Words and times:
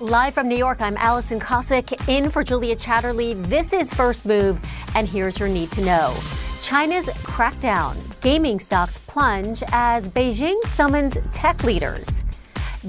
Live 0.00 0.32
from 0.32 0.48
New 0.48 0.56
York, 0.56 0.80
I'm 0.80 0.96
Alison 0.96 1.38
Kosik 1.38 2.08
in 2.08 2.30
for 2.30 2.42
Julia 2.42 2.74
Chatterley. 2.74 3.34
This 3.48 3.74
is 3.74 3.92
First 3.92 4.24
Move, 4.24 4.58
and 4.94 5.06
here's 5.06 5.38
your 5.38 5.46
need 5.46 5.70
to 5.72 5.84
know. 5.84 6.16
China's 6.62 7.04
crackdown. 7.22 7.98
Gaming 8.22 8.60
stocks 8.60 8.96
plunge 9.00 9.62
as 9.72 10.08
Beijing 10.08 10.58
summons 10.64 11.18
tech 11.30 11.64
leaders. 11.64 12.24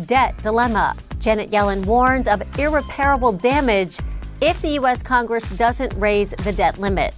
Debt 0.06 0.38
dilemma. 0.42 0.96
Janet 1.20 1.52
Yellen 1.52 1.86
warns 1.86 2.30
of 2.30 2.42
irreparable 2.58 3.34
damage 3.34 4.00
if 4.40 4.62
the 4.62 4.70
U.S. 4.76 5.04
Congress 5.04 5.50
doesn't 5.58 5.94
raise 5.96 6.30
the 6.30 6.54
debt 6.54 6.78
limit. 6.78 7.14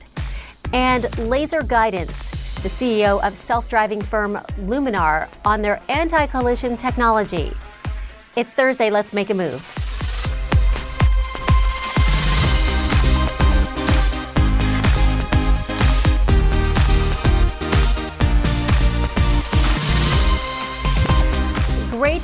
And 0.74 1.16
laser 1.20 1.62
guidance. 1.62 2.32
The 2.64 2.70
CEO 2.70 3.22
of 3.22 3.38
self 3.38 3.70
driving 3.70 4.02
firm 4.02 4.38
Luminar 4.62 5.30
on 5.46 5.62
their 5.62 5.80
anti 5.88 6.26
collision 6.26 6.78
technology. 6.78 7.54
It's 8.36 8.52
Thursday. 8.52 8.90
Let's 8.90 9.14
make 9.14 9.30
a 9.30 9.36
move. 9.36 9.93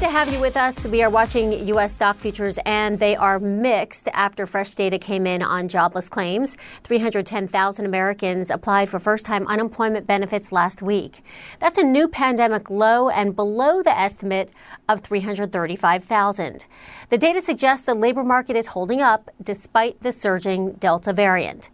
To 0.10 0.18
have 0.18 0.34
you 0.34 0.40
with 0.40 0.58
us. 0.58 0.88
We 0.88 1.04
are 1.04 1.10
watching 1.10 1.68
U.S. 1.68 1.94
stock 1.94 2.18
futures, 2.18 2.58
and 2.66 2.98
they 2.98 3.16
are 3.16 3.40
mixed 3.40 4.08
after 4.12 4.48
fresh 4.48 4.74
data 4.74 4.98
came 4.98 5.28
in 5.28 5.44
on 5.44 5.68
jobless 5.68 6.10
claims. 6.10 6.58
310,000 6.84 7.86
Americans 7.86 8.50
applied 8.50 8.90
for 8.90 9.00
first 9.00 9.28
time 9.28 9.46
unemployment 9.46 10.08
benefits 10.08 10.52
last 10.52 10.82
week. 10.82 11.24
That's 11.60 11.78
a 11.78 11.84
new 11.84 12.08
pandemic 12.08 12.72
low 12.72 13.10
and 13.10 13.36
below 13.36 13.84
the 13.84 13.96
estimate 13.96 14.50
of 14.88 15.02
335,000. 15.02 16.66
The 17.12 17.18
data 17.20 17.44
suggests 17.44 17.86
the 17.86 17.94
labor 17.94 18.24
market 18.24 18.56
is 18.56 18.68
holding 18.68 19.02
up 19.02 19.30
despite 19.44 20.02
the 20.02 20.12
surging 20.12 20.72
Delta 20.72 21.14
variant. 21.14 21.70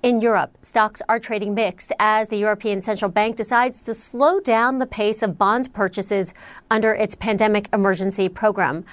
In 0.00 0.20
Europe, 0.20 0.56
stocks 0.62 1.02
are 1.08 1.18
trading 1.18 1.54
mixed 1.54 1.92
as 1.98 2.28
the 2.28 2.36
European 2.36 2.80
Central 2.82 3.10
Bank 3.10 3.34
decides 3.34 3.82
to 3.82 3.94
slow 3.94 4.38
down 4.38 4.78
the 4.78 4.86
pace 4.86 5.22
of 5.24 5.36
bond 5.36 5.74
purchases 5.74 6.34
under 6.70 6.94
its 6.94 7.16
pandemic 7.16 7.68
emergency 7.72 8.28
program. 8.28 8.84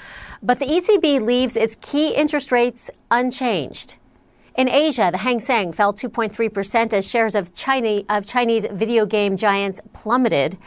But 0.42 0.58
the 0.58 0.66
ECB 0.66 1.22
leaves 1.22 1.56
its 1.56 1.78
key 1.80 2.16
interest 2.16 2.52
rates 2.52 2.90
unchanged. 3.12 3.98
In 4.58 4.68
Asia, 4.68 5.10
the 5.12 5.20
Hang 5.20 5.40
Seng 5.40 5.74
fell 5.74 5.94
2.3% 5.94 6.92
as 6.92 7.08
shares 7.08 7.36
of, 7.36 7.54
China, 7.54 8.02
of 8.10 8.26
Chinese 8.26 8.66
video 8.72 9.06
game 9.06 9.38
giants 9.38 9.82
plummeted. 9.94 10.58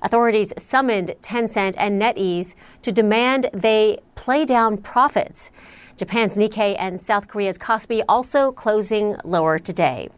Authorities 0.00 0.54
summoned 0.56 1.14
Tencent 1.20 1.74
and 1.76 2.00
NetEase 2.00 2.54
to 2.80 2.92
demand 2.92 3.50
they 3.52 3.98
play 4.14 4.46
down 4.46 4.78
profits. 4.78 5.50
Japan's 5.96 6.36
Nikkei 6.36 6.76
and 6.78 7.00
South 7.00 7.28
Korea's 7.28 7.58
Kospi 7.58 8.02
also 8.08 8.52
closing 8.52 9.16
lower 9.24 9.58
today. 9.58 10.08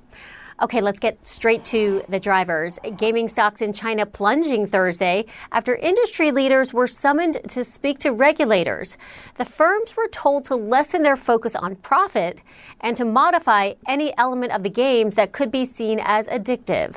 Okay, 0.63 0.81
let's 0.81 1.01
get 1.01 1.27
straight 1.27 1.65
to 1.67 2.05
the 2.09 2.21
drivers. 2.21 2.79
Gaming 2.97 3.27
stocks 3.27 3.61
in 3.61 3.73
China 3.73 4.07
plunging 4.07 4.69
Thursday 4.69 5.27
after 5.51 5.75
industry 5.75 6.31
leaders 6.31 6.73
were 6.73 6.87
summoned 6.87 7.41
to 7.49 7.65
speak 7.65 7.99
to 7.99 8.13
regulators. 8.13 8.97
The 9.37 9.45
firms 9.45 9.97
were 9.97 10.07
told 10.07 10.45
to 10.47 10.55
lessen 10.55 11.03
their 11.03 11.17
focus 11.17 11.57
on 11.57 11.75
profit 11.77 12.41
and 12.81 12.97
to 12.97 13.05
modify 13.05 13.75
any 13.89 14.17
element 14.17 14.53
of 14.53 14.63
the 14.63 14.71
games 14.71 15.17
that 15.17 15.33
could 15.33 15.51
be 15.51 15.65
seen 15.65 16.01
as 16.01 16.29
addictive. 16.29 16.95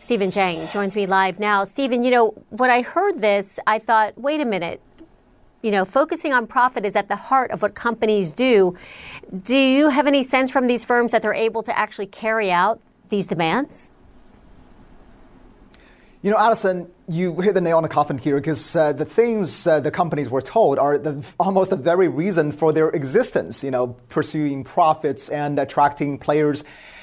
Steven 0.00 0.30
Jiang 0.30 0.72
joins 0.72 0.96
me 0.96 1.04
live 1.04 1.38
now. 1.38 1.64
Steven, 1.64 2.02
you 2.02 2.10
know, 2.10 2.30
when 2.48 2.70
I 2.70 2.80
heard 2.80 3.20
this, 3.20 3.58
I 3.66 3.78
thought, 3.78 4.16
wait 4.16 4.40
a 4.40 4.46
minute, 4.46 4.80
you 5.66 5.72
know, 5.72 5.84
focusing 5.84 6.32
on 6.32 6.46
profit 6.46 6.86
is 6.86 6.94
at 6.94 7.08
the 7.08 7.16
heart 7.16 7.50
of 7.50 7.60
what 7.60 7.74
companies 7.74 8.30
do. 8.30 8.76
Do 9.42 9.58
you 9.58 9.88
have 9.88 10.06
any 10.06 10.22
sense 10.22 10.48
from 10.48 10.68
these 10.68 10.84
firms 10.84 11.10
that 11.10 11.22
they're 11.22 11.34
able 11.34 11.64
to 11.64 11.76
actually 11.76 12.06
carry 12.06 12.52
out 12.52 12.80
these 13.08 13.26
demands? 13.26 13.90
You 16.22 16.30
know, 16.30 16.38
Alison, 16.38 16.88
you 17.08 17.34
hit 17.40 17.54
the 17.54 17.60
nail 17.60 17.78
on 17.78 17.82
the 17.82 17.88
coffin 17.88 18.16
here 18.16 18.36
because 18.36 18.76
uh, 18.76 18.92
the 18.92 19.04
things 19.04 19.66
uh, 19.66 19.80
the 19.80 19.90
companies 19.90 20.30
were 20.30 20.40
told 20.40 20.78
are 20.78 20.98
the, 20.98 21.26
almost 21.40 21.70
the 21.70 21.76
very 21.76 22.06
reason 22.06 22.52
for 22.52 22.72
their 22.72 22.90
existence, 22.90 23.64
you 23.64 23.72
know, 23.72 23.88
pursuing 24.08 24.62
profits 24.62 25.30
and 25.30 25.58
attracting 25.58 26.16
players 26.16 26.62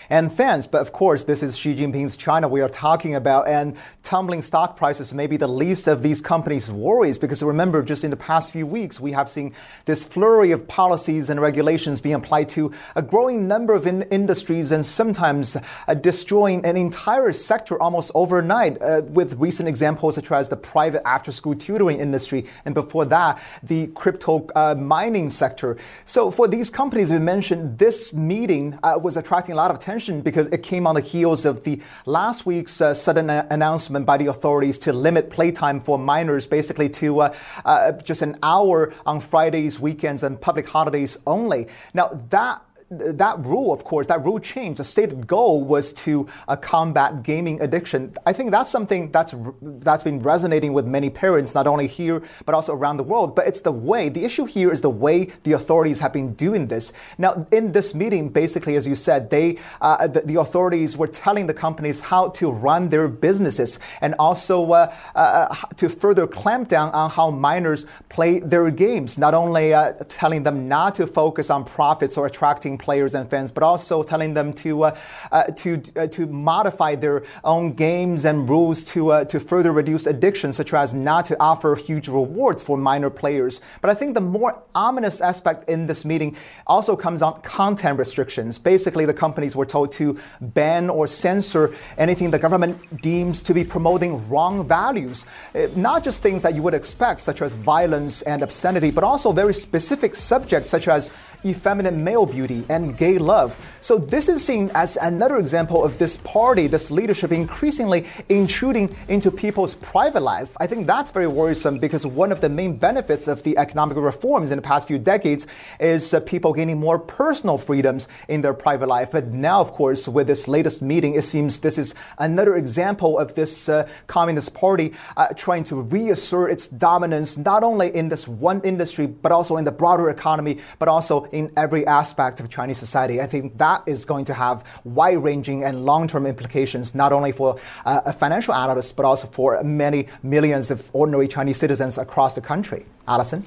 and 0.09 0.31
fans. 0.31 0.67
But 0.67 0.81
of 0.81 0.91
course, 0.91 1.23
this 1.23 1.43
is 1.43 1.57
Xi 1.57 1.75
Jinping's 1.75 2.15
China 2.15 2.47
we 2.47 2.61
are 2.61 2.69
talking 2.69 3.15
about, 3.15 3.47
and 3.47 3.77
tumbling 4.01 4.41
stock 4.41 4.75
prices 4.75 5.13
may 5.13 5.27
be 5.27 5.37
the 5.37 5.47
least 5.47 5.87
of 5.87 6.03
these 6.03 6.21
companies' 6.21 6.71
worries 6.71 7.17
because 7.17 7.41
remember, 7.41 7.81
just 7.81 8.03
in 8.03 8.11
the 8.11 8.17
past 8.17 8.51
few 8.51 8.65
weeks, 8.65 8.99
we 8.99 9.11
have 9.11 9.29
seen 9.29 9.53
this 9.85 10.03
flurry 10.03 10.51
of 10.51 10.67
policies 10.67 11.29
and 11.29 11.41
regulations 11.41 12.01
being 12.01 12.15
applied 12.15 12.49
to 12.49 12.71
a 12.95 13.01
growing 13.01 13.47
number 13.47 13.73
of 13.73 13.87
in- 13.87 14.03
industries 14.03 14.71
and 14.71 14.85
sometimes 14.85 15.57
uh, 15.87 15.93
destroying 15.93 16.65
an 16.65 16.77
entire 16.77 17.31
sector 17.33 17.81
almost 17.81 18.11
overnight, 18.13 18.81
uh, 18.81 19.01
with 19.07 19.33
recent 19.35 19.69
examples 19.69 20.15
such 20.15 20.31
as 20.31 20.49
the 20.49 20.57
private 20.57 21.05
after 21.07 21.31
school 21.31 21.55
tutoring 21.55 21.99
industry, 21.99 22.45
and 22.65 22.75
before 22.75 23.05
that, 23.05 23.41
the 23.63 23.87
crypto 23.87 24.47
uh, 24.55 24.75
mining 24.75 25.29
sector. 25.29 25.77
So, 26.05 26.31
for 26.31 26.47
these 26.47 26.69
companies 26.69 27.11
we 27.11 27.19
mentioned, 27.19 27.77
this 27.77 28.13
meeting 28.13 28.77
uh, 28.83 28.99
was 29.01 29.17
attracting 29.17 29.53
a 29.53 29.55
lot 29.55 29.71
of 29.71 29.77
attention 29.77 29.92
attention 29.93 30.21
because 30.21 30.47
it 30.47 30.63
came 30.63 30.87
on 30.87 30.95
the 30.95 31.01
heels 31.01 31.45
of 31.45 31.63
the 31.65 31.79
last 32.07 32.47
week's 32.47 32.81
uh, 32.81 32.95
sudden 32.95 33.29
a- 33.29 33.45
announcement 33.51 34.07
by 34.07 34.17
the 34.17 34.25
authorities 34.25 34.79
to 34.79 34.91
limit 34.91 35.29
playtime 35.29 35.79
for 35.79 35.99
minors 35.99 36.47
basically 36.47 36.89
to 36.89 37.19
uh, 37.19 37.35
uh, 37.63 37.91
just 37.91 38.23
an 38.23 38.35
hour 38.41 38.91
on 39.05 39.19
Fridays, 39.19 39.79
weekends, 39.79 40.23
and 40.23 40.41
public 40.41 40.67
holidays 40.67 41.19
only. 41.27 41.67
Now, 41.93 42.07
that 42.31 42.63
that 42.89 43.39
rule, 43.45 43.73
of 43.73 43.83
course, 43.83 44.07
that 44.07 44.23
rule 44.23 44.39
change, 44.39 44.77
the 44.77 44.83
stated 44.83 45.27
goal 45.27 45.63
was 45.63 45.93
to 45.93 46.27
uh, 46.47 46.55
combat 46.55 47.23
gaming 47.23 47.61
addiction. 47.61 48.13
I 48.25 48.33
think 48.33 48.51
that's 48.51 48.69
something 48.69 49.11
that's 49.11 49.33
that's 49.61 50.03
been 50.03 50.19
resonating 50.19 50.73
with 50.73 50.85
many 50.85 51.09
parents, 51.09 51.55
not 51.55 51.67
only 51.67 51.87
here 51.87 52.21
but 52.45 52.55
also 52.55 52.73
around 52.73 52.97
the 52.97 53.03
world. 53.03 53.35
But 53.35 53.47
it's 53.47 53.61
the 53.61 53.71
way. 53.71 54.09
The 54.09 54.23
issue 54.23 54.45
here 54.45 54.71
is 54.71 54.81
the 54.81 54.89
way 54.89 55.25
the 55.43 55.53
authorities 55.53 55.99
have 55.99 56.13
been 56.13 56.33
doing 56.33 56.67
this. 56.67 56.93
Now, 57.17 57.47
in 57.51 57.71
this 57.71 57.95
meeting, 57.95 58.29
basically, 58.29 58.75
as 58.75 58.87
you 58.87 58.95
said, 58.95 59.29
they 59.29 59.57
uh, 59.81 60.07
the, 60.07 60.21
the, 60.21 60.39
authorities 60.39 60.97
were 60.97 61.07
telling 61.07 61.47
the 61.47 61.53
companies 61.53 62.01
how 62.01 62.29
to 62.29 62.51
run 62.51 62.89
their 62.89 63.07
businesses 63.07 63.79
and 64.01 64.15
also 64.19 64.71
uh, 64.71 64.93
uh 65.15 65.55
to 65.77 65.89
further 65.89 66.27
clamp 66.27 66.67
down 66.67 66.91
on 66.91 67.09
how 67.09 67.31
minors 67.31 67.85
play 68.09 68.39
their 68.39 68.69
games. 68.71 69.17
Not 69.17 69.33
only 69.33 69.73
uh, 69.73 69.93
telling 70.07 70.43
them 70.43 70.67
not 70.67 70.95
to 70.95 71.07
focus 71.07 71.49
on 71.49 71.63
profits 71.63 72.17
or 72.17 72.25
attracting 72.25 72.77
players 72.83 73.15
and 73.15 73.29
fans, 73.29 73.51
but 73.51 73.63
also 73.63 74.03
telling 74.03 74.33
them 74.33 74.53
to 74.53 74.83
uh, 74.83 74.97
uh, 75.31 75.43
to 75.63 75.81
uh, 75.95 76.07
to 76.07 76.27
modify 76.27 76.95
their 76.95 77.23
own 77.43 77.73
games 77.73 78.25
and 78.25 78.49
rules 78.49 78.83
to 78.83 79.11
uh, 79.11 79.23
to 79.25 79.39
further 79.39 79.71
reduce 79.71 80.05
addiction, 80.05 80.53
such 80.53 80.73
as 80.73 80.93
not 80.93 81.25
to 81.25 81.35
offer 81.39 81.75
huge 81.75 82.07
rewards 82.07 82.61
for 82.61 82.77
minor 82.77 83.09
players. 83.09 83.61
But 83.81 83.89
I 83.89 83.95
think 83.95 84.13
the 84.13 84.21
more 84.21 84.61
ominous 84.75 85.21
aspect 85.21 85.69
in 85.69 85.87
this 85.87 86.05
meeting 86.05 86.35
also 86.67 86.95
comes 86.95 87.21
on 87.21 87.41
content 87.41 87.97
restrictions. 87.97 88.59
Basically, 88.59 89.05
the 89.05 89.13
companies 89.13 89.55
were 89.55 89.65
told 89.65 89.91
to 89.93 90.17
ban 90.41 90.89
or 90.89 91.07
censor 91.07 91.73
anything 91.97 92.31
the 92.31 92.39
government 92.39 93.01
deems 93.01 93.41
to 93.43 93.53
be 93.53 93.63
promoting 93.63 94.29
wrong 94.29 94.67
values, 94.67 95.25
uh, 95.55 95.67
not 95.75 96.03
just 96.03 96.21
things 96.21 96.41
that 96.41 96.53
you 96.55 96.61
would 96.61 96.73
expect, 96.73 97.19
such 97.19 97.41
as 97.41 97.53
violence 97.53 98.21
and 98.23 98.41
obscenity, 98.41 98.91
but 98.91 99.03
also 99.03 99.31
very 99.31 99.53
specific 99.53 100.15
subjects 100.15 100.69
such 100.69 100.87
as 100.87 101.11
effeminate 101.45 101.93
male 101.93 102.25
beauty 102.25 102.65
and 102.69 102.97
gay 102.97 103.17
love. 103.17 103.59
So 103.81 103.97
this 103.97 104.29
is 104.29 104.43
seen 104.45 104.71
as 104.73 104.97
another 104.97 105.37
example 105.37 105.83
of 105.83 105.97
this 105.97 106.17
party, 106.17 106.67
this 106.67 106.89
leadership 106.89 107.31
increasingly 107.31 108.05
intruding 108.29 108.95
into 109.09 109.29
people's 109.29 109.73
private 109.73 110.21
life. 110.21 110.55
I 110.59 110.67
think 110.67 110.87
that's 110.87 111.11
very 111.11 111.27
worrisome 111.27 111.79
because 111.79 112.05
one 112.05 112.31
of 112.31 112.39
the 112.39 112.49
main 112.49 112.77
benefits 112.77 113.27
of 113.27 113.43
the 113.43 113.57
economic 113.57 113.97
reforms 113.97 114.51
in 114.51 114.57
the 114.57 114.61
past 114.61 114.87
few 114.87 114.97
decades 114.97 115.47
is 115.79 116.13
uh, 116.13 116.19
people 116.21 116.53
gaining 116.53 116.79
more 116.79 116.97
personal 116.97 117.57
freedoms 117.57 118.07
in 118.29 118.41
their 118.41 118.53
private 118.53 118.87
life. 118.87 119.11
But 119.11 119.27
now, 119.27 119.59
of 119.59 119.71
course, 119.71 120.07
with 120.07 120.27
this 120.27 120.47
latest 120.47 120.81
meeting, 120.81 121.15
it 121.15 121.23
seems 121.23 121.59
this 121.59 121.77
is 121.77 121.93
another 122.19 122.55
example 122.55 123.19
of 123.19 123.35
this 123.35 123.67
uh, 123.67 123.87
Communist 124.07 124.53
Party 124.53 124.93
uh, 125.17 125.27
trying 125.35 125.63
to 125.65 125.81
reassert 125.81 126.51
its 126.51 126.67
dominance 126.67 127.37
not 127.37 127.63
only 127.63 127.93
in 127.93 128.09
this 128.09 128.27
one 128.27 128.61
industry, 128.61 129.07
but 129.07 129.31
also 129.31 129.57
in 129.57 129.65
the 129.65 129.71
broader 129.71 130.09
economy, 130.09 130.59
but 130.79 130.87
also 130.87 131.23
in 131.33 131.51
every 131.57 131.85
aspect 131.85 132.39
of 132.39 132.49
Chinese 132.49 132.77
society. 132.77 133.19
I 133.19 133.25
think 133.25 133.57
that 133.57 133.83
is 133.85 134.05
going 134.05 134.25
to 134.25 134.33
have 134.33 134.63
wide 134.83 135.21
ranging 135.23 135.63
and 135.63 135.85
long 135.85 136.07
term 136.07 136.25
implications, 136.25 136.95
not 136.95 137.11
only 137.11 137.31
for 137.31 137.59
uh, 137.85 138.11
financial 138.13 138.53
analysts, 138.53 138.93
but 138.93 139.05
also 139.05 139.27
for 139.27 139.61
many 139.63 140.07
millions 140.21 140.71
of 140.71 140.89
ordinary 140.93 141.27
Chinese 141.27 141.57
citizens 141.57 141.97
across 141.97 142.35
the 142.35 142.41
country. 142.41 142.85
Alison? 143.07 143.43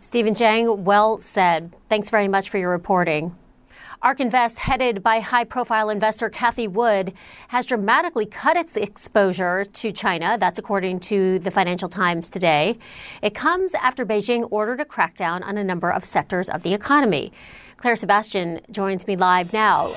Steven 0.00 0.34
Jiang, 0.34 0.78
well 0.78 1.18
said. 1.18 1.74
Thanks 1.88 2.10
very 2.10 2.28
much 2.28 2.50
for 2.50 2.58
your 2.58 2.70
reporting. 2.70 3.34
ARK 4.04 4.20
Invest, 4.20 4.58
headed 4.58 5.02
by 5.02 5.20
high 5.20 5.44
profile 5.44 5.88
investor 5.88 6.28
Cathie 6.28 6.68
Wood, 6.68 7.14
has 7.48 7.64
dramatically 7.64 8.26
cut 8.26 8.54
its 8.54 8.76
exposure 8.76 9.64
to 9.64 9.92
China. 9.92 10.36
That's 10.38 10.58
according 10.58 11.00
to 11.00 11.38
the 11.38 11.50
Financial 11.50 11.88
Times 11.88 12.28
today. 12.28 12.78
It 13.22 13.34
comes 13.34 13.72
after 13.72 14.04
Beijing 14.04 14.46
ordered 14.50 14.80
a 14.80 14.84
crackdown 14.84 15.42
on 15.42 15.56
a 15.56 15.64
number 15.64 15.90
of 15.90 16.04
sectors 16.04 16.50
of 16.50 16.62
the 16.62 16.74
economy. 16.74 17.32
Claire 17.78 17.96
Sebastian 17.96 18.60
joins 18.70 19.06
me 19.06 19.16
live 19.16 19.54
now. 19.54 19.90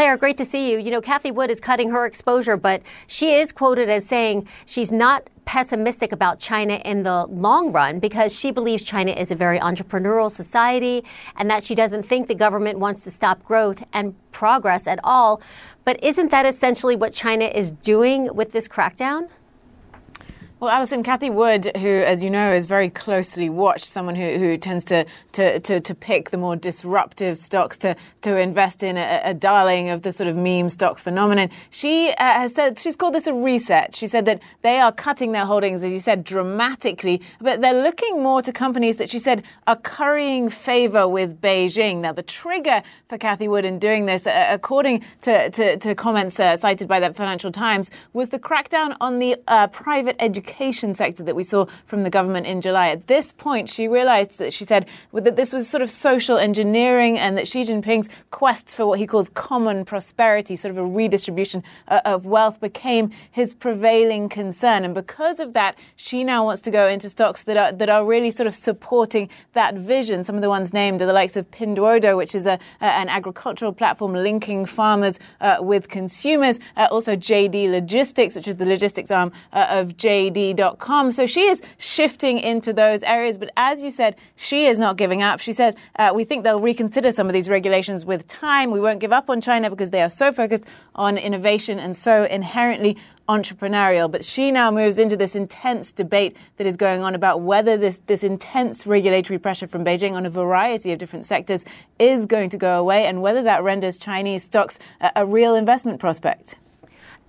Claire, 0.00 0.16
great 0.16 0.38
to 0.38 0.46
see 0.46 0.72
you. 0.72 0.78
You 0.78 0.92
know, 0.92 1.02
Cathie 1.02 1.30
Wood 1.30 1.50
is 1.50 1.60
cutting 1.60 1.90
her 1.90 2.06
exposure, 2.06 2.56
but 2.56 2.80
she 3.06 3.34
is 3.34 3.52
quoted 3.52 3.90
as 3.90 4.06
saying 4.06 4.48
she's 4.64 4.90
not 4.90 5.28
pessimistic 5.44 6.10
about 6.10 6.38
China 6.38 6.76
in 6.86 7.02
the 7.02 7.26
long 7.26 7.70
run 7.70 7.98
because 7.98 8.34
she 8.34 8.50
believes 8.50 8.82
China 8.82 9.10
is 9.10 9.30
a 9.30 9.34
very 9.34 9.58
entrepreneurial 9.58 10.30
society 10.30 11.04
and 11.36 11.50
that 11.50 11.62
she 11.62 11.74
doesn't 11.74 12.04
think 12.04 12.28
the 12.28 12.34
government 12.34 12.78
wants 12.78 13.02
to 13.02 13.10
stop 13.10 13.44
growth 13.44 13.84
and 13.92 14.14
progress 14.32 14.86
at 14.86 14.98
all. 15.04 15.42
But 15.84 16.02
isn't 16.02 16.30
that 16.30 16.46
essentially 16.46 16.96
what 16.96 17.12
China 17.12 17.44
is 17.44 17.70
doing 17.70 18.34
with 18.34 18.52
this 18.52 18.68
crackdown? 18.68 19.28
Well, 20.60 20.68
Alison, 20.68 21.02
Cathie 21.02 21.30
Wood, 21.30 21.74
who, 21.78 21.88
as 21.88 22.22
you 22.22 22.28
know, 22.28 22.52
is 22.52 22.66
very 22.66 22.90
closely 22.90 23.48
watched, 23.48 23.86
someone 23.86 24.14
who, 24.14 24.36
who 24.36 24.58
tends 24.58 24.84
to, 24.84 25.06
to, 25.32 25.58
to, 25.58 25.80
to 25.80 25.94
pick 25.94 26.28
the 26.28 26.36
more 26.36 26.54
disruptive 26.54 27.38
stocks 27.38 27.78
to, 27.78 27.96
to 28.20 28.36
invest 28.36 28.82
in, 28.82 28.98
a, 28.98 29.22
a 29.24 29.32
darling 29.32 29.88
of 29.88 30.02
the 30.02 30.12
sort 30.12 30.28
of 30.28 30.36
meme 30.36 30.68
stock 30.68 30.98
phenomenon. 30.98 31.48
She 31.70 32.10
uh, 32.10 32.14
has 32.18 32.54
said, 32.54 32.78
she's 32.78 32.94
called 32.94 33.14
this 33.14 33.26
a 33.26 33.32
reset. 33.32 33.96
She 33.96 34.06
said 34.06 34.26
that 34.26 34.42
they 34.60 34.78
are 34.80 34.92
cutting 34.92 35.32
their 35.32 35.46
holdings, 35.46 35.82
as 35.82 35.92
you 35.92 36.00
said, 36.00 36.24
dramatically, 36.24 37.22
but 37.40 37.62
they're 37.62 37.82
looking 37.82 38.22
more 38.22 38.42
to 38.42 38.52
companies 38.52 38.96
that 38.96 39.08
she 39.08 39.18
said 39.18 39.42
are 39.66 39.76
currying 39.76 40.50
favor 40.50 41.08
with 41.08 41.40
Beijing. 41.40 42.02
Now, 42.02 42.12
the 42.12 42.22
trigger 42.22 42.82
for 43.08 43.16
Cathie 43.16 43.48
Wood 43.48 43.64
in 43.64 43.78
doing 43.78 44.04
this, 44.04 44.26
uh, 44.26 44.48
according 44.50 45.06
to, 45.22 45.48
to, 45.48 45.78
to 45.78 45.94
comments 45.94 46.38
uh, 46.38 46.58
cited 46.58 46.86
by 46.86 47.00
the 47.00 47.14
Financial 47.14 47.50
Times, 47.50 47.90
was 48.12 48.28
the 48.28 48.38
crackdown 48.38 48.94
on 49.00 49.20
the 49.20 49.38
uh, 49.48 49.66
private 49.68 50.16
education 50.18 50.49
education 50.50 50.92
sector 50.94 51.22
that 51.22 51.36
we 51.36 51.42
saw 51.42 51.66
from 51.86 52.02
the 52.02 52.10
government 52.10 52.46
in 52.46 52.60
July. 52.60 52.88
At 52.88 53.06
this 53.06 53.32
point, 53.32 53.70
she 53.70 53.86
realized 53.86 54.38
that 54.38 54.52
she 54.52 54.64
said 54.64 54.86
that 55.12 55.36
this 55.36 55.52
was 55.52 55.68
sort 55.68 55.82
of 55.82 55.90
social 55.90 56.38
engineering 56.38 57.18
and 57.18 57.36
that 57.38 57.46
Xi 57.46 57.62
Jinping's 57.62 58.08
quest 58.30 58.70
for 58.70 58.86
what 58.86 58.98
he 58.98 59.06
calls 59.06 59.28
common 59.28 59.84
prosperity, 59.84 60.56
sort 60.56 60.70
of 60.70 60.78
a 60.78 60.84
redistribution 60.84 61.62
uh, 61.88 62.00
of 62.04 62.26
wealth, 62.26 62.60
became 62.60 63.10
his 63.30 63.54
prevailing 63.54 64.28
concern. 64.28 64.84
And 64.84 64.94
because 64.94 65.38
of 65.40 65.52
that, 65.52 65.76
she 65.96 66.24
now 66.24 66.44
wants 66.44 66.62
to 66.62 66.70
go 66.70 66.88
into 66.88 67.08
stocks 67.08 67.44
that 67.44 67.56
are, 67.56 67.72
that 67.72 67.88
are 67.88 68.04
really 68.04 68.30
sort 68.30 68.46
of 68.46 68.54
supporting 68.54 69.28
that 69.52 69.74
vision. 69.74 70.24
Some 70.24 70.34
of 70.34 70.42
the 70.42 70.48
ones 70.48 70.72
named 70.72 71.00
are 71.02 71.06
the 71.06 71.12
likes 71.12 71.36
of 71.36 71.50
Pinduoduo, 71.50 72.16
which 72.16 72.34
is 72.34 72.46
a, 72.46 72.58
an 72.80 73.08
agricultural 73.08 73.72
platform 73.72 74.14
linking 74.14 74.66
farmers 74.66 75.18
uh, 75.40 75.58
with 75.60 75.88
consumers. 75.88 76.58
Uh, 76.76 76.88
also 76.90 77.14
JD 77.14 77.70
Logistics, 77.70 78.34
which 78.34 78.48
is 78.48 78.56
the 78.56 78.66
logistics 78.66 79.10
arm 79.10 79.32
uh, 79.52 79.66
of 79.70 79.96
JD 79.96 80.39
so 81.10 81.26
she 81.26 81.42
is 81.42 81.62
shifting 81.78 82.38
into 82.38 82.72
those 82.72 83.02
areas. 83.02 83.38
But 83.38 83.50
as 83.56 83.82
you 83.82 83.90
said, 83.90 84.16
she 84.36 84.66
is 84.66 84.78
not 84.78 84.96
giving 84.96 85.22
up. 85.22 85.40
She 85.40 85.52
said, 85.52 85.76
uh, 85.96 86.12
we 86.14 86.24
think 86.24 86.44
they'll 86.44 86.60
reconsider 86.60 87.12
some 87.12 87.26
of 87.26 87.32
these 87.32 87.48
regulations 87.48 88.04
with 88.04 88.26
time. 88.26 88.70
We 88.70 88.80
won't 88.80 89.00
give 89.00 89.12
up 89.12 89.28
on 89.28 89.40
China 89.40 89.70
because 89.70 89.90
they 89.90 90.02
are 90.02 90.08
so 90.08 90.32
focused 90.32 90.64
on 90.94 91.18
innovation 91.18 91.78
and 91.78 91.96
so 91.96 92.24
inherently 92.24 92.96
entrepreneurial. 93.28 94.10
But 94.10 94.24
she 94.24 94.50
now 94.50 94.70
moves 94.70 94.98
into 94.98 95.16
this 95.16 95.34
intense 95.34 95.92
debate 95.92 96.36
that 96.56 96.66
is 96.66 96.76
going 96.76 97.02
on 97.02 97.14
about 97.14 97.42
whether 97.42 97.76
this, 97.76 98.00
this 98.06 98.24
intense 98.24 98.86
regulatory 98.86 99.38
pressure 99.38 99.68
from 99.68 99.84
Beijing 99.84 100.12
on 100.12 100.26
a 100.26 100.30
variety 100.30 100.92
of 100.92 100.98
different 100.98 101.24
sectors 101.24 101.64
is 101.98 102.26
going 102.26 102.50
to 102.50 102.58
go 102.58 102.80
away 102.80 103.06
and 103.06 103.22
whether 103.22 103.42
that 103.42 103.62
renders 103.62 103.98
Chinese 103.98 104.42
stocks 104.42 104.78
a, 105.00 105.12
a 105.16 105.26
real 105.26 105.54
investment 105.54 106.00
prospect. 106.00 106.56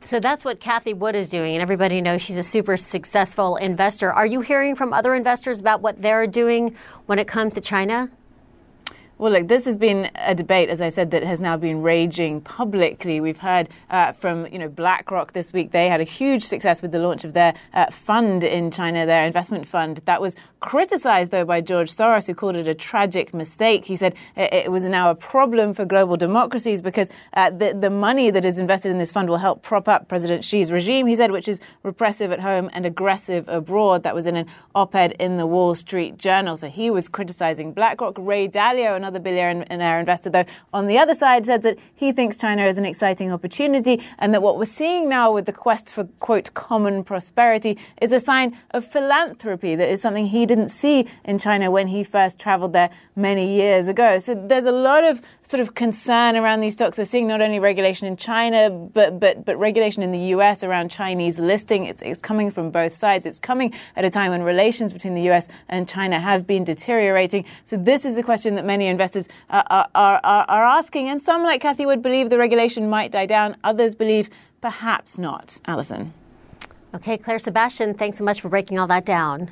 So 0.03 0.19
that's 0.19 0.43
what 0.43 0.59
Cathie 0.59 0.95
Wood 0.95 1.15
is 1.15 1.29
doing, 1.29 1.53
and 1.53 1.61
everybody 1.61 2.01
knows 2.01 2.23
she's 2.23 2.37
a 2.37 2.43
super 2.43 2.75
successful 2.75 3.55
investor. 3.57 4.11
Are 4.11 4.25
you 4.25 4.41
hearing 4.41 4.75
from 4.75 4.93
other 4.93 5.13
investors 5.13 5.59
about 5.59 5.81
what 5.81 6.01
they're 6.01 6.25
doing 6.25 6.75
when 7.05 7.19
it 7.19 7.27
comes 7.27 7.53
to 7.53 7.61
China? 7.61 8.09
Well, 9.21 9.33
look, 9.33 9.49
this 9.49 9.65
has 9.65 9.77
been 9.77 10.09
a 10.15 10.33
debate, 10.33 10.69
as 10.69 10.81
I 10.81 10.89
said, 10.89 11.11
that 11.11 11.21
has 11.21 11.39
now 11.39 11.55
been 11.55 11.83
raging 11.83 12.41
publicly. 12.41 13.21
We've 13.21 13.37
heard 13.37 13.69
uh, 13.91 14.13
from, 14.13 14.47
you 14.47 14.57
know, 14.57 14.67
BlackRock 14.67 15.33
this 15.33 15.53
week. 15.53 15.69
They 15.69 15.89
had 15.89 16.01
a 16.01 16.05
huge 16.05 16.41
success 16.41 16.81
with 16.81 16.91
the 16.91 16.97
launch 16.97 17.23
of 17.23 17.33
their 17.33 17.53
uh, 17.71 17.91
fund 17.91 18.43
in 18.43 18.71
China, 18.71 19.05
their 19.05 19.23
investment 19.27 19.67
fund. 19.67 20.01
That 20.05 20.21
was 20.21 20.35
criticized, 20.59 21.29
though, 21.29 21.45
by 21.45 21.61
George 21.61 21.91
Soros, 21.91 22.25
who 22.25 22.33
called 22.33 22.55
it 22.55 22.67
a 22.67 22.73
tragic 22.73 23.31
mistake. 23.31 23.85
He 23.85 23.95
said 23.95 24.15
it 24.35 24.71
was 24.71 24.85
now 24.85 25.11
a 25.11 25.15
problem 25.15 25.75
for 25.75 25.85
global 25.85 26.17
democracies 26.17 26.81
because 26.81 27.11
uh, 27.33 27.51
the, 27.51 27.77
the 27.79 27.91
money 27.91 28.31
that 28.31 28.43
is 28.43 28.57
invested 28.57 28.89
in 28.89 28.97
this 28.97 29.11
fund 29.11 29.29
will 29.29 29.37
help 29.37 29.61
prop 29.61 29.87
up 29.87 30.07
President 30.07 30.43
Xi's 30.43 30.71
regime, 30.71 31.05
he 31.05 31.15
said, 31.15 31.29
which 31.29 31.47
is 31.47 31.59
repressive 31.83 32.31
at 32.31 32.39
home 32.39 32.71
and 32.73 32.87
aggressive 32.87 33.47
abroad. 33.47 34.01
That 34.01 34.15
was 34.15 34.25
in 34.25 34.35
an 34.35 34.47
op-ed 34.73 35.11
in 35.19 35.37
the 35.37 35.45
Wall 35.45 35.75
Street 35.75 36.17
Journal. 36.17 36.57
So 36.57 36.69
he 36.69 36.89
was 36.89 37.07
criticizing 37.07 37.71
BlackRock. 37.71 38.15
Ray 38.17 38.47
Dalio, 38.47 38.95
another 38.95 39.10
another 39.11 39.23
billionaire 39.23 39.99
investor, 39.99 40.29
though, 40.29 40.45
on 40.73 40.87
the 40.87 40.97
other 40.97 41.13
side 41.13 41.45
said 41.45 41.63
that 41.63 41.77
he 41.93 42.11
thinks 42.11 42.37
China 42.37 42.65
is 42.65 42.77
an 42.77 42.85
exciting 42.85 43.31
opportunity 43.31 44.01
and 44.19 44.33
that 44.33 44.41
what 44.41 44.57
we're 44.57 44.65
seeing 44.65 45.09
now 45.09 45.31
with 45.31 45.45
the 45.45 45.53
quest 45.53 45.89
for, 45.89 46.05
quote, 46.19 46.53
common 46.53 47.03
prosperity 47.03 47.77
is 48.01 48.11
a 48.11 48.19
sign 48.19 48.57
of 48.71 48.85
philanthropy 48.85 49.75
that 49.75 49.89
is 49.89 50.01
something 50.01 50.25
he 50.27 50.45
didn't 50.45 50.69
see 50.69 51.07
in 51.25 51.37
China 51.37 51.69
when 51.69 51.87
he 51.87 52.03
first 52.03 52.39
traveled 52.39 52.73
there 52.73 52.89
many 53.15 53.53
years 53.55 53.87
ago. 53.87 54.17
So 54.17 54.33
there's 54.33 54.65
a 54.65 54.71
lot 54.71 55.03
of 55.03 55.21
sort 55.43 55.59
of 55.59 55.75
concern 55.75 56.37
around 56.37 56.61
these 56.61 56.73
stocks. 56.73 56.97
We're 56.97 57.03
seeing 57.03 57.27
not 57.27 57.41
only 57.41 57.59
regulation 57.59 58.07
in 58.07 58.15
China, 58.15 58.69
but, 58.69 59.19
but, 59.19 59.43
but 59.43 59.57
regulation 59.57 60.01
in 60.01 60.11
the 60.11 60.31
US 60.35 60.63
around 60.63 60.89
Chinese 60.89 61.39
listing. 61.39 61.85
It's, 61.85 62.01
it's 62.01 62.21
coming 62.21 62.49
from 62.49 62.71
both 62.71 62.93
sides. 62.93 63.25
It's 63.25 63.39
coming 63.39 63.73
at 63.97 64.05
a 64.05 64.09
time 64.09 64.31
when 64.31 64.43
relations 64.43 64.93
between 64.93 65.13
the 65.13 65.29
US 65.31 65.49
and 65.67 65.89
China 65.89 66.19
have 66.19 66.47
been 66.47 66.63
deteriorating. 66.63 67.43
So 67.65 67.75
this 67.75 68.05
is 68.05 68.17
a 68.17 68.23
question 68.23 68.55
that 68.55 68.65
many 68.65 68.87
investors 68.87 69.00
are, 69.01 69.23
uh, 69.49 69.63
uh, 69.69 69.87
are, 69.95 70.19
are, 70.23 70.45
are 70.47 70.65
asking. 70.65 71.09
And 71.09 71.21
some, 71.21 71.43
like 71.43 71.61
Cathie 71.61 71.85
Wood, 71.85 72.01
believe 72.01 72.29
the 72.29 72.37
regulation 72.37 72.89
might 72.89 73.11
die 73.11 73.25
down. 73.25 73.57
Others 73.63 73.95
believe 73.95 74.29
perhaps 74.61 75.17
not. 75.17 75.59
Alison. 75.65 76.13
Okay, 76.93 77.17
Claire 77.17 77.39
Sebastian, 77.39 77.93
thanks 77.93 78.17
so 78.17 78.23
much 78.23 78.41
for 78.41 78.49
breaking 78.49 78.77
all 78.77 78.87
that 78.87 79.05
down. 79.05 79.51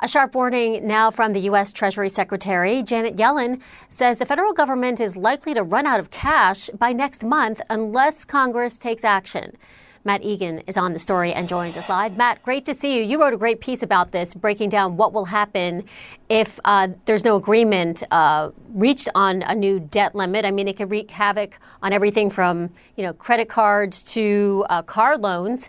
A 0.00 0.06
sharp 0.06 0.34
warning 0.34 0.86
now 0.86 1.10
from 1.10 1.32
the 1.32 1.40
U.S. 1.40 1.72
Treasury 1.72 2.08
Secretary. 2.08 2.84
Janet 2.84 3.16
Yellen 3.16 3.60
says 3.88 4.18
the 4.18 4.26
federal 4.26 4.52
government 4.52 5.00
is 5.00 5.16
likely 5.16 5.54
to 5.54 5.64
run 5.64 5.86
out 5.86 5.98
of 5.98 6.10
cash 6.10 6.70
by 6.70 6.92
next 6.92 7.24
month 7.24 7.60
unless 7.68 8.24
Congress 8.24 8.78
takes 8.78 9.02
action. 9.02 9.56
Matt 10.04 10.22
Egan 10.22 10.60
is 10.66 10.76
on 10.76 10.92
the 10.92 10.98
story 10.98 11.32
and 11.32 11.48
joins 11.48 11.76
us 11.76 11.88
live. 11.88 12.16
Matt, 12.16 12.42
great 12.42 12.64
to 12.66 12.74
see 12.74 12.96
you. 12.96 13.02
You 13.02 13.20
wrote 13.20 13.34
a 13.34 13.36
great 13.36 13.60
piece 13.60 13.82
about 13.82 14.12
this, 14.12 14.34
breaking 14.34 14.68
down 14.68 14.96
what 14.96 15.12
will 15.12 15.24
happen 15.24 15.84
if 16.28 16.58
uh, 16.64 16.88
there's 17.04 17.24
no 17.24 17.36
agreement 17.36 18.02
uh, 18.10 18.50
reached 18.70 19.08
on 19.14 19.42
a 19.42 19.54
new 19.54 19.80
debt 19.80 20.14
limit. 20.14 20.44
I 20.44 20.50
mean, 20.50 20.68
it 20.68 20.76
could 20.76 20.90
wreak 20.90 21.10
havoc 21.10 21.58
on 21.82 21.92
everything 21.92 22.30
from 22.30 22.70
you 22.96 23.04
know 23.04 23.12
credit 23.12 23.48
cards 23.48 24.02
to 24.14 24.64
uh, 24.70 24.82
car 24.82 25.18
loans. 25.18 25.68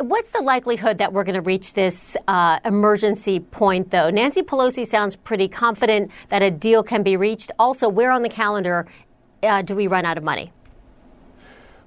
What's 0.00 0.30
the 0.30 0.40
likelihood 0.40 0.98
that 0.98 1.12
we're 1.12 1.24
going 1.24 1.34
to 1.34 1.40
reach 1.40 1.74
this 1.74 2.16
uh, 2.28 2.60
emergency 2.64 3.40
point, 3.40 3.90
though? 3.90 4.10
Nancy 4.10 4.42
Pelosi 4.42 4.86
sounds 4.86 5.16
pretty 5.16 5.48
confident 5.48 6.12
that 6.28 6.40
a 6.40 6.52
deal 6.52 6.84
can 6.84 7.02
be 7.02 7.16
reached. 7.16 7.50
Also, 7.58 7.88
where 7.88 8.12
on 8.12 8.22
the 8.22 8.28
calendar 8.28 8.86
uh, 9.42 9.62
do 9.62 9.74
we 9.74 9.88
run 9.88 10.04
out 10.04 10.16
of 10.16 10.22
money? 10.22 10.52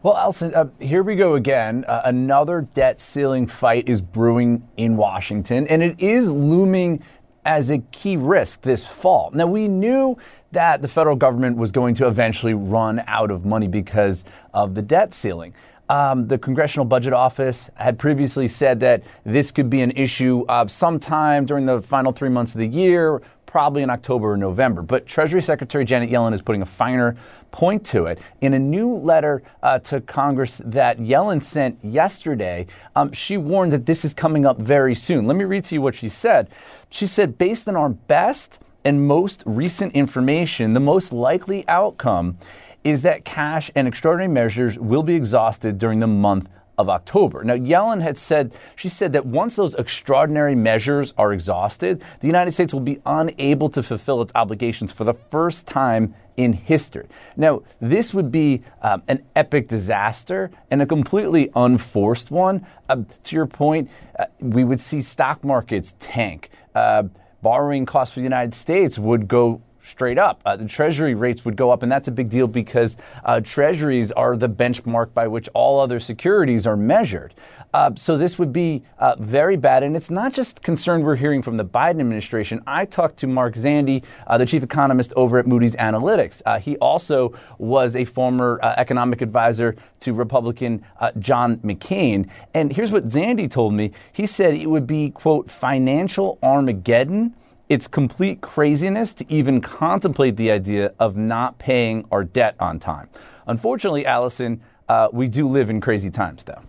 Well, 0.03 0.17
Alison, 0.17 0.55
uh, 0.55 0.65
here 0.79 1.03
we 1.03 1.15
go 1.15 1.35
again. 1.35 1.85
Uh, 1.87 2.01
another 2.05 2.61
debt 2.73 2.99
ceiling 2.99 3.45
fight 3.45 3.87
is 3.87 4.01
brewing 4.01 4.67
in 4.75 4.97
Washington, 4.97 5.67
and 5.67 5.83
it 5.83 5.99
is 5.99 6.31
looming 6.31 7.03
as 7.45 7.69
a 7.69 7.77
key 7.91 8.17
risk 8.17 8.63
this 8.63 8.83
fall. 8.83 9.29
Now, 9.31 9.45
we 9.45 9.67
knew 9.67 10.17
that 10.53 10.81
the 10.81 10.87
federal 10.87 11.15
government 11.15 11.57
was 11.57 11.71
going 11.71 11.93
to 11.95 12.07
eventually 12.07 12.55
run 12.55 13.03
out 13.05 13.29
of 13.29 13.45
money 13.45 13.67
because 13.67 14.25
of 14.55 14.73
the 14.73 14.81
debt 14.81 15.13
ceiling. 15.13 15.53
Um, 15.87 16.27
the 16.27 16.39
Congressional 16.39 16.85
Budget 16.85 17.13
Office 17.13 17.69
had 17.75 17.99
previously 17.99 18.47
said 18.47 18.79
that 18.79 19.03
this 19.23 19.51
could 19.51 19.69
be 19.69 19.81
an 19.81 19.91
issue 19.91 20.45
uh, 20.49 20.65
sometime 20.65 21.45
during 21.45 21.67
the 21.67 21.79
final 21.79 22.11
three 22.11 22.29
months 22.29 22.55
of 22.55 22.59
the 22.59 22.67
year, 22.67 23.21
probably 23.51 23.83
in 23.83 23.89
October 23.89 24.31
or 24.31 24.37
November. 24.37 24.81
But 24.81 25.05
Treasury 25.05 25.41
Secretary 25.41 25.83
Janet 25.83 26.09
Yellen 26.09 26.33
is 26.33 26.41
putting 26.41 26.61
a 26.61 26.65
finer 26.65 27.17
point 27.51 27.85
to 27.87 28.05
it. 28.05 28.17
In 28.39 28.53
a 28.53 28.59
new 28.59 28.95
letter 28.95 29.43
uh, 29.61 29.79
to 29.79 29.99
Congress 29.99 30.61
that 30.63 30.99
Yellen 30.99 31.43
sent 31.43 31.77
yesterday, 31.83 32.65
um, 32.95 33.11
she 33.11 33.35
warned 33.35 33.73
that 33.73 33.85
this 33.85 34.05
is 34.05 34.13
coming 34.13 34.45
up 34.45 34.57
very 34.57 34.95
soon. 34.95 35.27
Let 35.27 35.35
me 35.35 35.43
read 35.43 35.65
to 35.65 35.75
you 35.75 35.81
what 35.81 35.95
she 35.95 36.07
said. 36.07 36.49
She 36.89 37.05
said, 37.05 37.37
based 37.37 37.67
on 37.67 37.75
our 37.75 37.89
best 37.89 38.59
and 38.85 39.05
most 39.05 39.43
recent 39.45 39.93
information, 39.93 40.71
the 40.73 40.79
most 40.79 41.11
likely 41.11 41.67
outcome 41.67 42.37
is 42.85 43.01
that 43.01 43.25
cash 43.25 43.69
and 43.75 43.85
extraordinary 43.85 44.31
measures 44.31 44.79
will 44.79 45.03
be 45.03 45.13
exhausted 45.13 45.77
during 45.77 45.99
the 45.99 46.07
month 46.07 46.47
of 46.81 46.89
October. 46.89 47.43
Now, 47.43 47.55
Yellen 47.55 48.01
had 48.01 48.17
said, 48.17 48.53
she 48.75 48.89
said 48.89 49.13
that 49.13 49.25
once 49.25 49.55
those 49.55 49.75
extraordinary 49.75 50.55
measures 50.55 51.13
are 51.17 51.31
exhausted, 51.31 52.03
the 52.19 52.27
United 52.27 52.51
States 52.51 52.73
will 52.73 52.81
be 52.81 52.99
unable 53.05 53.69
to 53.69 53.81
fulfill 53.81 54.21
its 54.21 54.31
obligations 54.35 54.91
for 54.91 55.05
the 55.05 55.13
first 55.13 55.67
time 55.67 56.13
in 56.37 56.53
history. 56.53 57.07
Now, 57.37 57.61
this 57.79 58.13
would 58.13 58.31
be 58.31 58.63
um, 58.81 59.03
an 59.07 59.23
epic 59.35 59.67
disaster 59.67 60.49
and 60.71 60.81
a 60.81 60.85
completely 60.85 61.51
unforced 61.55 62.31
one. 62.31 62.65
Uh, 62.89 63.03
to 63.23 63.35
your 63.35 63.45
point, 63.45 63.89
uh, 64.17 64.25
we 64.39 64.63
would 64.63 64.79
see 64.79 65.01
stock 65.01 65.43
markets 65.43 65.95
tank. 65.99 66.49
Uh, 66.73 67.03
borrowing 67.41 67.85
costs 67.85 68.13
for 68.13 68.19
the 68.19 68.23
United 68.23 68.53
States 68.53 68.97
would 68.97 69.27
go 69.27 69.61
straight 69.81 70.17
up. 70.17 70.41
Uh, 70.45 70.55
the 70.55 70.65
treasury 70.65 71.15
rates 71.15 71.43
would 71.45 71.55
go 71.55 71.71
up, 71.71 71.83
and 71.83 71.91
that's 71.91 72.07
a 72.07 72.11
big 72.11 72.29
deal 72.29 72.47
because 72.47 72.97
uh, 73.25 73.39
treasuries 73.41 74.11
are 74.11 74.37
the 74.37 74.49
benchmark 74.49 75.13
by 75.13 75.27
which 75.27 75.49
all 75.53 75.79
other 75.79 75.99
securities 75.99 76.65
are 76.67 76.77
measured. 76.77 77.33
Uh, 77.73 77.91
so 77.95 78.17
this 78.17 78.37
would 78.37 78.51
be 78.51 78.83
uh, 78.99 79.15
very 79.19 79.55
bad, 79.55 79.81
and 79.81 79.95
it's 79.95 80.09
not 80.09 80.33
just 80.33 80.61
concern 80.61 81.03
we're 81.03 81.15
hearing 81.15 81.41
from 81.41 81.55
the 81.55 81.63
Biden 81.63 82.01
administration. 82.01 82.61
I 82.67 82.83
talked 82.85 83.17
to 83.17 83.27
Mark 83.27 83.55
Zandi, 83.55 84.03
uh, 84.27 84.37
the 84.37 84.45
chief 84.45 84.61
economist 84.61 85.13
over 85.15 85.39
at 85.39 85.47
Moody's 85.47 85.75
Analytics. 85.77 86.41
Uh, 86.45 86.59
he 86.59 86.75
also 86.77 87.33
was 87.59 87.95
a 87.95 88.03
former 88.03 88.59
economic 88.61 89.21
advisor 89.21 89.75
to 90.01 90.13
Republican 90.13 90.83
John 91.19 91.57
McCain, 91.57 92.29
and 92.53 92.73
here's 92.73 92.91
what 92.91 93.07
Zandi 93.07 93.49
told 93.49 93.73
me. 93.73 93.91
He 94.11 94.25
said 94.25 94.53
it 94.53 94.69
would 94.69 94.87
be 94.87 95.11
quote 95.11 95.49
financial 95.49 96.39
Armageddon 96.43 97.35
it's 97.71 97.87
complete 97.87 98.41
craziness 98.41 99.13
to 99.13 99.25
even 99.29 99.61
contemplate 99.61 100.35
the 100.35 100.51
idea 100.51 100.93
of 100.99 101.15
not 101.15 101.57
paying 101.57 102.05
our 102.11 102.21
debt 102.21 102.53
on 102.59 102.77
time. 102.81 103.07
Unfortunately, 103.47 104.05
Alison, 104.05 104.59
uh, 104.89 105.07
we 105.13 105.29
do 105.29 105.47
live 105.47 105.69
in 105.69 105.79
crazy 105.79 106.11
times, 106.11 106.43
though. 106.43 106.61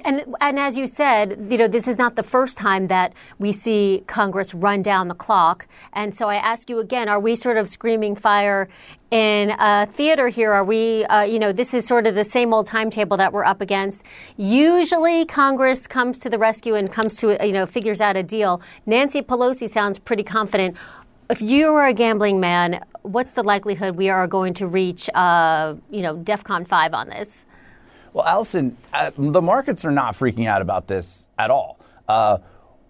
and, 0.05 0.35
and 0.41 0.59
as 0.59 0.77
you 0.77 0.87
said, 0.87 1.47
you 1.49 1.57
know, 1.57 1.67
this 1.67 1.87
is 1.87 1.97
not 1.97 2.15
the 2.15 2.23
first 2.23 2.57
time 2.57 2.87
that 2.87 3.13
we 3.37 3.51
see 3.51 4.03
Congress 4.07 4.53
run 4.53 4.81
down 4.81 5.07
the 5.07 5.15
clock. 5.15 5.67
And 5.93 6.13
so 6.13 6.29
I 6.29 6.35
ask 6.35 6.69
you 6.69 6.79
again, 6.79 7.09
are 7.09 7.19
we 7.19 7.35
sort 7.35 7.57
of 7.57 7.69
screaming 7.69 8.15
fire 8.15 8.67
in 9.11 9.51
a 9.57 9.87
theater 9.87 10.27
here? 10.27 10.51
Are 10.51 10.63
we, 10.63 11.05
uh, 11.05 11.23
you 11.23 11.39
know, 11.39 11.51
this 11.51 11.73
is 11.73 11.85
sort 11.85 12.07
of 12.07 12.15
the 12.15 12.23
same 12.23 12.53
old 12.53 12.67
timetable 12.67 13.17
that 13.17 13.33
we're 13.33 13.45
up 13.45 13.61
against. 13.61 14.03
Usually 14.37 15.25
Congress 15.25 15.87
comes 15.87 16.19
to 16.19 16.29
the 16.29 16.37
rescue 16.37 16.75
and 16.75 16.91
comes 16.91 17.15
to, 17.17 17.37
you 17.45 17.53
know, 17.53 17.65
figures 17.65 18.01
out 18.01 18.15
a 18.15 18.23
deal. 18.23 18.61
Nancy 18.85 19.21
Pelosi 19.21 19.69
sounds 19.69 19.99
pretty 19.99 20.23
confident. 20.23 20.75
If 21.29 21.41
you 21.41 21.71
were 21.71 21.85
a 21.85 21.93
gambling 21.93 22.39
man, 22.39 22.83
what's 23.03 23.35
the 23.35 23.43
likelihood 23.43 23.95
we 23.95 24.09
are 24.09 24.27
going 24.27 24.55
to 24.55 24.67
reach, 24.67 25.09
uh, 25.13 25.75
you 25.91 26.01
know, 26.01 26.17
DEFCON 26.17 26.67
5 26.67 26.93
on 26.93 27.09
this? 27.09 27.45
Well, 28.13 28.25
Alison, 28.25 28.75
uh, 28.93 29.11
the 29.17 29.41
markets 29.41 29.85
are 29.85 29.91
not 29.91 30.17
freaking 30.17 30.47
out 30.47 30.61
about 30.61 30.87
this 30.87 31.27
at 31.37 31.51
all. 31.51 31.79
Uh, 32.07 32.39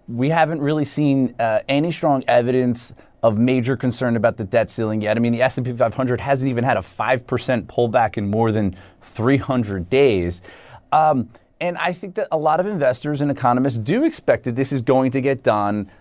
we 0.07 0.29
haven't 0.29 0.61
really 0.61 0.85
seen 0.85 1.35
uh, 1.39 1.59
any 1.67 1.91
strong 1.91 2.23
evidence 2.27 2.93
of 3.21 3.37
major 3.37 3.75
concern 3.75 4.15
about 4.15 4.37
the 4.37 4.45
debt 4.45 4.69
ceiling 4.69 5.01
yet. 5.01 5.17
I 5.17 5.19
mean, 5.19 5.33
the 5.33 5.41
S&P 5.41 5.73
500 5.73 6.21
hasn't 6.21 6.49
even 6.49 6.63
had 6.63 6.77
a 6.77 6.81
5% 6.81 7.25
pullback 7.65 8.17
in 8.17 8.29
more 8.29 8.51
than 8.51 8.75
300 9.01 9.89
days. 9.89 10.41
Um, 10.91 11.29
and 11.59 11.77
I 11.77 11.91
think 11.91 12.15
that 12.15 12.29
a 12.31 12.37
lot 12.37 12.61
of 12.61 12.65
investors 12.65 13.19
and 13.19 13.29
economists 13.29 13.77
do 13.77 14.05
expect 14.05 14.45
that 14.45 14.55
this 14.55 14.71
is 14.71 14.81
going 14.81 15.11
to 15.11 15.21
get 15.21 15.43
done 15.43 15.91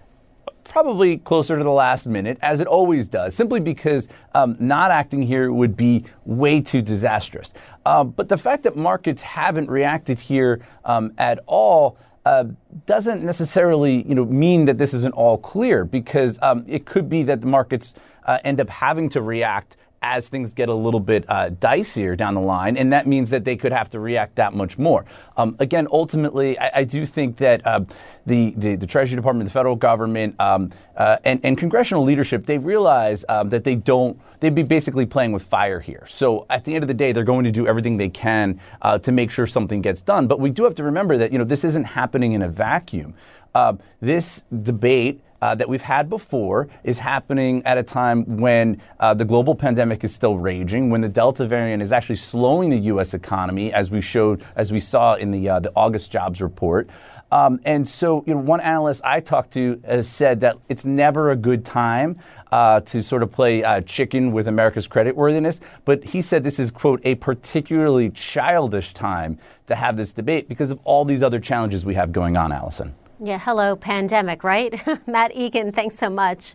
probably 0.65 1.19
closer 1.19 1.57
to 1.57 1.65
the 1.65 1.71
last 1.71 2.07
minute, 2.07 2.39
as 2.43 2.61
it 2.61 2.67
always 2.67 3.09
does, 3.09 3.35
simply 3.35 3.61
because 3.61 4.09
um, 4.35 4.57
not 4.59 4.91
acting 4.91 5.23
here 5.23 5.53
would 5.53 5.77
be 5.77 6.05
way 6.25 6.61
too 6.61 6.83
disastrous. 6.83 7.55
Uh, 7.87 8.05
but 8.05 8.29
the 8.29 8.37
fact 8.37 8.63
that 8.65 8.77
markets 8.77 9.23
haven't 9.23 9.71
reacted 9.71 10.21
here 10.21 10.61
um, 10.85 11.13
at 11.19 11.41
all. 11.47 11.99
Uh, 12.27 12.45
doesn't 12.85 13.25
necessarily, 13.25 14.07
you 14.07 14.15
know, 14.15 14.27
mean 14.27 14.67
that 14.67 14.77
this 14.77 14.93
isn't 14.93 15.15
all 15.15 15.39
clear 15.39 15.87
because 15.87 16.39
um, 16.43 16.63
it 16.69 16.85
could 16.85 17.09
be 17.09 17.23
that 17.23 17.41
the 17.41 17.47
markets 17.47 17.95
uh, 18.27 18.39
end 18.45 18.61
up 18.61 18.69
having 18.69 19.09
to 19.09 19.23
react 19.23 19.79
as 20.03 20.29
things 20.29 20.55
get 20.55 20.69
a 20.69 20.75
little 20.75 21.01
bit 21.01 21.25
uh, 21.29 21.51
dicier 21.51 22.17
down 22.17 22.35
the 22.35 22.41
line, 22.41 22.77
and 22.77 22.93
that 22.93 23.07
means 23.07 23.31
that 23.31 23.45
they 23.45 23.57
could 23.57 23.73
have 23.73 23.91
to 23.91 24.01
react 24.01 24.37
that 24.37 24.55
much 24.55 24.79
more. 24.79 25.05
Um, 25.37 25.57
again, 25.59 25.89
ultimately, 25.91 26.59
I, 26.59 26.71
I, 26.77 26.85
do 26.85 27.05
think 27.05 27.37
that 27.39 27.67
uh, 27.67 27.81
the, 28.27 28.55
the, 28.57 28.77
the 28.77 28.87
Treasury 28.87 29.17
Department, 29.17 29.49
the 29.49 29.53
federal 29.53 29.77
government, 29.77 30.39
um, 30.41 30.71
uh, 30.97 31.19
and, 31.25 31.41
and 31.43 31.59
congressional 31.59 32.05
leadership, 32.05 32.47
they 32.47 32.59
realize 32.59 33.25
um, 33.29 33.49
that 33.51 33.65
they 33.65 33.75
don't, 33.75 34.21
they'd 34.41 34.55
be 34.55 34.63
basically 34.63 35.07
playing 35.07 35.33
with 35.33 35.43
fire 35.43 35.81
here. 35.81 36.05
So 36.09 36.47
at 36.51 36.65
the 36.65 36.75
end 36.75 36.85
of 36.85 36.89
the 36.89 36.95
day, 36.95 37.13
they're 37.13 37.25
going 37.25 37.45
to 37.45 37.53
do 37.53 37.67
everything 37.67 37.97
they 37.97 38.09
can 38.09 38.61
uh, 38.83 38.99
to 38.99 39.13
make 39.13 39.31
sure 39.31 39.47
something 39.47 39.83
gets 39.83 40.03
done. 40.03 40.27
But 40.27 40.41
we 40.41 40.51
do 40.51 40.65
have 40.65 40.75
to 40.77 40.85
remember 40.85 41.19
that 41.19 41.33
you 41.33 41.39
know 41.39 41.45
this 41.45 41.65
isn't 41.65 41.85
happening 41.85 42.33
in 42.33 42.43
a 42.43 42.49
vacuum. 42.49 43.15
Uh, 43.55 43.75
this 44.01 44.45
debate 44.63 45.21
uh, 45.43 45.55
that 45.55 45.69
we've 45.69 45.83
had 45.83 46.09
before 46.09 46.69
is 46.85 46.99
happening 46.99 47.63
at 47.65 47.79
a 47.79 47.83
time 47.83 48.39
when 48.39 48.81
uh, 49.01 49.15
the 49.15 49.25
global 49.25 49.55
pandemic 49.55 50.05
is 50.05 50.15
still 50.15 50.39
raging, 50.39 50.91
when 50.91 51.01
the 51.01 51.09
Delta 51.09 51.47
variant 51.47 51.83
is 51.83 51.93
actually 51.93 52.17
slowing 52.17 52.71
the 52.71 52.79
U.S. 52.79 53.15
economy, 53.15 53.73
as 53.73 53.91
we 53.91 54.01
showed, 54.01 54.45
as 54.57 54.73
we 54.73 54.81
saw 54.81 55.15
in 55.15 55.31
the 55.31 55.49
uh, 55.49 55.61
the 55.61 55.73
August 55.77 56.11
jobs 56.11 56.41
report. 56.41 56.89
Um, 57.31 57.61
and 57.65 57.87
so, 57.87 58.25
you 58.27 58.35
know, 58.35 58.41
one 58.41 58.61
analyst 58.61 59.03
I 59.05 59.21
talked 59.21 59.53
to 59.53 59.81
has 59.85 60.09
said 60.09 60.41
that 60.41 60.57
it's 60.69 60.85
never 60.85 61.31
a 61.31 61.37
good 61.37 61.65
time 61.65 62.19
uh, 62.51 62.81
to 62.81 63.03
sort 63.03 63.23
of 63.23 63.31
play 63.31 63.63
uh, 63.63 63.83
chicken 63.83 64.33
with 64.33 64.49
America's 64.49 64.89
creditworthiness. 64.89 65.61
But 65.85 66.05
he 66.05 66.23
said 66.23 66.43
this 66.43 66.59
is, 66.59 66.71
quote, 66.71 67.03
a 67.05 67.17
particularly 67.17 68.11
childish 68.11 68.95
time 68.95 69.39
to 69.67 69.75
have 69.75 69.97
this 69.97 70.15
debate 70.15 70.49
because 70.49 70.71
of 70.71 70.81
all 70.85 71.05
these 71.05 71.23
other 71.23 71.39
challenges 71.39 71.85
we 71.85 71.95
have 71.95 72.13
going 72.13 72.37
on, 72.37 72.51
Alison. 72.51 72.95
Yeah, 73.21 73.41
hello, 73.41 73.75
pandemic, 73.75 74.45
right? 74.45 74.81
Matt 75.09 75.35
Egan, 75.35 75.73
thanks 75.73 75.97
so 75.97 76.09
much. 76.09 76.55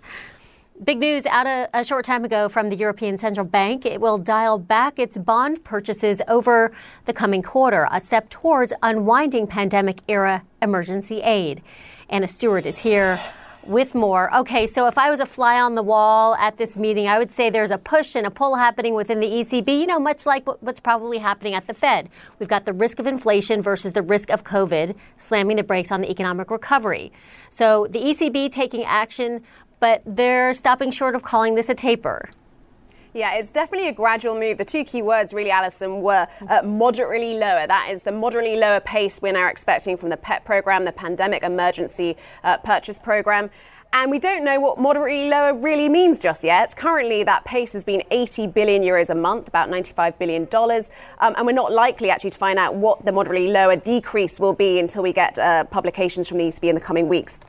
Big 0.81 0.97
news 0.97 1.25
out 1.25 1.45
a, 1.45 1.69
a, 1.73 1.83
short 1.83 2.05
time 2.05 2.23
ago 2.23 2.47
from 2.47 2.69
the 2.69 2.75
European 2.77 3.17
Central 3.17 3.45
Bank. 3.45 3.85
It 3.85 3.99
will 3.99 4.17
dial 4.17 4.57
back 4.57 4.97
its 4.97 5.17
bond 5.17 5.65
purchases 5.65 6.21
over 6.29 6.71
the 7.03 7.11
coming 7.11 7.41
quarter, 7.41 7.85
a 7.91 7.99
step 7.99 8.29
towards 8.29 8.71
unwinding 8.81 9.45
pandemic 9.45 9.99
era 10.07 10.45
emergency 10.61 11.19
aid. 11.21 11.61
Anna 12.09 12.29
Stewart 12.29 12.65
is 12.65 12.77
here 12.77 13.19
with 13.65 13.95
more. 13.95 14.33
Okay, 14.35 14.65
so 14.65 14.87
if 14.87 14.97
I 14.97 15.09
was 15.09 15.19
a 15.19 15.25
fly 15.25 15.59
on 15.59 15.75
the 15.75 15.83
wall 15.83 16.35
at 16.35 16.57
this 16.57 16.77
meeting, 16.77 17.07
I 17.07 17.17
would 17.17 17.31
say 17.31 17.49
there's 17.49 17.71
a 17.71 17.77
push 17.77 18.15
and 18.15 18.27
a 18.27 18.31
pull 18.31 18.55
happening 18.55 18.93
within 18.93 19.19
the 19.19 19.27
ECB, 19.27 19.79
you 19.79 19.87
know, 19.87 19.99
much 19.99 20.25
like 20.25 20.47
what's 20.61 20.79
probably 20.79 21.17
happening 21.17 21.53
at 21.53 21.67
the 21.67 21.73
Fed. 21.73 22.09
We've 22.39 22.49
got 22.49 22.65
the 22.65 22.73
risk 22.73 22.99
of 22.99 23.07
inflation 23.07 23.61
versus 23.61 23.93
the 23.93 24.01
risk 24.01 24.29
of 24.29 24.43
COVID 24.43 24.95
slamming 25.17 25.57
the 25.57 25.63
brakes 25.63 25.91
on 25.91 26.01
the 26.01 26.11
economic 26.11 26.51
recovery. 26.51 27.11
So 27.49 27.87
the 27.89 27.99
ECB 27.99 28.51
taking 28.51 28.83
action, 28.83 29.43
but 29.79 30.01
they're 30.05 30.53
stopping 30.53 30.91
short 30.91 31.15
of 31.15 31.23
calling 31.23 31.55
this 31.55 31.69
a 31.69 31.75
taper. 31.75 32.29
Yeah, 33.15 33.35
it's 33.35 33.51
definitely 33.51 33.89
a 33.89 33.93
gradual 33.93 34.39
move. 34.39 34.57
The 34.57 34.65
two 34.65 34.83
key 34.83 35.03
words, 35.03 35.35
really, 35.35 35.51
Alison, 35.51 36.01
were 36.01 36.27
uh, 36.49 36.63
moderately 36.63 37.35
lower. 37.35 37.67
That 37.67 37.89
is 37.91 38.01
the 38.01 38.11
moderately 38.11 38.55
lower 38.55 38.79
pace 38.79 39.19
we're 39.21 39.33
now 39.33 39.49
expecting 39.49 39.97
from 39.97 40.09
the 40.09 40.17
PEPP 40.17 40.45
program, 40.45 40.83
the 40.83 40.91
Pandemic 40.91 41.43
Emergency 41.43 42.17
uh, 42.43 42.57
Purchase 42.57 42.97
Program. 42.97 43.51
And 43.95 44.09
we 44.09 44.17
don't 44.17 44.43
know 44.43 44.59
what 44.59 44.79
moderately 44.79 45.29
lower 45.29 45.53
really 45.53 45.87
means 45.89 46.23
just 46.23 46.43
yet. 46.43 46.75
Currently, 46.75 47.23
that 47.25 47.45
pace 47.45 47.71
has 47.73 47.83
been 47.83 48.01
80 48.09 48.47
billion 48.47 48.81
euros 48.81 49.11
a 49.11 49.15
month, 49.15 49.47
about 49.47 49.69
95 49.69 50.17
billion 50.17 50.45
dollars. 50.45 50.89
Um, 51.19 51.35
and 51.37 51.45
we're 51.45 51.51
not 51.51 51.71
likely 51.71 52.09
actually 52.09 52.31
to 52.31 52.37
find 52.39 52.57
out 52.57 52.73
what 52.73 53.05
the 53.05 53.11
moderately 53.11 53.49
lower 53.49 53.75
decrease 53.75 54.39
will 54.39 54.53
be 54.53 54.79
until 54.79 55.03
we 55.03 55.13
get 55.13 55.37
uh, 55.37 55.65
publications 55.65 56.27
from 56.27 56.39
the 56.39 56.45
ECB 56.45 56.69
in 56.69 56.73
the 56.73 56.81
coming 56.81 57.07
weeks. 57.07 57.41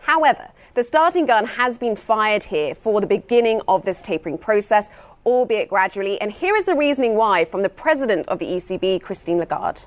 However, 0.00 0.48
the 0.74 0.82
starting 0.82 1.26
gun 1.26 1.44
has 1.44 1.78
been 1.78 1.94
fired 1.94 2.44
here 2.44 2.74
for 2.74 3.00
the 3.00 3.06
beginning 3.06 3.60
of 3.68 3.84
this 3.84 4.02
tapering 4.02 4.38
process 4.38 4.88
albeit 5.24 5.68
gradually. 5.68 6.20
And 6.20 6.32
here 6.32 6.56
is 6.56 6.64
the 6.64 6.74
reasoning 6.74 7.14
why 7.14 7.44
from 7.44 7.62
the 7.62 7.68
president 7.68 8.28
of 8.28 8.38
the 8.38 8.46
ECB, 8.46 9.02
Christine 9.02 9.38
Lagarde. 9.38 9.82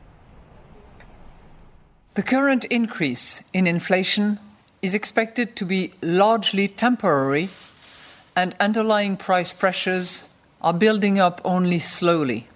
The 2.16 2.24
current 2.24 2.64
increase 2.66 3.44
in 3.54 3.68
inflation 3.68 4.40
is 4.82 4.94
expected 4.94 5.56
to 5.58 5.66
be 5.66 5.92
largely 6.02 6.68
temporary, 6.68 7.50
and 8.36 8.56
underlying 8.60 9.18
price 9.18 9.52
pressures 9.52 10.24
are 10.62 10.74
building 10.74 11.20
up 11.20 11.42
only 11.44 11.80
slowly. 11.80 12.48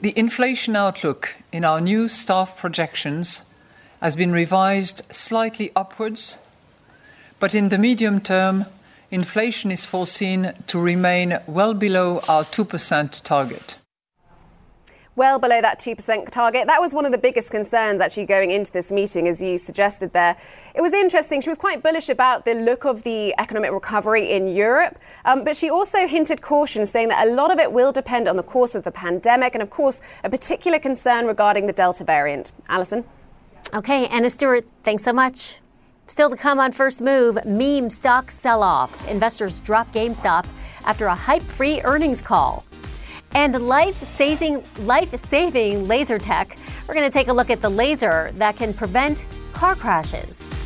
The 0.00 0.16
inflation 0.18 0.74
outlook 0.74 1.36
in 1.52 1.64
our 1.64 1.80
new 1.80 2.08
staff 2.08 2.56
projections 2.56 3.44
has 4.00 4.16
been 4.16 4.32
revised 4.32 5.02
slightly 5.10 5.70
upwards, 5.76 6.38
but 7.38 7.54
in 7.54 7.68
the 7.68 7.78
medium 7.78 8.20
term, 8.20 8.64
inflation 9.10 9.70
is 9.70 9.84
foreseen 9.84 10.52
to 10.66 10.80
remain 10.80 11.38
well 11.46 11.74
below 11.74 12.20
our 12.28 12.44
2% 12.44 13.22
target. 13.22 13.76
Well 15.16 15.38
below 15.38 15.60
that 15.60 15.78
2% 15.80 16.30
target. 16.30 16.66
That 16.66 16.80
was 16.80 16.94
one 16.94 17.04
of 17.04 17.12
the 17.12 17.18
biggest 17.18 17.50
concerns 17.50 18.00
actually 18.00 18.26
going 18.26 18.52
into 18.52 18.72
this 18.72 18.90
meeting, 18.90 19.28
as 19.28 19.42
you 19.42 19.58
suggested 19.58 20.12
there. 20.12 20.36
It 20.74 20.80
was 20.80 20.92
interesting. 20.92 21.40
She 21.40 21.50
was 21.50 21.58
quite 21.58 21.82
bullish 21.82 22.08
about 22.08 22.44
the 22.44 22.54
look 22.54 22.86
of 22.86 23.02
the 23.02 23.34
economic 23.38 23.72
recovery 23.72 24.30
in 24.30 24.48
Europe, 24.48 24.98
um, 25.24 25.44
but 25.44 25.56
she 25.56 25.68
also 25.68 26.06
hinted 26.06 26.40
caution, 26.40 26.86
saying 26.86 27.08
that 27.08 27.26
a 27.26 27.30
lot 27.32 27.50
of 27.50 27.58
it 27.58 27.70
will 27.72 27.92
depend 27.92 28.28
on 28.28 28.36
the 28.36 28.42
course 28.42 28.74
of 28.74 28.84
the 28.84 28.92
pandemic 28.92 29.54
and, 29.54 29.62
of 29.62 29.68
course, 29.68 30.00
a 30.24 30.30
particular 30.30 30.78
concern 30.78 31.26
regarding 31.26 31.66
the 31.66 31.72
Delta 31.72 32.04
variant. 32.04 32.52
Alison? 32.68 33.04
Okay, 33.74 34.06
Anna 34.06 34.30
Stewart, 34.30 34.64
thanks 34.84 35.02
so 35.02 35.12
much. 35.12 35.58
Still 36.10 36.28
to 36.28 36.36
come 36.36 36.58
on 36.58 36.72
First 36.72 37.00
Move, 37.00 37.38
meme 37.46 37.88
stock 37.88 38.32
sell 38.32 38.64
off. 38.64 39.08
Investors 39.08 39.60
drop 39.60 39.86
GameStop 39.92 40.44
after 40.84 41.06
a 41.06 41.14
hype 41.14 41.40
free 41.40 41.80
earnings 41.82 42.20
call. 42.20 42.64
And 43.36 43.68
life 43.68 43.94
saving, 44.02 44.64
life 44.80 45.14
saving 45.26 45.86
laser 45.86 46.18
tech. 46.18 46.56
We're 46.88 46.94
going 46.94 47.08
to 47.08 47.12
take 47.12 47.28
a 47.28 47.32
look 47.32 47.48
at 47.48 47.62
the 47.62 47.68
laser 47.68 48.32
that 48.34 48.56
can 48.56 48.74
prevent 48.74 49.24
car 49.52 49.76
crashes. 49.76 50.59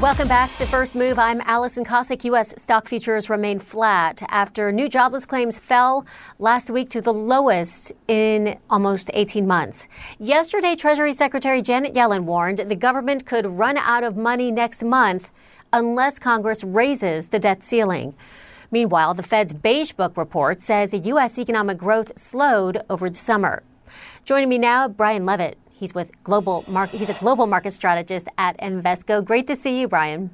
Welcome 0.00 0.28
back 0.28 0.54
to 0.58 0.66
First 0.66 0.94
Move. 0.94 1.18
I'm 1.18 1.40
Alison 1.40 1.84
Kosik. 1.84 2.22
U.S. 2.22 2.54
stock 2.62 2.86
futures 2.86 3.28
remain 3.28 3.58
flat 3.58 4.22
after 4.28 4.70
new 4.70 4.88
jobless 4.88 5.26
claims 5.26 5.58
fell 5.58 6.06
last 6.38 6.70
week 6.70 6.88
to 6.90 7.00
the 7.00 7.12
lowest 7.12 7.90
in 8.06 8.60
almost 8.70 9.10
18 9.12 9.44
months. 9.44 9.88
Yesterday, 10.20 10.76
Treasury 10.76 11.12
Secretary 11.12 11.60
Janet 11.62 11.94
Yellen 11.94 12.22
warned 12.22 12.58
the 12.58 12.76
government 12.76 13.26
could 13.26 13.44
run 13.44 13.76
out 13.76 14.04
of 14.04 14.16
money 14.16 14.52
next 14.52 14.84
month 14.84 15.30
unless 15.72 16.20
Congress 16.20 16.62
raises 16.62 17.30
the 17.30 17.40
debt 17.40 17.64
ceiling. 17.64 18.14
Meanwhile, 18.70 19.14
the 19.14 19.24
Fed's 19.24 19.52
Beige 19.52 19.90
Book 19.90 20.16
report 20.16 20.62
says 20.62 20.94
U.S. 20.94 21.40
economic 21.40 21.76
growth 21.76 22.16
slowed 22.16 22.84
over 22.88 23.10
the 23.10 23.18
summer. 23.18 23.64
Joining 24.24 24.48
me 24.48 24.58
now, 24.58 24.86
Brian 24.86 25.26
Levitt. 25.26 25.58
He's 25.78 25.94
with 25.94 26.10
global 26.24 26.64
market. 26.66 26.98
He's 26.98 27.08
a 27.08 27.20
global 27.20 27.46
market 27.46 27.72
strategist 27.72 28.26
at 28.36 28.58
Invesco. 28.58 29.24
Great 29.24 29.46
to 29.46 29.54
see 29.54 29.80
you, 29.80 29.86
Brian. 29.86 30.30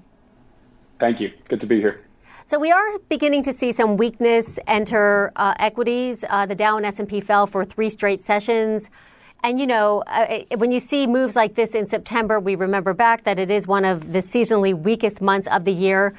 Thank 0.98 1.20
you. 1.20 1.32
Good 1.48 1.60
to 1.60 1.66
be 1.66 1.80
here. 1.80 2.04
So 2.44 2.58
we 2.58 2.70
are 2.70 2.98
beginning 3.08 3.42
to 3.44 3.52
see 3.52 3.72
some 3.72 3.96
weakness 3.96 4.58
enter 4.66 5.32
uh, 5.36 5.54
equities. 5.58 6.24
Uh, 6.28 6.46
the 6.46 6.54
Dow 6.54 6.76
and 6.76 6.86
S&P 6.86 7.20
fell 7.20 7.46
for 7.46 7.64
three 7.64 7.88
straight 7.88 8.20
sessions. 8.20 8.90
And 9.42 9.60
you 9.60 9.66
know, 9.66 10.02
uh, 10.06 10.40
when 10.56 10.72
you 10.72 10.80
see 10.80 11.06
moves 11.06 11.36
like 11.36 11.54
this 11.54 11.74
in 11.74 11.86
September, 11.86 12.40
we 12.40 12.54
remember 12.54 12.94
back 12.94 13.24
that 13.24 13.38
it 13.38 13.50
is 13.50 13.66
one 13.68 13.84
of 13.84 14.12
the 14.12 14.20
seasonally 14.20 14.74
weakest 14.74 15.20
months 15.20 15.46
of 15.48 15.64
the 15.64 15.72
year. 15.72 16.14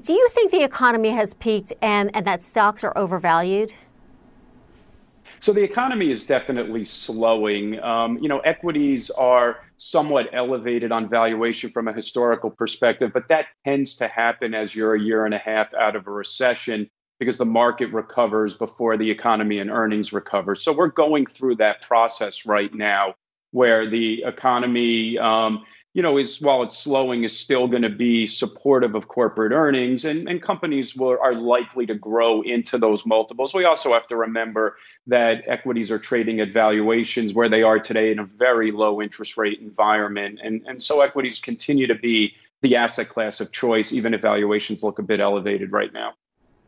Do 0.00 0.14
you 0.14 0.28
think 0.30 0.50
the 0.50 0.62
economy 0.62 1.10
has 1.10 1.34
peaked 1.34 1.74
and, 1.82 2.14
and 2.16 2.26
that 2.26 2.42
stocks 2.42 2.84
are 2.84 2.96
overvalued? 2.96 3.72
So 5.38 5.52
the 5.52 5.62
economy 5.62 6.10
is 6.10 6.26
definitely 6.26 6.84
slowing. 6.84 7.82
Um, 7.82 8.18
you 8.18 8.28
know, 8.28 8.40
equities 8.40 9.10
are 9.10 9.60
somewhat 9.76 10.30
elevated 10.32 10.92
on 10.92 11.08
valuation 11.08 11.70
from 11.70 11.88
a 11.88 11.92
historical 11.92 12.50
perspective, 12.50 13.10
but 13.12 13.28
that 13.28 13.46
tends 13.64 13.96
to 13.96 14.08
happen 14.08 14.54
as 14.54 14.74
you're 14.74 14.94
a 14.94 15.00
year 15.00 15.24
and 15.24 15.34
a 15.34 15.38
half 15.38 15.74
out 15.74 15.96
of 15.96 16.06
a 16.06 16.10
recession 16.10 16.88
because 17.18 17.38
the 17.38 17.44
market 17.44 17.92
recovers 17.92 18.54
before 18.54 18.96
the 18.96 19.10
economy 19.10 19.58
and 19.58 19.70
earnings 19.70 20.12
recover. 20.12 20.54
So 20.54 20.76
we're 20.76 20.88
going 20.88 21.26
through 21.26 21.56
that 21.56 21.82
process 21.82 22.46
right 22.46 22.72
now 22.74 23.14
where 23.52 23.88
the 23.88 24.22
economy 24.24 25.18
um, 25.18 25.64
you 25.96 26.02
know, 26.02 26.18
is 26.18 26.42
while 26.42 26.62
it's 26.62 26.76
slowing, 26.76 27.24
is 27.24 27.34
still 27.34 27.66
going 27.66 27.80
to 27.80 27.88
be 27.88 28.26
supportive 28.26 28.94
of 28.94 29.08
corporate 29.08 29.50
earnings, 29.50 30.04
and, 30.04 30.28
and 30.28 30.42
companies 30.42 31.00
are 31.00 31.34
likely 31.34 31.86
to 31.86 31.94
grow 31.94 32.42
into 32.42 32.76
those 32.76 33.06
multiples. 33.06 33.54
We 33.54 33.64
also 33.64 33.94
have 33.94 34.06
to 34.08 34.16
remember 34.16 34.76
that 35.06 35.42
equities 35.46 35.90
are 35.90 35.98
trading 35.98 36.38
at 36.40 36.52
valuations 36.52 37.32
where 37.32 37.48
they 37.48 37.62
are 37.62 37.78
today 37.78 38.12
in 38.12 38.18
a 38.18 38.26
very 38.26 38.72
low 38.72 39.00
interest 39.00 39.38
rate 39.38 39.58
environment, 39.60 40.38
and 40.44 40.60
and 40.66 40.82
so 40.82 41.00
equities 41.00 41.40
continue 41.40 41.86
to 41.86 41.94
be 41.94 42.34
the 42.60 42.76
asset 42.76 43.08
class 43.08 43.40
of 43.40 43.50
choice, 43.50 43.90
even 43.90 44.12
if 44.12 44.20
valuations 44.20 44.82
look 44.82 44.98
a 44.98 45.02
bit 45.02 45.18
elevated 45.18 45.72
right 45.72 45.94
now. 45.94 46.12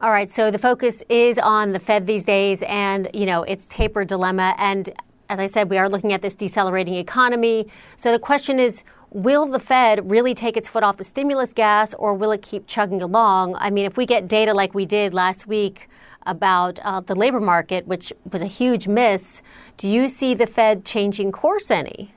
All 0.01 0.11
right, 0.11 0.33
so 0.33 0.51
the 0.51 0.59
focus 0.59 1.03
is 1.11 1.39
on 1.39 1.73
the 1.73 1.81
Fed 1.81 2.07
these 2.07 2.25
days, 2.25 2.63
and 2.63 3.11
you 3.13 3.27
know 3.27 3.43
its 3.43 3.67
taper 3.67 4.07
dilemma, 4.07 4.55
and 4.57 4.89
as 5.29 5.39
I 5.39 5.47
said, 5.49 5.69
we 5.69 5.77
are 5.77 5.91
looking 5.91 6.15
at 6.15 6.23
this 6.23 6.35
decelerating 6.35 6.95
economy. 6.95 7.69
So 7.97 8.11
the 8.11 8.19
question 8.19 8.59
is 8.59 8.83
will 9.11 9.47
the 9.47 9.61
Fed 9.61 10.11
really 10.11 10.35
take 10.35 10.57
its 10.57 10.69
foot 10.69 10.83
off 10.83 10.97
the 10.97 11.05
stimulus 11.05 11.53
gas 11.53 11.95
or 11.95 12.15
will 12.15 12.33
it 12.33 12.43
keep 12.43 12.67
chugging 12.67 13.03
along? 13.03 13.55
I 13.57 13.71
mean, 13.71 13.87
if 13.87 13.97
we 13.97 14.07
get 14.07 14.29
data 14.29 14.55
like 14.55 14.75
we 14.75 14.87
did 14.87 15.15
last 15.15 15.47
week 15.47 15.89
about 16.27 16.79
uh, 16.81 17.01
the 17.01 17.15
labor 17.15 17.41
market, 17.41 17.87
which 17.87 18.13
was 18.31 18.43
a 18.43 18.47
huge 18.47 18.87
miss, 18.87 19.43
do 19.77 19.89
you 19.89 20.09
see 20.09 20.35
the 20.35 20.47
Fed 20.47 20.85
changing 20.85 21.33
course 21.33 21.71
any? 21.71 22.13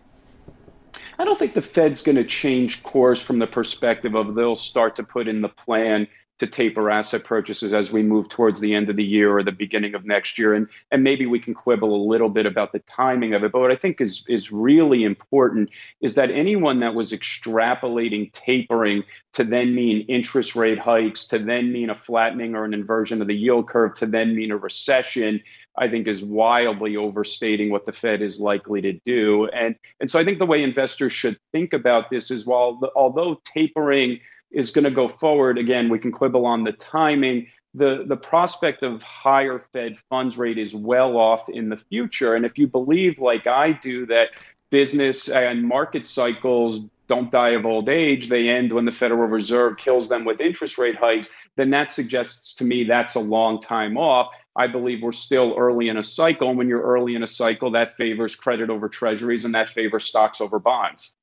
I 1.17 1.25
don't 1.25 1.37
think 1.37 1.53
the 1.53 1.61
Fed's 1.61 2.01
going 2.01 2.15
to 2.15 2.23
change 2.23 2.83
course 2.83 3.21
from 3.21 3.39
the 3.39 3.47
perspective 3.47 4.15
of 4.15 4.35
they'll 4.35 4.55
start 4.55 4.95
to 4.95 5.03
put 5.03 5.27
in 5.27 5.41
the 5.41 5.49
plan 5.49 6.07
to 6.41 6.47
taper 6.47 6.89
asset 6.89 7.23
purchases 7.23 7.71
as 7.71 7.91
we 7.91 8.01
move 8.01 8.27
towards 8.27 8.61
the 8.61 8.73
end 8.73 8.89
of 8.89 8.95
the 8.95 9.03
year 9.03 9.37
or 9.37 9.43
the 9.43 9.51
beginning 9.51 9.93
of 9.93 10.05
next 10.05 10.39
year. 10.39 10.55
And, 10.55 10.67
and 10.89 11.03
maybe 11.03 11.27
we 11.27 11.39
can 11.39 11.53
quibble 11.53 11.95
a 11.95 12.09
little 12.09 12.29
bit 12.29 12.47
about 12.47 12.71
the 12.71 12.79
timing 12.79 13.35
of 13.35 13.43
it. 13.43 13.51
But 13.51 13.61
what 13.61 13.69
I 13.69 13.75
think 13.75 14.01
is, 14.01 14.25
is 14.27 14.51
really 14.51 15.03
important 15.03 15.69
is 16.01 16.15
that 16.15 16.31
anyone 16.31 16.79
that 16.79 16.95
was 16.95 17.11
extrapolating 17.11 18.33
tapering 18.33 19.03
to 19.33 19.43
then 19.43 19.75
mean 19.75 20.03
interest 20.09 20.55
rate 20.55 20.79
hikes, 20.79 21.27
to 21.27 21.37
then 21.37 21.71
mean 21.71 21.91
a 21.91 21.95
flattening 21.95 22.55
or 22.55 22.65
an 22.65 22.73
inversion 22.73 23.21
of 23.21 23.27
the 23.27 23.35
yield 23.35 23.67
curve, 23.67 23.93
to 23.93 24.07
then 24.07 24.35
mean 24.35 24.49
a 24.49 24.57
recession, 24.57 25.43
I 25.77 25.89
think 25.89 26.07
is 26.07 26.23
wildly 26.23 26.97
overstating 26.97 27.69
what 27.69 27.85
the 27.85 27.93
Fed 27.93 28.23
is 28.23 28.39
likely 28.39 28.81
to 28.81 28.93
do. 28.93 29.47
And, 29.49 29.75
and 29.99 30.09
so 30.09 30.17
I 30.17 30.23
think 30.23 30.39
the 30.39 30.47
way 30.47 30.63
investors 30.63 31.13
should 31.13 31.37
think 31.51 31.71
about 31.71 32.09
this 32.09 32.31
is 32.31 32.47
while 32.47 32.81
although 32.95 33.39
tapering 33.45 34.19
is 34.51 34.71
going 34.71 34.85
to 34.85 34.91
go 34.91 35.07
forward. 35.07 35.57
Again, 35.57 35.89
we 35.89 35.99
can 35.99 36.11
quibble 36.11 36.45
on 36.45 36.63
the 36.63 36.73
timing. 36.73 37.47
The, 37.73 38.03
the 38.05 38.17
prospect 38.17 38.83
of 38.83 39.01
higher 39.01 39.59
Fed 39.59 39.97
funds 39.97 40.37
rate 40.37 40.57
is 40.57 40.75
well 40.75 41.17
off 41.17 41.47
in 41.49 41.69
the 41.69 41.77
future. 41.77 42.35
And 42.35 42.45
if 42.45 42.57
you 42.57 42.67
believe, 42.67 43.19
like 43.19 43.47
I 43.47 43.71
do, 43.71 44.05
that 44.07 44.29
business 44.69 45.29
and 45.29 45.63
market 45.63 46.05
cycles 46.05 46.89
don't 47.07 47.31
die 47.31 47.49
of 47.49 47.65
old 47.65 47.89
age, 47.89 48.29
they 48.29 48.47
end 48.47 48.71
when 48.71 48.85
the 48.85 48.91
Federal 48.91 49.27
Reserve 49.27 49.77
kills 49.77 50.07
them 50.07 50.23
with 50.23 50.39
interest 50.39 50.77
rate 50.77 50.95
hikes, 50.95 51.29
then 51.57 51.69
that 51.69 51.91
suggests 51.91 52.55
to 52.55 52.63
me 52.63 52.85
that's 52.85 53.15
a 53.15 53.19
long 53.19 53.59
time 53.59 53.97
off. 53.97 54.33
I 54.55 54.67
believe 54.67 55.01
we're 55.01 55.11
still 55.11 55.55
early 55.57 55.89
in 55.89 55.97
a 55.97 56.03
cycle. 56.03 56.49
And 56.49 56.57
when 56.57 56.67
you're 56.67 56.81
early 56.81 57.15
in 57.15 57.23
a 57.23 57.27
cycle, 57.27 57.71
that 57.71 57.95
favors 57.97 58.35
credit 58.35 58.69
over 58.69 58.89
treasuries 58.89 59.45
and 59.45 59.53
that 59.55 59.69
favors 59.69 60.05
stocks 60.05 60.41
over 60.41 60.59
bonds. 60.59 61.13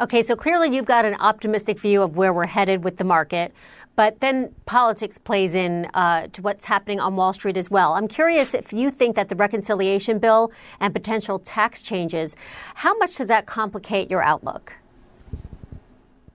Okay, 0.00 0.22
so 0.22 0.34
clearly 0.34 0.74
you've 0.74 0.86
got 0.86 1.04
an 1.04 1.14
optimistic 1.20 1.78
view 1.78 2.00
of 2.00 2.16
where 2.16 2.32
we're 2.32 2.46
headed 2.46 2.84
with 2.84 2.96
the 2.96 3.04
market, 3.04 3.52
but 3.96 4.20
then 4.20 4.54
politics 4.64 5.18
plays 5.18 5.54
in 5.54 5.90
uh, 5.92 6.28
to 6.28 6.40
what's 6.40 6.64
happening 6.64 6.98
on 6.98 7.16
Wall 7.16 7.34
Street 7.34 7.58
as 7.58 7.70
well. 7.70 7.92
I'm 7.92 8.08
curious 8.08 8.54
if 8.54 8.72
you 8.72 8.90
think 8.90 9.14
that 9.16 9.28
the 9.28 9.36
reconciliation 9.36 10.18
bill 10.18 10.52
and 10.80 10.94
potential 10.94 11.38
tax 11.38 11.82
changes, 11.82 12.34
how 12.76 12.96
much 12.96 13.16
does 13.18 13.28
that 13.28 13.44
complicate 13.44 14.10
your 14.10 14.22
outlook? 14.22 14.72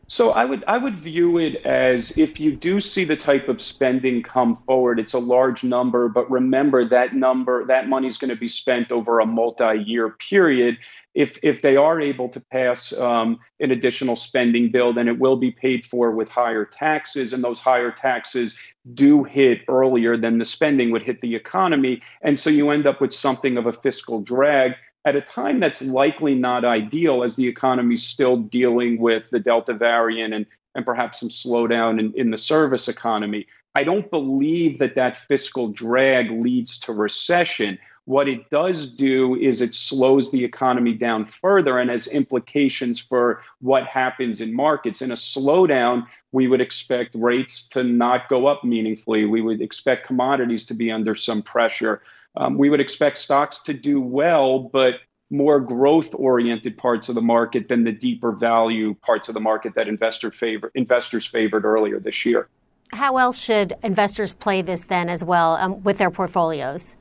So 0.07 0.31
I 0.33 0.45
would 0.45 0.63
I 0.67 0.77
would 0.77 0.95
view 0.95 1.39
it 1.39 1.55
as 1.65 2.15
if 2.15 2.39
you 2.39 2.55
do 2.55 2.79
see 2.79 3.05
the 3.05 3.17
type 3.17 3.49
of 3.49 3.59
spending 3.59 4.21
come 4.21 4.55
forward, 4.55 4.99
it's 4.99 5.13
a 5.13 5.19
large 5.19 5.63
number, 5.63 6.07
but 6.07 6.29
remember 6.29 6.85
that 6.85 7.15
number 7.15 7.65
that 7.65 7.89
money 7.89 8.07
is 8.07 8.19
going 8.19 8.29
to 8.29 8.35
be 8.35 8.47
spent 8.47 8.91
over 8.91 9.19
a 9.19 9.25
multi-year 9.25 10.11
period. 10.11 10.77
If 11.15 11.39
if 11.41 11.61
they 11.61 11.77
are 11.77 11.99
able 11.99 12.29
to 12.29 12.41
pass 12.51 12.91
um, 12.97 13.39
an 13.59 13.71
additional 13.71 14.15
spending 14.15 14.69
bill, 14.69 14.93
then 14.93 15.07
it 15.07 15.17
will 15.17 15.37
be 15.37 15.51
paid 15.51 15.85
for 15.85 16.11
with 16.11 16.29
higher 16.29 16.65
taxes, 16.65 17.33
and 17.33 17.43
those 17.43 17.61
higher 17.61 17.91
taxes 17.91 18.57
do 18.93 19.23
hit 19.23 19.61
earlier 19.67 20.17
than 20.17 20.37
the 20.37 20.45
spending 20.45 20.91
would 20.91 21.03
hit 21.03 21.21
the 21.21 21.35
economy, 21.35 22.01
and 22.21 22.37
so 22.37 22.49
you 22.49 22.69
end 22.69 22.85
up 22.85 23.01
with 23.01 23.13
something 23.13 23.57
of 23.57 23.65
a 23.65 23.73
fiscal 23.73 24.19
drag 24.21 24.73
at 25.05 25.15
a 25.15 25.21
time 25.21 25.59
that's 25.59 25.83
likely 25.83 26.35
not 26.35 26.65
ideal 26.65 27.23
as 27.23 27.35
the 27.35 27.47
economy's 27.47 28.03
still 28.03 28.37
dealing 28.37 28.99
with 28.99 29.29
the 29.29 29.39
Delta 29.39 29.73
variant 29.73 30.33
and, 30.33 30.45
and 30.73 30.85
perhaps 30.85 31.19
some 31.19 31.29
slowdown 31.29 31.99
in, 31.99 32.11
in 32.15 32.31
the 32.31 32.37
service 32.37 32.87
economy. 32.87 33.45
I 33.75 33.83
don't 33.83 34.09
believe 34.09 34.79
that 34.79 34.95
that 34.95 35.15
fiscal 35.15 35.67
drag 35.67 36.31
leads 36.31 36.79
to 36.81 36.93
recession. 36.93 37.77
What 38.05 38.27
it 38.27 38.51
does 38.51 38.91
do 38.91 39.35
is 39.35 39.61
it 39.61 39.73
slows 39.73 40.31
the 40.31 40.45
economy 40.45 40.93
down 40.93 41.25
further 41.25 41.79
and 41.79 41.89
has 41.89 42.05
implications 42.07 42.99
for 42.99 43.41
what 43.61 43.87
happens 43.87 44.41
in 44.41 44.53
markets. 44.53 45.01
In 45.01 45.11
a 45.11 45.15
slowdown, 45.15 46.05
we 46.31 46.47
would 46.47 46.61
expect 46.61 47.15
rates 47.15 47.67
to 47.69 47.83
not 47.83 48.29
go 48.29 48.45
up 48.45 48.63
meaningfully. 48.63 49.25
We 49.25 49.41
would 49.41 49.59
expect 49.59 50.05
commodities 50.05 50.67
to 50.67 50.75
be 50.75 50.91
under 50.91 51.15
some 51.15 51.41
pressure. 51.41 52.03
Um, 52.37 52.59
we 52.59 52.69
would 52.69 52.79
expect 52.79 53.17
stocks 53.17 53.61
to 53.63 53.73
do 53.73 53.99
well, 53.99 54.59
but 54.59 54.99
more 55.31 55.59
growth 55.59 56.13
oriented 56.13 56.77
parts 56.77 57.09
of 57.09 57.15
the 57.15 57.21
market 57.21 57.69
than 57.69 57.85
the 57.85 57.91
deeper 57.91 58.31
value 58.31 58.93
parts 58.95 59.27
of 59.27 59.33
the 59.33 59.39
market 59.39 59.73
that 59.73 59.87
investor 59.87 60.29
favor, 60.29 60.71
investors 60.75 61.25
favored 61.25 61.65
earlier 61.65 61.99
this 61.99 62.23
year. 62.23 62.47
How 62.91 63.17
else 63.17 63.39
should 63.39 63.73
investors 63.81 64.35
play 64.35 64.61
this 64.61 64.85
then 64.85 65.09
as 65.09 65.23
well 65.23 65.55
um, 65.55 65.81
with 65.81 65.97
their 65.97 66.11
portfolios? 66.11 66.95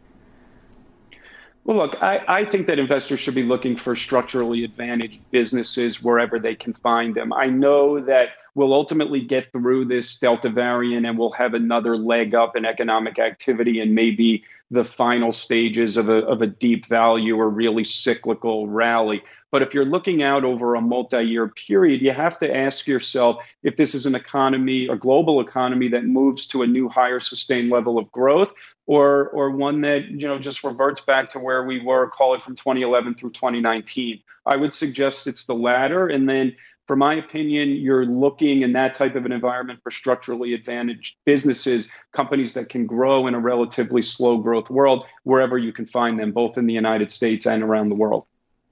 Well, 1.65 1.79
look, 1.79 2.03
I, 2.03 2.23
I, 2.29 2.45
think 2.45 2.67
that 2.67 2.79
investors 2.79 3.21
should 3.21 3.35
be 3.35 3.43
looking 3.43 3.75
for 3.75 3.97
structurally 3.97 4.65
advantaged 4.65 5.23
businesses 5.31 6.03
wherever 6.03 6.39
they 6.39 6.55
can 6.55 6.75
find 6.75 7.15
them. 7.15 7.33
I 7.33 7.47
know 7.47 8.01
that 8.01 8.31
we'll 8.55 8.75
ultimately 8.75 9.23
get 9.23 9.51
through 9.51 9.87
this 9.87 10.19
Delta 10.19 10.51
variant 10.51 11.07
and 11.07 11.19
we'll 11.19 11.33
have 11.33 11.55
another 11.55 11.97
leg 11.97 12.35
up 12.35 12.55
in 12.55 12.67
economic 12.67 13.19
activity 13.19 13.81
and 13.81 13.95
maybe 13.95 14.45
the 14.75 14.85
final 14.85 15.33
stages 15.33 15.97
of 15.97 16.09
a, 16.09 16.25
of 16.27 16.43
a 16.43 16.47
deep 16.47 16.87
value 16.87 17.37
or 17.37 17.49
really 17.49 17.85
cyclical 17.85 18.67
rally. 18.67 19.23
But 19.51 19.63
if 19.63 19.73
you're 19.73 19.85
looking 19.85 20.23
out 20.23 20.45
over 20.45 20.75
a 20.75 20.81
multi 20.81 21.23
year 21.23 21.49
period, 21.49 22.03
you 22.03 22.13
have 22.13 22.39
to 22.41 22.55
ask 22.55 22.87
yourself 22.87 23.43
if 23.63 23.77
this 23.77 23.95
is 23.95 24.05
an 24.05 24.15
economy, 24.15 24.89
a 24.89 24.97
global 24.97 25.41
economy 25.41 25.89
that 25.89 26.05
moves 26.05 26.47
to 26.49 26.63
a 26.63 26.67
new 26.67 26.89
higher 26.89 27.21
sustained 27.21 27.71
level 27.71 27.99
of 27.99 28.11
growth, 28.11 28.53
or, 28.87 29.29
or 29.29 29.51
one 29.51 29.81
that 29.83 30.09
you 30.09 30.27
know 30.27 30.39
just 30.39 30.65
reverts 30.65 31.01
back 31.01 31.31
to 31.31 31.39
where 31.39 31.65
we 31.65 31.81
were, 31.81 32.09
call 32.09 32.35
it 32.35 32.43
from 32.43 32.57
2011 32.57 33.15
through 33.15 33.31
2019. 33.31 34.21
I 34.47 34.57
would 34.57 34.75
suggest 34.75 35.27
it's 35.27 35.47
the 35.47 35.55
latter. 35.55 36.09
And 36.09 36.29
then 36.29 36.57
for 36.87 36.97
my 36.97 37.15
opinion, 37.15 37.71
you're 37.71 38.05
looking 38.05 38.63
in 38.63 38.73
that 38.75 38.95
type 38.95 39.15
of 39.15 39.25
an 39.25 39.33
environment 39.33 39.81
for 39.83 39.91
structurally 39.91 40.53
advantaged 40.53 41.17
businesses, 41.25 41.91
companies 42.13 42.53
that 42.55 42.69
can 42.69 42.87
grow 42.87 43.27
in 43.27 43.35
a 43.35 43.39
relatively 43.39 44.03
slow 44.03 44.37
growth 44.37 44.69
world, 44.69 45.07
wherever 45.23 45.57
you 45.57 45.73
can 45.73 45.87
find 45.87 46.19
them, 46.19 46.31
both 46.31 46.59
in 46.59 46.67
the 46.67 46.75
United 46.75 47.11
States 47.11 47.47
and 47.47 47.63
around 47.63 47.89
the 47.89 47.95
world. 47.95 48.27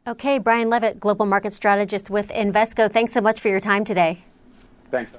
Okay, 0.07 0.39
Brian 0.39 0.69
Levitt, 0.69 1.01
Global 1.01 1.27
Market 1.27 1.53
Strategist 1.53 2.11
with 2.11 2.29
Invesco. 2.31 2.91
Thanks 2.91 3.13
so 3.13 3.21
much 3.21 3.41
for 3.41 3.49
your 3.49 3.61
time 3.61 3.85
today. 3.85 4.23
Thanks. 4.91 5.15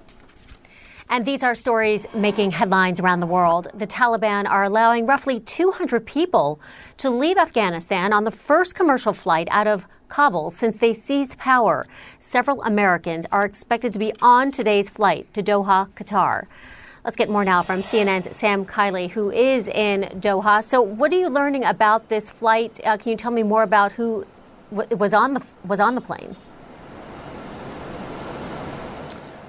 And 1.10 1.26
these 1.26 1.44
are 1.44 1.56
stories 1.56 2.06
making 2.14 2.52
headlines 2.52 3.00
around 3.00 3.20
the 3.20 3.28
world. 3.28 3.70
The 3.74 3.88
Taliban 3.88 4.48
are 4.50 4.64
allowing 4.64 5.06
roughly 5.06 5.40
200 5.40 6.06
people 6.06 6.60
to 6.98 7.10
leave 7.10 7.38
Afghanistan 7.38 8.14
on 8.14 8.24
the 8.24 8.32
first 8.32 8.76
commercial 8.76 9.14
flight 9.14 9.48
out 9.52 9.68
of 9.68 9.88
Kabul 10.14 10.52
since 10.52 10.78
they 10.78 10.94
seized 10.94 11.40
power. 11.40 11.88
Several 12.20 12.62
Americans 12.62 13.26
are 13.32 13.46
expected 13.46 13.94
to 13.94 14.00
be 14.00 14.14
on 14.22 14.52
today's 14.52 14.88
flight 14.88 15.34
to 15.34 15.42
Doha, 15.42 15.90
Qatar. 15.96 16.46
Let's 17.04 17.18
get 17.18 17.32
more 17.32 17.44
now 17.44 17.64
from 17.64 17.82
CNN's 17.82 18.36
Sam 18.36 18.64
Kiley, 18.64 19.10
who 19.10 19.32
is 19.32 19.68
in 19.68 20.04
Doha. 20.22 20.64
So, 20.64 20.84
what 20.84 21.12
are 21.12 21.18
you 21.18 21.30
learning 21.30 21.64
about 21.66 22.10
this 22.10 22.30
flight? 22.30 22.80
Uh, 22.86 22.96
can 22.96 23.10
you 23.10 23.18
tell 23.18 23.32
me 23.32 23.42
more 23.42 23.64
about 23.64 23.94
who 23.94 24.26
was 24.72 25.16
on 25.16 25.34
the 25.34 25.44
was 25.66 25.80
on 25.80 25.96
the 25.96 26.02
plane? 26.02 26.36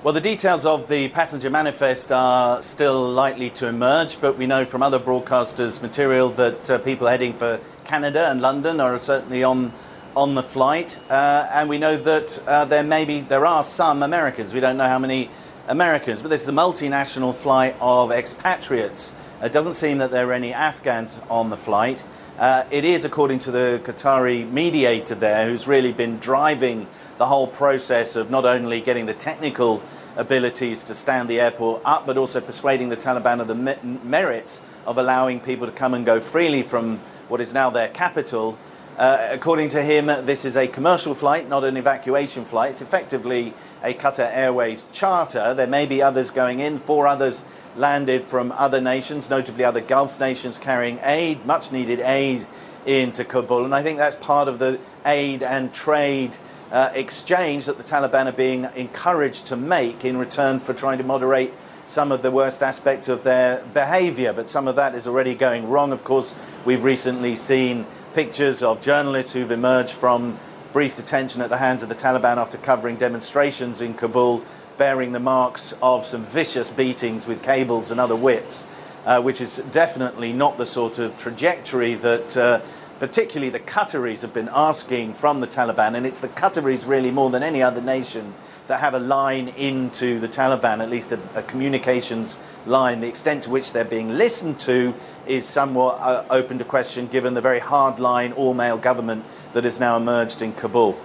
Well, 0.02 0.14
the 0.14 0.20
details 0.20 0.64
of 0.66 0.88
the 0.88 1.08
passenger 1.08 1.50
manifest 1.50 2.10
are 2.10 2.62
still 2.62 3.08
likely 3.10 3.50
to 3.50 3.68
emerge, 3.68 4.18
but 4.20 4.38
we 4.38 4.46
know 4.46 4.64
from 4.64 4.82
other 4.82 4.98
broadcasters' 4.98 5.82
material 5.82 6.30
that 6.30 6.70
uh, 6.70 6.78
people 6.78 7.06
heading 7.06 7.34
for 7.34 7.60
Canada 7.84 8.30
and 8.30 8.40
London 8.40 8.80
are 8.80 8.98
certainly 8.98 9.44
on 9.44 9.72
on 10.16 10.34
the 10.34 10.42
flight, 10.42 10.98
uh, 11.10 11.48
and 11.52 11.68
we 11.68 11.78
know 11.78 11.96
that 11.96 12.38
uh, 12.46 12.64
there 12.64 12.82
may 12.82 13.04
be 13.04 13.20
there 13.20 13.44
are 13.46 13.64
some 13.64 14.02
Americans. 14.02 14.54
We 14.54 14.60
don't 14.60 14.76
know 14.76 14.88
how 14.88 14.98
many 14.98 15.28
Americans, 15.66 16.22
but 16.22 16.28
this 16.28 16.42
is 16.42 16.48
a 16.48 16.52
multinational 16.52 17.34
flight 17.34 17.74
of 17.80 18.12
expatriates. 18.12 19.12
It 19.42 19.52
doesn't 19.52 19.74
seem 19.74 19.98
that 19.98 20.10
there 20.10 20.28
are 20.28 20.32
any 20.32 20.52
Afghans 20.52 21.20
on 21.28 21.50
the 21.50 21.56
flight. 21.56 22.04
Uh, 22.38 22.64
it 22.70 22.84
is, 22.84 23.04
according 23.04 23.40
to 23.40 23.50
the 23.50 23.80
Qatari 23.84 24.48
mediator 24.50 25.14
there, 25.14 25.48
who's 25.48 25.66
really 25.66 25.92
been 25.92 26.18
driving 26.18 26.86
the 27.18 27.26
whole 27.26 27.46
process 27.46 28.16
of 28.16 28.30
not 28.30 28.44
only 28.44 28.80
getting 28.80 29.06
the 29.06 29.14
technical 29.14 29.82
abilities 30.16 30.84
to 30.84 30.94
stand 30.94 31.28
the 31.28 31.40
airport 31.40 31.82
up, 31.84 32.06
but 32.06 32.16
also 32.16 32.40
persuading 32.40 32.88
the 32.88 32.96
Taliban 32.96 33.40
of 33.40 33.48
the 33.48 33.54
me- 33.54 33.98
merits 34.02 34.62
of 34.86 34.98
allowing 34.98 35.40
people 35.40 35.66
to 35.66 35.72
come 35.72 35.94
and 35.94 36.06
go 36.06 36.20
freely 36.20 36.62
from 36.62 36.98
what 37.28 37.40
is 37.40 37.52
now 37.52 37.70
their 37.70 37.88
capital 37.88 38.56
uh, 38.96 39.28
according 39.30 39.70
to 39.70 39.82
him, 39.82 40.06
this 40.06 40.44
is 40.44 40.56
a 40.56 40.68
commercial 40.68 41.14
flight, 41.14 41.48
not 41.48 41.64
an 41.64 41.76
evacuation 41.76 42.44
flight. 42.44 42.70
It's 42.72 42.82
effectively 42.82 43.52
a 43.82 43.92
Qatar 43.92 44.30
Airways 44.32 44.86
charter. 44.92 45.52
There 45.52 45.66
may 45.66 45.84
be 45.84 46.00
others 46.00 46.30
going 46.30 46.60
in. 46.60 46.78
Four 46.78 47.08
others 47.08 47.44
landed 47.76 48.24
from 48.24 48.52
other 48.52 48.80
nations, 48.80 49.28
notably 49.28 49.64
other 49.64 49.80
Gulf 49.80 50.20
nations 50.20 50.58
carrying 50.58 51.00
aid, 51.02 51.44
much 51.44 51.72
needed 51.72 51.98
aid 52.00 52.46
into 52.86 53.24
Kabul. 53.24 53.64
And 53.64 53.74
I 53.74 53.82
think 53.82 53.98
that's 53.98 54.16
part 54.16 54.46
of 54.46 54.60
the 54.60 54.78
aid 55.04 55.42
and 55.42 55.74
trade 55.74 56.36
uh, 56.70 56.90
exchange 56.94 57.66
that 57.66 57.76
the 57.76 57.84
Taliban 57.84 58.26
are 58.26 58.32
being 58.32 58.68
encouraged 58.76 59.46
to 59.46 59.56
make 59.56 60.04
in 60.04 60.16
return 60.16 60.60
for 60.60 60.72
trying 60.72 60.98
to 60.98 61.04
moderate 61.04 61.52
some 61.86 62.12
of 62.12 62.22
the 62.22 62.30
worst 62.30 62.62
aspects 62.62 63.08
of 63.08 63.24
their 63.24 63.62
behavior. 63.74 64.32
But 64.32 64.48
some 64.48 64.68
of 64.68 64.76
that 64.76 64.94
is 64.94 65.06
already 65.06 65.34
going 65.34 65.68
wrong. 65.68 65.92
Of 65.92 66.04
course, 66.04 66.34
we've 66.64 66.84
recently 66.84 67.36
seen 67.36 67.86
pictures 68.14 68.62
of 68.62 68.80
journalists 68.80 69.32
who've 69.32 69.50
emerged 69.50 69.92
from 69.92 70.38
brief 70.72 70.94
detention 70.94 71.42
at 71.42 71.50
the 71.50 71.56
hands 71.56 71.82
of 71.82 71.88
the 71.88 71.94
Taliban 71.96 72.36
after 72.36 72.56
covering 72.56 72.96
demonstrations 72.96 73.80
in 73.80 73.92
Kabul, 73.92 74.42
bearing 74.78 75.10
the 75.10 75.20
marks 75.20 75.74
of 75.82 76.06
some 76.06 76.24
vicious 76.24 76.70
beatings 76.70 77.26
with 77.26 77.42
cables 77.42 77.90
and 77.90 77.98
other 77.98 78.14
whips, 78.14 78.64
uh, 79.04 79.20
which 79.20 79.40
is 79.40 79.56
definitely 79.72 80.32
not 80.32 80.58
the 80.58 80.66
sort 80.66 80.98
of 80.98 81.18
trajectory 81.18 81.94
that. 81.94 82.36
Uh, 82.36 82.60
particularly 83.00 83.50
the 83.50 83.58
Qataris 83.60 84.22
have 84.22 84.32
been 84.32 84.48
asking 84.52 85.14
from 85.14 85.40
the 85.40 85.48
Taliban, 85.48 85.96
and 85.96 86.06
it's 86.06 86.20
the 86.20 86.28
Qataris 86.28 86.86
really 86.86 87.10
more 87.10 87.28
than 87.28 87.42
any 87.42 87.60
other 87.60 87.80
nation 87.80 88.32
that 88.68 88.78
have 88.78 88.94
a 88.94 89.00
line 89.00 89.48
into 89.48 90.20
the 90.20 90.28
Taliban, 90.28 90.80
at 90.80 90.88
least 90.88 91.10
a, 91.10 91.18
a 91.34 91.42
communications 91.42 92.38
line. 92.66 93.00
The 93.00 93.08
extent 93.08 93.44
to 93.44 93.50
which 93.50 93.72
they're 93.72 93.84
being 93.84 94.10
listened 94.10 94.60
to 94.60 94.94
is 95.26 95.46
somewhat 95.46 95.98
uh, 96.00 96.24
open 96.30 96.58
to 96.58 96.64
question 96.64 97.06
given 97.06 97.34
the 97.34 97.40
very 97.40 97.58
hard-line 97.58 98.32
all-male 98.32 98.78
government 98.78 99.24
that 99.52 99.64
has 99.64 99.80
now 99.80 99.96
emerged 99.96 100.42
in 100.42 100.52
Kabul. 100.52 100.96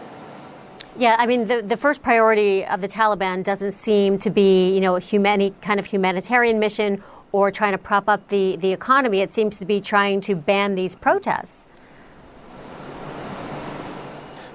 Yeah, 0.97 1.15
I 1.17 1.27
mean, 1.27 1.45
the, 1.45 1.61
the 1.61 1.77
first 1.77 2.01
priority 2.01 2.65
of 2.65 2.81
the 2.81 2.87
Taliban 2.87 3.43
doesn't 3.43 3.71
seem 3.71 4.17
to 4.19 4.29
be, 4.29 4.73
you 4.73 4.81
know, 4.81 4.99
any 5.25 5.51
kind 5.61 5.79
of 5.79 5.85
humanitarian 5.85 6.59
mission 6.59 7.01
or 7.31 7.51
trying 7.51 7.71
to 7.71 7.77
prop 7.77 8.09
up 8.09 8.27
the, 8.27 8.57
the 8.57 8.73
economy. 8.73 9.21
It 9.21 9.31
seems 9.31 9.55
to 9.57 9.65
be 9.65 9.79
trying 9.79 10.19
to 10.21 10.35
ban 10.35 10.75
these 10.75 10.95
protests. 10.95 11.65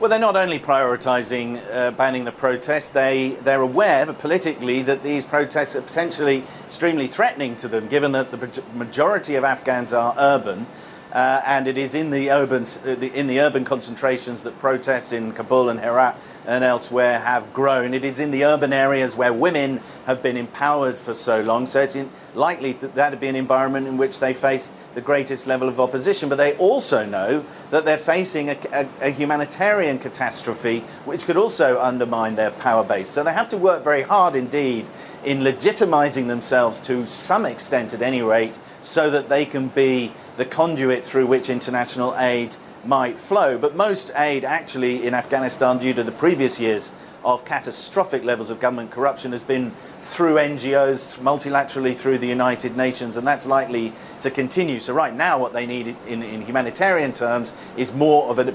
Well, 0.01 0.11
they're 0.11 0.19
not 0.19 0.35
only 0.35 0.59
prioritising 0.59 1.63
uh, 1.73 1.93
banning 1.93 2.25
the 2.25 2.33
protests, 2.33 2.89
they, 2.89 3.37
they're 3.45 3.61
aware 3.61 4.13
politically 4.13 4.83
that 4.83 5.05
these 5.05 5.25
protests 5.25 5.77
are 5.77 5.83
potentially 5.83 6.43
extremely 6.65 7.07
threatening 7.07 7.55
to 7.57 7.69
them, 7.69 7.87
given 7.87 8.11
that 8.11 8.33
the 8.33 8.63
majority 8.75 9.37
of 9.37 9.45
Afghans 9.45 9.93
are 9.93 10.13
urban. 10.19 10.67
Uh, 11.13 11.41
and 11.47 11.69
it 11.69 11.79
is 11.79 11.95
in 11.95 12.11
the 12.11 12.29
urban 12.29 12.67
uh, 12.85 12.89
in 12.89 13.29
the 13.29 13.39
urban 13.39 13.65
concentrations 13.65 14.43
that 14.43 14.59
protests 14.59 15.13
in 15.13 15.31
Kabul 15.31 15.69
and 15.69 15.79
Herat 15.79 16.17
and 16.45 16.65
elsewhere 16.65 17.21
have 17.21 17.53
grown. 17.55 17.95
It 17.95 18.05
is 18.05 18.19
in 18.19 18.33
the 18.33 18.45
urban 18.45 18.73
areas 18.73 19.15
where 19.15 19.33
women 19.33 19.81
have 20.07 20.25
been 20.25 20.37
empowered 20.37 20.99
for 20.99 21.15
so 21.15 21.41
long. 21.41 21.69
So 21.69 21.83
it's 21.83 21.95
in, 21.95 22.11
likely 22.35 22.73
that 22.73 22.97
that 22.97 23.11
would 23.11 23.21
be 23.21 23.29
an 23.29 23.37
environment 23.37 23.87
in 23.87 23.97
which 23.97 24.19
they 24.19 24.35
face 24.35 24.73
the 24.95 25.01
greatest 25.01 25.47
level 25.47 25.69
of 25.69 25.81
opposition. 25.81 26.29
But 26.29 26.37
they 26.37 26.57
also 26.57 27.05
know 27.05 27.45
that 27.71 27.85
they're 27.85 27.99
facing 27.99 28.51
a, 28.51 28.59
a, 28.73 28.89
a 29.09 29.11
humanitarian 29.11 29.99
catastrophe, 29.99 30.81
which 31.05 31.25
could 31.25 31.37
also 31.37 31.81
undermine 31.81 32.37
their 32.37 32.51
power 32.51 32.85
base. 32.85 33.11
So 33.11 33.23
they 33.23 33.33
have 33.33 33.49
to 33.51 33.57
work 33.57 33.85
very 33.85 34.03
hard 34.03 34.37
indeed 34.37 34.87
in 35.25 35.41
legitimizing 35.41 36.27
themselves 36.27 36.81
to 36.81 37.07
some 37.07 37.47
extent, 37.47 37.95
at 37.95 38.03
any 38.03 38.23
rate, 38.23 38.57
so 38.83 39.11
that 39.11 39.29
they 39.29 39.47
can 39.47 39.69
be 39.69 40.13
the 40.37 40.45
conduit 40.45 41.05
through 41.05 41.27
which 41.27 41.49
international 41.49 42.17
aid 42.19 42.57
might 42.85 43.19
flow. 43.19 43.57
But 43.57 43.75
most 43.75 44.13
aid, 44.15 44.45
actually, 44.45 45.07
in 45.07 45.15
Afghanistan, 45.15 45.79
due 45.79 45.95
to 45.95 46.03
the 46.03 46.13
previous 46.13 46.61
years 46.61 46.93
of 47.25 47.45
catastrophic 47.45 48.25
levels 48.25 48.51
of 48.51 48.61
government 48.61 48.91
corruption, 48.91 49.33
has 49.33 49.43
been 49.43 49.73
through 50.01 50.35
NGOs, 50.35 51.19
multilaterally 51.19 51.97
through 51.97 52.19
the 52.19 52.27
United 52.27 52.77
Nations, 52.77 53.17
and 53.17 53.27
that's 53.27 53.47
likely 53.47 53.93
to 54.21 54.31
continue. 54.31 54.79
So, 54.79 54.93
right 54.93 55.15
now, 55.15 55.39
what 55.39 55.53
they 55.53 55.67
need 55.67 55.97
in, 56.07 56.23
in 56.23 56.43
humanitarian 56.43 57.13
terms 57.13 57.53
is 57.77 57.93
more 57.93 58.29
of 58.29 58.39
a 58.39 58.55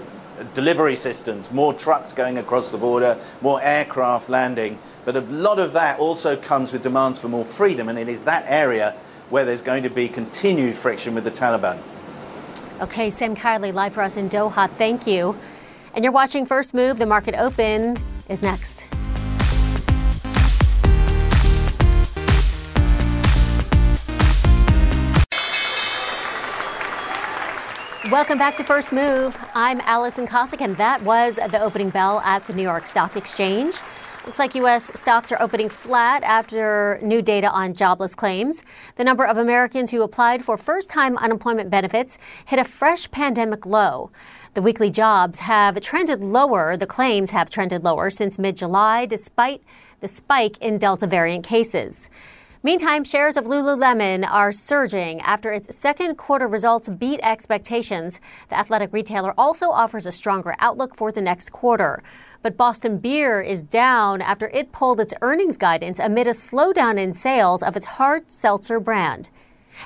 delivery 0.54 0.96
systems, 0.96 1.52
more 1.52 1.74
trucks 1.74 2.14
going 2.14 2.38
across 2.38 2.72
the 2.72 2.78
border, 2.78 3.18
more 3.42 3.62
aircraft 3.62 4.30
landing. 4.30 4.78
But 5.06 5.16
a 5.16 5.22
lot 5.22 5.60
of 5.60 5.74
that 5.74 6.00
also 6.00 6.38
comes 6.38 6.72
with 6.72 6.84
demands 6.84 7.20
for 7.20 7.28
more 7.28 7.46
freedom, 7.46 7.90
and 7.90 7.98
it 7.98 8.08
is 8.08 8.24
that 8.24 8.46
area 8.48 8.96
where 9.30 9.46
there's 9.46 9.62
going 9.62 9.84
to 9.84 9.90
be 9.90 10.08
continued 10.08 10.78
friction 10.78 11.16
with 11.16 11.24
the 11.24 11.32
Taliban. 11.32 11.80
Okay, 12.82 13.10
Sam 13.10 13.36
Kiley, 13.36 13.74
live 13.74 13.94
for 13.94 14.02
us 14.02 14.16
in 14.16 14.30
Doha. 14.30 14.70
Thank 14.72 15.06
you. 15.06 15.36
And 15.94 16.04
you're 16.04 16.14
watching 16.14 16.46
First 16.46 16.74
Move. 16.74 16.98
The 16.98 17.06
market 17.06 17.36
open 17.36 17.98
is 18.30 18.42
next. 18.42 18.86
Welcome 28.12 28.40
back 28.40 28.58
to 28.58 28.64
First 28.64 28.92
Move. 28.92 29.38
I'm 29.54 29.82
Alison 29.82 30.26
Kosik, 30.26 30.62
and 30.62 30.76
that 30.78 31.04
was 31.04 31.36
the 31.36 31.62
opening 31.62 31.90
bell 31.90 32.22
at 32.22 32.48
the 32.48 32.54
New 32.54 32.64
York 32.64 32.88
Stock 32.88 33.16
Exchange. 33.16 33.76
Looks 34.26 34.40
like 34.40 34.56
U.S. 34.56 34.92
stocks 35.00 35.32
are 35.32 35.42
opening 35.42 35.70
flat 35.70 36.24
after 36.24 37.00
new 37.02 37.22
data 37.22 37.50
on 37.52 37.74
jobless 37.74 38.16
claims. 38.16 38.64
The 38.96 39.04
number 39.04 39.26
of 39.26 39.38
Americans 39.38 39.92
who 39.92 40.02
applied 40.02 40.44
for 40.44 40.58
first 40.58 40.90
time 40.90 41.18
unemployment 41.18 41.70
benefits 41.70 42.18
hit 42.46 42.60
a 42.60 42.64
fresh 42.64 43.10
pandemic 43.12 43.66
low. 43.66 44.12
The 44.56 44.64
weekly 44.64 44.90
jobs 44.90 45.40
have 45.40 45.80
trended 45.80 46.22
lower. 46.22 46.76
The 46.76 46.88
claims 46.88 47.30
have 47.30 47.52
trended 47.52 47.84
lower 47.84 48.10
since 48.10 48.40
mid 48.40 48.58
July, 48.58 49.06
despite 49.06 49.62
the 50.00 50.08
spike 50.08 50.58
in 50.58 50.80
Delta 50.80 51.06
variant 51.06 51.46
cases. 51.46 52.10
Meantime, 52.64 53.04
shares 53.04 53.38
of 53.38 53.46
Lululemon 53.46 54.28
are 54.30 54.52
surging 54.52 55.22
after 55.22 55.54
its 55.54 55.74
second 55.76 56.16
quarter 56.16 56.48
results 56.48 56.90
beat 56.90 57.20
expectations. 57.22 58.20
The 58.50 58.58
athletic 58.58 58.92
retailer 58.92 59.36
also 59.38 59.70
offers 59.70 60.08
a 60.08 60.12
stronger 60.12 60.56
outlook 60.60 60.96
for 60.96 61.12
the 61.12 61.22
next 61.22 61.52
quarter. 61.52 62.02
But 62.42 62.58
Boston 62.58 62.98
Beer 62.98 63.42
is 63.42 63.62
down 63.62 64.20
after 64.20 64.50
it 64.50 64.72
pulled 64.72 65.00
its 65.00 65.14
earnings 65.22 65.58
guidance 65.58 66.00
amid 66.00 66.26
a 66.26 66.32
slowdown 66.32 66.98
in 66.98 67.14
sales 67.14 67.62
of 67.62 67.78
its 67.78 67.86
hard 67.86 68.32
seltzer 68.32 68.80
brand. 68.80 69.30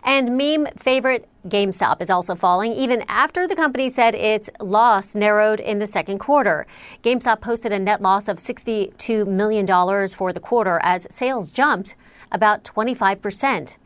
And 0.03 0.38
meme 0.38 0.67
favorite 0.77 1.29
GameStop 1.47 2.01
is 2.01 2.10
also 2.10 2.36
falling, 2.36 2.71
even 2.73 3.03
after 3.08 3.47
the 3.47 3.56
company 3.56 3.89
said 3.89 4.15
its 4.15 4.49
loss 4.60 5.13
narrowed 5.13 5.60
in 5.60 5.79
the 5.79 5.88
second 5.88 6.19
quarter. 6.19 6.65
GameStop 7.03 7.41
posted 7.41 7.71
a 7.71 7.79
net 7.79 8.01
loss 8.01 8.27
of 8.27 8.38
$62 8.38 9.27
million 9.27 9.67
for 10.08 10.34
the 10.34 10.39
quarter 10.39 10.79
as 10.84 11.08
sales 11.12 11.51
jumped 11.51 11.95
about 12.32 12.63
25%. 12.63 13.77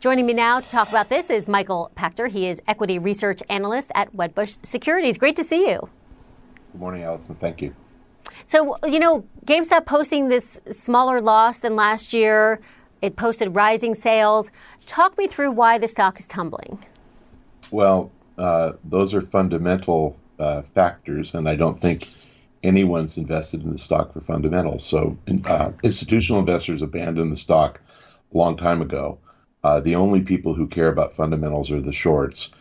Joining 0.00 0.26
me 0.26 0.32
now 0.32 0.60
to 0.60 0.70
talk 0.70 0.88
about 0.88 1.08
this 1.08 1.30
is 1.30 1.48
Michael 1.48 1.90
Pachter. 1.96 2.28
He 2.28 2.48
is 2.48 2.62
equity 2.66 2.98
research 2.98 3.42
analyst 3.48 3.90
at 3.94 4.12
Wedbush 4.14 4.64
Securities. 4.64 5.18
Great 5.18 5.36
to 5.36 5.44
see 5.44 5.70
you. 5.70 5.88
Good 6.72 6.80
morning, 6.80 7.02
Alison. 7.02 7.34
Thank 7.34 7.62
you. 7.62 7.74
So, 8.46 8.76
you 8.86 8.98
know, 8.98 9.24
GameStop 9.44 9.86
posting 9.86 10.28
this 10.28 10.60
smaller 10.70 11.20
loss 11.20 11.58
than 11.58 11.76
last 11.76 12.12
year. 12.12 12.60
It 13.00 13.16
posted 13.16 13.54
rising 13.56 13.94
sales. 13.94 14.50
Talk 14.86 15.16
me 15.16 15.26
through 15.26 15.52
why 15.52 15.78
the 15.78 15.88
stock 15.88 16.18
is 16.18 16.26
tumbling. 16.26 16.78
Well, 17.70 18.10
uh, 18.38 18.72
those 18.84 19.14
are 19.14 19.22
fundamental 19.22 20.18
uh, 20.38 20.62
factors, 20.74 21.34
and 21.34 21.48
I 21.48 21.56
don't 21.56 21.80
think 21.80 22.08
anyone's 22.62 23.16
invested 23.16 23.62
in 23.62 23.72
the 23.72 23.78
stock 23.78 24.12
for 24.12 24.20
fundamentals. 24.20 24.84
So, 24.84 25.16
uh, 25.46 25.72
institutional 25.82 26.40
investors 26.40 26.82
abandoned 26.82 27.32
the 27.32 27.36
stock 27.36 27.80
a 28.32 28.36
long 28.36 28.56
time 28.56 28.82
ago. 28.82 29.18
Uh, 29.64 29.80
the 29.80 29.94
only 29.94 30.20
people 30.20 30.54
who 30.54 30.66
care 30.66 30.88
about 30.88 31.14
fundamentals 31.14 31.70
are 31.70 31.80
the 31.80 31.92
shorts, 31.92 32.52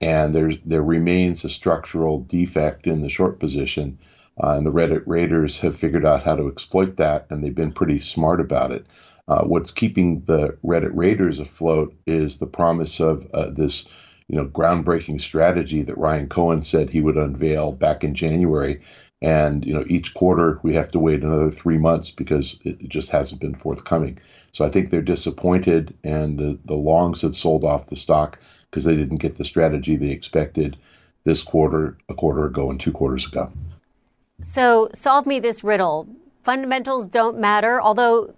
and 0.00 0.34
there 0.34 0.52
there 0.64 0.82
remains 0.82 1.44
a 1.44 1.48
structural 1.48 2.20
defect 2.20 2.86
in 2.86 3.02
the 3.02 3.08
short 3.08 3.38
position. 3.40 3.98
Uh, 4.42 4.54
and 4.56 4.66
the 4.66 4.72
Reddit 4.72 5.02
raiders 5.06 5.58
have 5.58 5.76
figured 5.76 6.06
out 6.06 6.22
how 6.22 6.34
to 6.34 6.48
exploit 6.48 6.96
that, 6.96 7.26
and 7.28 7.44
they've 7.44 7.54
been 7.54 7.72
pretty 7.72 7.98
smart 8.00 8.40
about 8.40 8.72
it. 8.72 8.86
Uh, 9.30 9.44
what's 9.44 9.70
keeping 9.70 10.24
the 10.24 10.58
Reddit 10.64 10.90
raiders 10.92 11.38
afloat 11.38 11.94
is 12.04 12.38
the 12.38 12.48
promise 12.48 12.98
of 12.98 13.30
uh, 13.32 13.48
this, 13.48 13.86
you 14.26 14.36
know, 14.36 14.46
groundbreaking 14.46 15.20
strategy 15.20 15.82
that 15.82 15.96
Ryan 15.96 16.28
Cohen 16.28 16.62
said 16.62 16.90
he 16.90 17.00
would 17.00 17.16
unveil 17.16 17.70
back 17.70 18.02
in 18.02 18.16
January, 18.16 18.80
and 19.22 19.64
you 19.64 19.72
know, 19.72 19.84
each 19.86 20.14
quarter 20.14 20.58
we 20.64 20.74
have 20.74 20.90
to 20.90 20.98
wait 20.98 21.22
another 21.22 21.52
three 21.52 21.78
months 21.78 22.10
because 22.10 22.58
it 22.64 22.88
just 22.88 23.12
hasn't 23.12 23.40
been 23.40 23.54
forthcoming. 23.54 24.18
So 24.50 24.64
I 24.64 24.68
think 24.68 24.90
they're 24.90 25.00
disappointed, 25.00 25.94
and 26.02 26.36
the 26.36 26.58
the 26.64 26.74
longs 26.74 27.22
have 27.22 27.36
sold 27.36 27.62
off 27.62 27.88
the 27.88 27.96
stock 27.96 28.36
because 28.68 28.82
they 28.82 28.96
didn't 28.96 29.18
get 29.18 29.36
the 29.36 29.44
strategy 29.44 29.94
they 29.94 30.10
expected 30.10 30.76
this 31.22 31.44
quarter, 31.44 31.96
a 32.08 32.14
quarter 32.14 32.46
ago, 32.46 32.68
and 32.68 32.80
two 32.80 32.92
quarters 32.92 33.28
ago. 33.28 33.52
So 34.40 34.88
solve 34.92 35.24
me 35.24 35.38
this 35.38 35.62
riddle. 35.62 36.08
Fundamentals 36.42 37.06
don't 37.06 37.38
matter, 37.38 37.80
although 37.80 38.34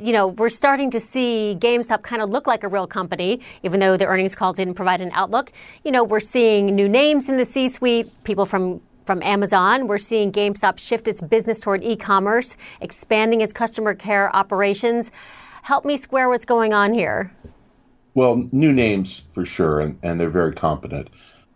you 0.00 0.12
know, 0.12 0.28
we're 0.28 0.48
starting 0.48 0.90
to 0.90 1.00
see 1.00 1.56
GameStop 1.58 2.02
kind 2.02 2.22
of 2.22 2.30
look 2.30 2.46
like 2.46 2.64
a 2.64 2.68
real 2.68 2.86
company, 2.86 3.40
even 3.62 3.80
though 3.80 3.96
the 3.96 4.06
earnings 4.06 4.34
call 4.34 4.52
didn't 4.52 4.74
provide 4.74 5.00
an 5.00 5.10
outlook. 5.12 5.52
You 5.84 5.92
know, 5.92 6.04
we're 6.04 6.20
seeing 6.20 6.74
new 6.74 6.88
names 6.88 7.28
in 7.28 7.36
the 7.36 7.44
C 7.44 7.68
suite, 7.68 8.08
people 8.24 8.46
from 8.46 8.80
from 9.04 9.22
Amazon. 9.22 9.86
We're 9.86 9.96
seeing 9.96 10.30
GameStop 10.30 10.78
shift 10.78 11.08
its 11.08 11.22
business 11.22 11.60
toward 11.60 11.82
e 11.82 11.96
commerce, 11.96 12.58
expanding 12.82 13.40
its 13.40 13.54
customer 13.54 13.94
care 13.94 14.34
operations. 14.36 15.10
Help 15.62 15.86
me 15.86 15.96
square 15.96 16.28
what's 16.28 16.44
going 16.44 16.74
on 16.74 16.92
here. 16.92 17.32
Well, 18.14 18.48
new 18.52 18.72
names 18.72 19.20
for 19.20 19.46
sure, 19.46 19.80
and, 19.80 19.98
and 20.02 20.20
they're 20.20 20.28
very 20.28 20.52
competent. 20.52 21.08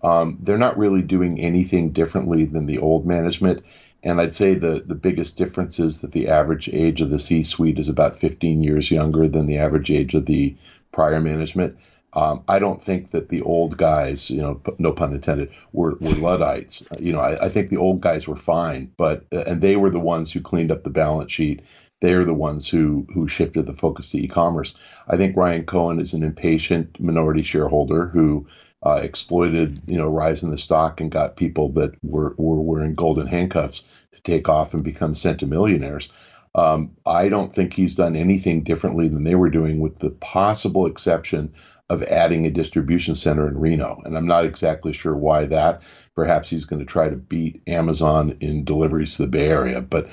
Um, 0.03 0.39
they're 0.41 0.59
not 0.59 0.79
really 0.79 1.03
doing 1.03 1.39
anything 1.41 1.93
differently 1.93 2.45
than 2.45 2.67
the 2.67 2.79
old 2.79 3.07
management. 3.07 3.65
And 4.03 4.21
I'd 4.21 4.35
say 4.35 4.55
the, 4.55 4.83
the 4.85 4.95
biggest 4.95 5.37
difference 5.37 5.79
is 5.79 6.01
that 6.01 6.13
the 6.13 6.29
average 6.29 6.69
age 6.73 7.01
of 7.01 7.11
the 7.11 7.19
C 7.19 7.45
suite 7.45 7.79
is 7.79 7.89
about 7.89 8.19
15 8.19 8.63
years 8.63 8.91
younger 8.91 9.29
than 9.29 9.47
the 9.47 9.59
average 9.59 9.91
age 9.91 10.15
of 10.15 10.27
the 10.27 10.57
prior 10.91 11.21
management. 11.21 11.77
Um, 12.15 12.43
I 12.49 12.59
don't 12.59 12.83
think 12.83 13.11
that 13.11 13.31
the 13.31 13.41
old 13.43 13.79
guys, 13.79 14.31
you 14.31 14.41
know, 14.41 14.61
no 14.79 14.93
pun 14.93 15.15
intended, 15.15 15.51
were, 15.73 15.95
were 16.01 16.11
Luddites. 16.11 16.87
You 16.99 17.13
know, 17.13 17.21
I, 17.21 17.47
I 17.47 17.49
think 17.49 17.71
the 17.71 17.79
old 17.79 18.01
guys 18.01 18.29
were 18.29 18.37
fine, 18.37 18.93
but 18.99 19.25
uh, 19.33 19.45
and 19.47 19.63
they 19.63 19.77
were 19.77 19.89
the 19.89 19.99
ones 19.99 20.31
who 20.31 20.41
cleaned 20.41 20.71
up 20.71 20.85
the 20.85 20.91
balance 20.91 21.33
sheet. 21.33 21.63
They 22.03 22.13
are 22.13 22.25
the 22.25 22.35
ones 22.35 22.69
who 22.69 23.07
who 23.15 23.29
shifted 23.29 23.65
the 23.65 23.73
focus 23.73 24.11
to 24.11 24.19
e-commerce. 24.19 24.77
I 25.09 25.17
think 25.17 25.37
Ryan 25.37 25.65
Cohen 25.65 26.01
is 26.01 26.13
an 26.13 26.23
impatient 26.23 27.01
minority 27.01 27.43
shareholder 27.43 28.09
who 28.09 28.47
uh, 28.85 29.01
exploited, 29.03 29.81
you 29.87 29.97
know, 29.97 30.09
rise 30.09 30.43
in 30.43 30.51
the 30.51 30.59
stock 30.59 31.01
and 31.01 31.11
got 31.11 31.37
people 31.37 31.71
that 31.73 31.93
were 32.03 32.35
were 32.37 32.61
wearing 32.61 32.95
golden 32.95 33.27
handcuffs 33.27 33.83
to 34.13 34.21
take 34.23 34.49
off 34.49 34.75
and 34.75 34.85
become 34.85 35.15
centimillionaires. 35.15 36.09
Um, 36.55 36.97
I 37.07 37.29
don't 37.29 37.55
think 37.55 37.73
he's 37.73 37.95
done 37.95 38.15
anything 38.15 38.63
differently 38.63 39.09
than 39.09 39.25
they 39.25 39.35
were 39.35 39.51
doing, 39.51 39.81
with 39.81 39.99
the 39.99 40.11
possible 40.11 40.87
exception 40.87 41.55
of 41.89 42.03
adding 42.05 42.47
a 42.47 42.51
distribution 42.51 43.15
center 43.15 43.49
in 43.49 43.59
Reno. 43.59 44.01
And 44.05 44.17
I'm 44.17 44.27
not 44.27 44.45
exactly 44.45 44.93
sure 44.93 45.17
why 45.17 45.47
that. 45.47 45.83
Perhaps 46.15 46.49
he's 46.49 46.65
going 46.65 46.81
to 46.81 46.87
try 46.87 47.09
to 47.09 47.17
beat 47.17 47.63
Amazon 47.67 48.37
in 48.41 48.65
deliveries 48.65 49.17
to 49.17 49.23
the 49.23 49.29
Bay 49.29 49.49
Area. 49.49 49.81
But 49.81 50.09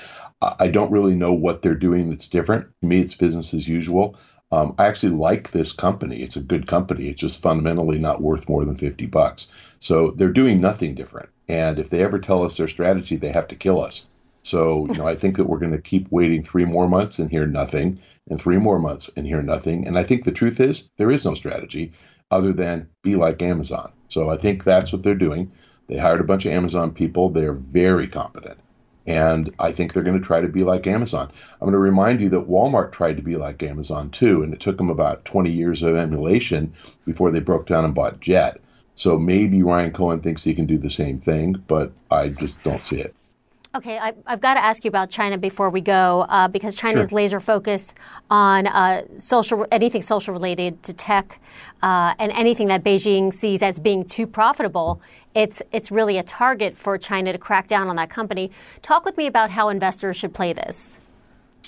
I 0.58 0.68
don't 0.68 0.92
really 0.92 1.14
know 1.14 1.32
what 1.32 1.62
they're 1.62 1.74
doing 1.74 2.08
that's 2.08 2.28
different. 2.28 2.68
To 2.80 2.86
me, 2.86 3.00
it's 3.00 3.14
business 3.14 3.52
as 3.52 3.68
usual. 3.68 4.16
Um, 4.52 4.74
I 4.78 4.86
actually 4.86 5.12
like 5.12 5.50
this 5.50 5.72
company. 5.72 6.22
It's 6.22 6.36
a 6.36 6.42
good 6.42 6.66
company. 6.66 7.08
It's 7.08 7.20
just 7.20 7.40
fundamentally 7.40 7.98
not 7.98 8.22
worth 8.22 8.48
more 8.48 8.64
than 8.64 8.76
50 8.76 9.06
bucks. 9.06 9.52
So 9.78 10.10
they're 10.10 10.32
doing 10.32 10.60
nothing 10.60 10.94
different. 10.94 11.28
And 11.48 11.78
if 11.78 11.90
they 11.90 12.02
ever 12.02 12.18
tell 12.18 12.44
us 12.44 12.56
their 12.56 12.68
strategy, 12.68 13.16
they 13.16 13.30
have 13.30 13.48
to 13.48 13.56
kill 13.56 13.80
us. 13.80 14.06
So, 14.42 14.86
you 14.86 14.94
know, 14.94 15.06
I 15.06 15.14
think 15.14 15.36
that 15.36 15.44
we're 15.44 15.58
going 15.58 15.72
to 15.72 15.80
keep 15.80 16.10
waiting 16.10 16.42
three 16.42 16.64
more 16.64 16.88
months 16.88 17.18
and 17.18 17.30
hear 17.30 17.46
nothing, 17.46 17.98
and 18.28 18.40
three 18.40 18.58
more 18.58 18.78
months 18.78 19.10
and 19.16 19.26
hear 19.26 19.42
nothing. 19.42 19.86
And 19.86 19.98
I 19.98 20.02
think 20.02 20.24
the 20.24 20.32
truth 20.32 20.60
is 20.60 20.90
there 20.96 21.10
is 21.10 21.24
no 21.24 21.34
strategy 21.34 21.92
other 22.30 22.52
than 22.52 22.88
be 23.02 23.16
like 23.16 23.42
Amazon. 23.42 23.92
So 24.08 24.30
I 24.30 24.36
think 24.36 24.64
that's 24.64 24.92
what 24.92 25.02
they're 25.02 25.14
doing. 25.14 25.52
They 25.88 25.98
hired 25.98 26.20
a 26.20 26.24
bunch 26.24 26.46
of 26.46 26.52
Amazon 26.52 26.92
people. 26.92 27.28
They're 27.28 27.52
very 27.52 28.06
competent. 28.06 28.58
And 29.10 29.52
I 29.58 29.72
think 29.72 29.92
they're 29.92 30.04
going 30.04 30.18
to 30.18 30.24
try 30.24 30.40
to 30.40 30.46
be 30.46 30.62
like 30.62 30.86
Amazon. 30.86 31.32
I'm 31.54 31.66
going 31.66 31.72
to 31.72 31.78
remind 31.78 32.20
you 32.20 32.28
that 32.28 32.48
Walmart 32.48 32.92
tried 32.92 33.16
to 33.16 33.22
be 33.22 33.34
like 33.34 33.60
Amazon 33.60 34.08
too, 34.10 34.44
and 34.44 34.54
it 34.54 34.60
took 34.60 34.76
them 34.76 34.88
about 34.88 35.24
20 35.24 35.50
years 35.50 35.82
of 35.82 35.96
emulation 35.96 36.72
before 37.04 37.32
they 37.32 37.40
broke 37.40 37.66
down 37.66 37.84
and 37.84 37.92
bought 37.92 38.20
Jet. 38.20 38.60
So 38.94 39.18
maybe 39.18 39.64
Ryan 39.64 39.92
Cohen 39.92 40.20
thinks 40.20 40.44
he 40.44 40.54
can 40.54 40.66
do 40.66 40.78
the 40.78 40.90
same 40.90 41.18
thing, 41.18 41.54
but 41.66 41.90
I 42.08 42.28
just 42.28 42.62
don't 42.62 42.84
see 42.84 43.00
it. 43.00 43.12
Okay, 43.72 43.98
I, 43.98 44.12
have 44.26 44.40
got 44.40 44.54
to 44.54 44.60
ask 44.60 44.84
you 44.84 44.88
about 44.88 45.10
China 45.10 45.38
before 45.38 45.70
we 45.70 45.80
go, 45.80 46.26
uh, 46.28 46.48
because 46.48 46.74
China 46.74 46.94
sure. 46.94 47.02
is 47.02 47.12
laser 47.12 47.38
focused 47.38 47.94
on 48.28 48.66
uh, 48.66 49.02
social 49.16 49.64
anything 49.70 50.02
social 50.02 50.32
related 50.32 50.82
to 50.82 50.92
tech 50.92 51.40
uh, 51.80 52.14
and 52.18 52.32
anything 52.32 52.66
that 52.66 52.82
Beijing 52.82 53.32
sees 53.32 53.62
as 53.62 53.78
being 53.78 54.04
too 54.04 54.26
profitable. 54.26 55.00
It's 55.34 55.62
it's 55.72 55.90
really 55.90 56.18
a 56.18 56.22
target 56.22 56.76
for 56.76 56.98
China 56.98 57.32
to 57.32 57.38
crack 57.38 57.66
down 57.66 57.88
on 57.88 57.96
that 57.96 58.10
company. 58.10 58.50
Talk 58.82 59.04
with 59.04 59.16
me 59.16 59.26
about 59.26 59.50
how 59.50 59.68
investors 59.68 60.16
should 60.16 60.34
play 60.34 60.52
this. 60.52 61.00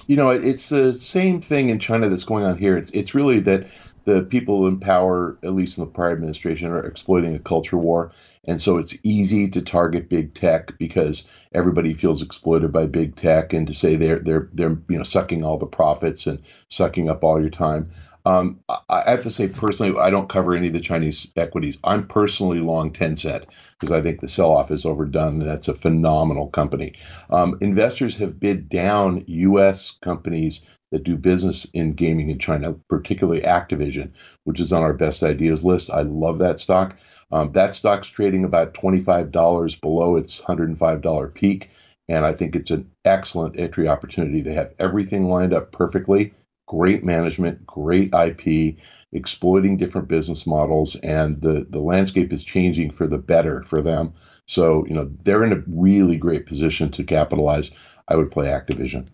You 0.07 0.17
know, 0.17 0.31
it's 0.31 0.69
the 0.69 0.95
same 0.95 1.41
thing 1.41 1.69
in 1.69 1.79
China 1.79 2.09
that's 2.09 2.25
going 2.25 2.45
on 2.45 2.59
here. 2.59 2.77
It's 2.77 2.91
it's 2.91 3.15
really 3.15 3.39
that 3.41 3.67
the 4.05 4.23
people 4.23 4.67
in 4.67 4.81
power, 4.81 5.39
at 5.45 5.55
least 5.55 5.79
in 5.79 5.85
the 5.85 5.91
prior 5.91 6.13
administration, 6.13 6.69
are 6.69 6.85
exploiting 6.85 7.35
a 7.35 7.39
culture 7.39 7.79
war. 7.79 8.11
And 8.49 8.61
so 8.61 8.79
it's 8.79 8.97
easy 9.05 9.49
to 9.51 9.63
target 9.63 10.09
big 10.09 10.35
tech 10.35 10.77
because 10.79 11.31
everybody 11.55 11.95
feels 11.95 12.23
exploited 12.23 12.73
by 12.73 12.87
big 12.87 13.15
tech 13.15 13.53
and 13.53 13.67
to 13.69 13.75
say 13.75 13.95
they're 13.95 14.19
they're 14.19 14.49
they're 14.53 14.77
you 14.89 14.99
know 14.99 15.05
sucking 15.05 15.45
all 15.45 15.57
the 15.57 15.67
profits 15.67 16.27
and 16.27 16.41
sucking 16.69 17.09
up 17.09 17.23
all 17.23 17.41
your 17.41 17.51
time. 17.51 17.89
Um, 18.25 18.61
I 18.89 19.11
have 19.11 19.23
to 19.23 19.31
say 19.31 19.49
personally, 19.49 19.99
I 19.99 20.11
don't 20.11 20.29
cover 20.29 20.55
any 20.55 20.69
of 20.69 20.73
the 20.73 20.81
Chinese 20.81 21.33
equities. 21.37 21.79
I'm 21.83 22.07
personally 22.07 22.61
long 22.61 22.93
Tencent 22.93 23.47
because 23.79 23.93
I 23.93 24.01
think 24.01 24.21
the 24.21 24.29
sell-off 24.29 24.71
is 24.71 24.87
overdone. 24.87 25.39
That's 25.39 25.69
a 25.69 25.75
phenomenal 25.75 26.49
company. 26.49 26.95
Um, 27.31 27.59
investors 27.61 28.17
have 28.17 28.39
bid 28.39 28.69
down 28.69 29.25
U.S. 29.27 29.99
companies 30.03 30.69
that 30.93 31.05
do 31.05 31.17
business 31.17 31.65
in 31.73 31.95
gaming 31.95 32.29
in 32.29 32.39
China, 32.39 32.75
particularly 32.89 33.41
Activision, 33.41 34.13
which 34.45 34.61
is 34.61 34.73
on 34.73 34.83
our 34.83 34.93
best 34.93 35.23
ideas 35.23 35.65
list. 35.65 35.91
I 35.91 36.03
love 36.03 36.39
that 36.39 36.61
stock. 36.61 36.97
Um, 37.33 37.53
that 37.53 37.75
stock's 37.75 38.09
trading 38.09 38.45
about 38.45 38.75
$25 38.75 39.81
below 39.81 40.17
its 40.17 40.41
$105 40.41 41.35
peak. 41.35 41.71
And 42.09 42.27
I 42.27 42.35
think 42.35 42.55
it's 42.55 42.71
an 42.71 42.91
excellent 43.05 43.59
entry 43.59 43.89
opportunity. 43.89 44.43
They 44.43 44.55
have 44.55 44.75
everything 44.79 45.29
lined 45.29 45.55
up 45.55 45.73
perfectly 45.73 46.33
great 46.73 47.05
management, 47.05 47.67
great 47.67 48.11
IP, 48.15 48.79
exploiting 49.13 49.77
different 49.77 50.09
business 50.09 50.47
models, 50.47 50.97
and 50.97 51.43
the, 51.43 51.67
the 51.69 51.79
landscape 51.79 52.33
is 52.33 52.43
changing 52.43 52.91
for 52.91 53.07
the 53.07 53.19
better 53.19 53.63
for 53.63 53.83
them. 53.83 54.11
So, 54.47 54.87
you 54.87 54.95
know, 54.95 55.11
they're 55.23 55.45
in 55.45 55.53
a 55.53 55.63
really 55.67 56.17
great 56.17 56.47
position 56.47 56.91
to 56.93 57.05
capitalize. 57.05 57.71
I 58.09 58.17
would 58.17 58.31
play 58.31 58.47
Activision. 58.47 59.09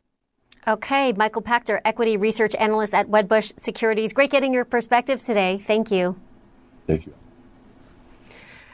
Okay, 0.68 1.12
Michael 1.14 1.42
Pachter, 1.42 1.81
equity 1.85 2.16
research 2.16 2.55
analyst 2.55 2.94
at 2.94 3.09
Wedbush 3.09 3.59
Securities. 3.59 4.12
Great 4.12 4.31
getting 4.31 4.55
your 4.55 4.64
perspective 4.64 5.18
today. 5.18 5.59
Thank 5.66 5.90
you. 5.90 6.14
Thank 6.87 7.07
you. 7.07 7.14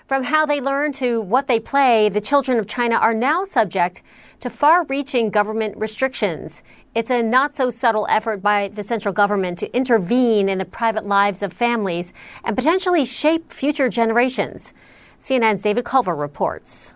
From 0.07 0.23
how 0.23 0.45
they 0.45 0.61
learn 0.61 0.93
to 0.93 1.23
what 1.23 1.47
they 1.47 1.59
play, 1.59 2.11
the 2.11 2.21
children 2.21 2.59
of 2.59 2.67
China 2.67 2.97
are 2.97 3.15
now 3.15 3.45
subject 3.45 4.03
to 4.41 4.51
far 4.51 4.85
reaching 4.85 5.31
government 5.31 5.79
restrictions. 5.79 6.63
It's 6.95 7.09
a 7.09 7.23
not 7.23 7.55
so 7.55 7.71
subtle 7.71 8.07
effort 8.11 8.43
by 8.43 8.69
the 8.69 8.83
central 8.83 9.15
government 9.15 9.59
to 9.61 9.75
intervene 9.75 10.51
in 10.51 10.59
the 10.59 10.67
private 10.67 11.07
lives 11.07 11.43
of 11.43 11.55
families 11.55 12.13
and 12.45 12.55
potentially 12.55 13.07
shape 13.07 13.51
future 13.51 13.89
generations. 13.89 14.75
CNN's 15.23 15.63
David 15.63 15.87
Culver 15.87 16.15
reports. 16.15 16.93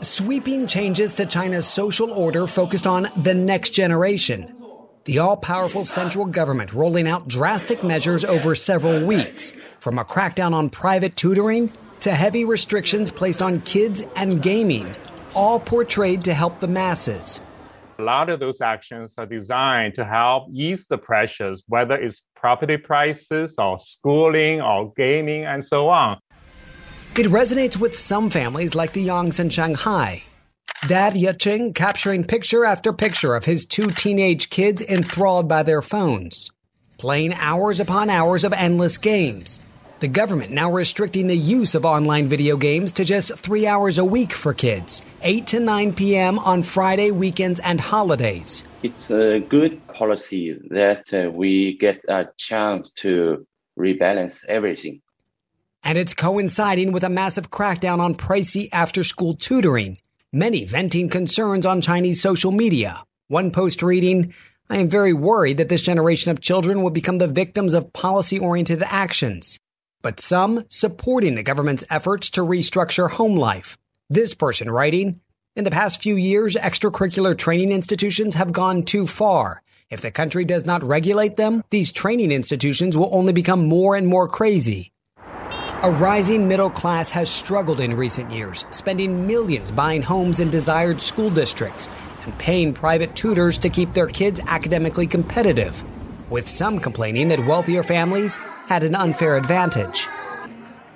Sweeping 0.00 0.66
changes 0.66 1.14
to 1.16 1.26
China's 1.26 1.66
social 1.66 2.10
order 2.10 2.46
focused 2.46 2.86
on 2.86 3.08
the 3.18 3.34
next 3.34 3.70
generation. 3.70 4.59
The 5.04 5.18
all 5.18 5.38
powerful 5.38 5.86
central 5.86 6.26
government 6.26 6.74
rolling 6.74 7.08
out 7.08 7.26
drastic 7.26 7.82
measures 7.82 8.22
over 8.22 8.54
several 8.54 9.02
weeks, 9.02 9.54
from 9.78 9.98
a 9.98 10.04
crackdown 10.04 10.52
on 10.52 10.68
private 10.68 11.16
tutoring 11.16 11.72
to 12.00 12.12
heavy 12.12 12.44
restrictions 12.44 13.10
placed 13.10 13.40
on 13.40 13.62
kids 13.62 14.02
and 14.14 14.42
gaming, 14.42 14.94
all 15.34 15.58
portrayed 15.58 16.20
to 16.22 16.34
help 16.34 16.60
the 16.60 16.68
masses. 16.68 17.40
A 17.98 18.02
lot 18.02 18.28
of 18.28 18.40
those 18.40 18.60
actions 18.60 19.14
are 19.16 19.24
designed 19.24 19.94
to 19.94 20.04
help 20.04 20.48
ease 20.52 20.84
the 20.90 20.98
pressures, 20.98 21.62
whether 21.66 21.94
it's 21.94 22.20
property 22.36 22.76
prices 22.76 23.54
or 23.56 23.78
schooling 23.78 24.60
or 24.60 24.92
gaming 24.96 25.46
and 25.46 25.64
so 25.64 25.88
on. 25.88 26.18
It 27.16 27.26
resonates 27.26 27.78
with 27.78 27.98
some 27.98 28.28
families 28.28 28.74
like 28.74 28.92
the 28.92 29.06
Yangs 29.06 29.40
in 29.40 29.48
Shanghai. 29.48 30.24
Dad 30.88 31.12
Yecheng 31.12 31.74
capturing 31.74 32.24
picture 32.24 32.64
after 32.64 32.92
picture 32.92 33.34
of 33.34 33.44
his 33.44 33.66
two 33.66 33.88
teenage 33.88 34.48
kids 34.48 34.80
enthralled 34.80 35.46
by 35.46 35.62
their 35.62 35.82
phones, 35.82 36.50
playing 36.96 37.34
hours 37.34 37.80
upon 37.80 38.08
hours 38.08 38.44
of 38.44 38.54
endless 38.54 38.96
games. 38.96 39.60
The 40.00 40.08
government 40.08 40.52
now 40.52 40.72
restricting 40.72 41.26
the 41.26 41.36
use 41.36 41.74
of 41.74 41.84
online 41.84 42.28
video 42.28 42.56
games 42.56 42.92
to 42.92 43.04
just 43.04 43.36
three 43.36 43.66
hours 43.66 43.98
a 43.98 44.04
week 44.04 44.32
for 44.32 44.54
kids, 44.54 45.02
8 45.20 45.46
to 45.48 45.60
9 45.60 45.92
p.m. 45.92 46.38
on 46.38 46.62
Friday, 46.62 47.10
weekends, 47.10 47.60
and 47.60 47.78
holidays. 47.78 48.64
It's 48.82 49.10
a 49.10 49.40
good 49.40 49.86
policy 49.88 50.58
that 50.70 51.12
uh, 51.12 51.30
we 51.30 51.76
get 51.76 52.00
a 52.08 52.28
chance 52.38 52.90
to 52.92 53.46
rebalance 53.78 54.46
everything 54.46 55.02
and 55.82 55.96
it's 55.96 56.14
coinciding 56.14 56.92
with 56.92 57.04
a 57.04 57.08
massive 57.08 57.50
crackdown 57.50 58.00
on 58.00 58.14
pricey 58.14 58.68
after 58.72 59.02
school 59.02 59.34
tutoring, 59.34 59.98
many 60.32 60.64
venting 60.64 61.08
concerns 61.08 61.66
on 61.66 61.80
Chinese 61.80 62.20
social 62.20 62.52
media. 62.52 63.04
One 63.26 63.50
post 63.50 63.82
reading, 63.82 64.32
I 64.68 64.76
am 64.76 64.88
very 64.88 65.12
worried 65.12 65.56
that 65.56 65.68
this 65.68 65.82
generation 65.82 66.30
of 66.30 66.40
children 66.40 66.82
will 66.82 66.90
become 66.90 67.18
the 67.18 67.26
victims 67.26 67.74
of 67.74 67.92
policy 67.92 68.38
oriented 68.38 68.82
actions, 68.84 69.58
but 70.02 70.20
some 70.20 70.64
supporting 70.68 71.34
the 71.34 71.42
government's 71.42 71.84
efforts 71.90 72.30
to 72.30 72.42
restructure 72.42 73.10
home 73.10 73.36
life. 73.36 73.76
This 74.08 74.34
person 74.34 74.70
writing, 74.70 75.20
in 75.56 75.64
the 75.64 75.70
past 75.70 76.00
few 76.00 76.14
years, 76.14 76.54
extracurricular 76.54 77.36
training 77.36 77.72
institutions 77.72 78.34
have 78.34 78.52
gone 78.52 78.84
too 78.84 79.08
far. 79.08 79.62
If 79.90 80.00
the 80.00 80.12
country 80.12 80.44
does 80.44 80.64
not 80.64 80.84
regulate 80.84 81.34
them, 81.34 81.64
these 81.70 81.90
training 81.90 82.30
institutions 82.30 82.96
will 82.96 83.10
only 83.12 83.32
become 83.32 83.66
more 83.66 83.96
and 83.96 84.06
more 84.06 84.28
crazy. 84.28 84.92
A 85.82 85.90
rising 85.90 86.46
middle 86.46 86.68
class 86.68 87.08
has 87.12 87.30
struggled 87.30 87.80
in 87.80 87.96
recent 87.96 88.30
years, 88.30 88.66
spending 88.70 89.26
millions 89.26 89.70
buying 89.70 90.02
homes 90.02 90.38
in 90.38 90.50
desired 90.50 91.00
school 91.00 91.30
districts 91.30 91.88
and 92.24 92.38
paying 92.38 92.74
private 92.74 93.16
tutors 93.16 93.56
to 93.56 93.70
keep 93.70 93.94
their 93.94 94.06
kids 94.06 94.42
academically 94.46 95.06
competitive, 95.06 95.82
with 96.28 96.46
some 96.46 96.80
complaining 96.80 97.28
that 97.28 97.46
wealthier 97.46 97.82
families 97.82 98.36
had 98.66 98.82
an 98.82 98.94
unfair 98.94 99.38
advantage. 99.38 100.06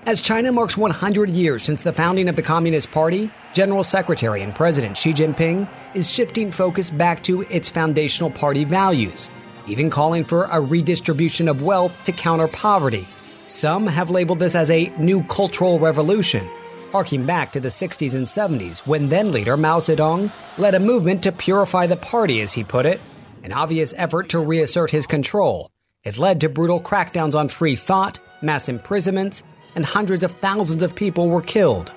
As 0.05 0.21
China 0.21 0.53
marks 0.53 0.77
100 0.77 1.31
years 1.31 1.63
since 1.63 1.83
the 1.83 1.95
founding 1.95 2.29
of 2.29 2.37
the 2.37 2.43
Communist 2.43 2.93
Party, 2.93 3.31
General 3.55 3.85
Secretary 3.85 4.43
and 4.43 4.55
President 4.55 4.99
Xi 4.99 5.15
Jinping 5.15 5.67
is 5.95 6.13
shifting 6.13 6.53
focus 6.53 6.91
back 6.91 7.23
to 7.23 7.41
its 7.49 7.71
foundational 7.71 8.31
party 8.31 8.65
values, 8.65 9.31
even 9.67 9.89
calling 9.89 10.25
for 10.25 10.45
a 10.53 10.61
redistribution 10.61 11.49
of 11.49 11.63
wealth 11.63 12.05
to 12.05 12.13
counter 12.13 12.49
poverty 12.49 13.09
some 13.47 13.87
have 13.87 14.11
labeled 14.11 14.39
this 14.39 14.55
as 14.55 14.71
a 14.71 14.89
new 14.99 15.23
cultural 15.25 15.79
revolution, 15.79 16.49
harking 16.93 17.27
back 17.27 17.53
to 17.53 17.61
the 17.61 17.69
60s 17.69 18.15
and 18.15 18.27
70s 18.27 18.81
when 18.87 19.09
then 19.09 19.33
leader 19.33 19.57
Mao 19.57 19.81
Zedong 19.81 20.33
led 20.57 20.75
a 20.75 20.81
movement 20.81 21.23
to 21.23 21.33
purify 21.33 21.87
the 21.87 21.97
party, 21.97 22.41
as 22.41 22.53
he 22.53 22.65
put 22.65 22.87
it, 22.87 23.01
an 23.43 23.53
obvious 23.53 23.93
effort 23.97 24.29
to 24.31 24.39
reassert 24.39 24.91
his 24.91 25.07
control. 25.07 25.71
It 26.03 26.19
led 26.19 26.41
to 26.41 26.49
brutal 26.49 26.81
crackdowns 26.81 27.35
on 27.35 27.49
free 27.49 27.77
thought, 27.77 28.19
mass 28.43 28.69
imprisonments, 28.69 29.43
and 29.75 29.85
hundreds 29.85 30.25
of 30.25 30.33
thousands 30.33 30.83
of 30.83 30.95
people 30.95 31.29
were 31.29 31.43
killed. 31.43 31.93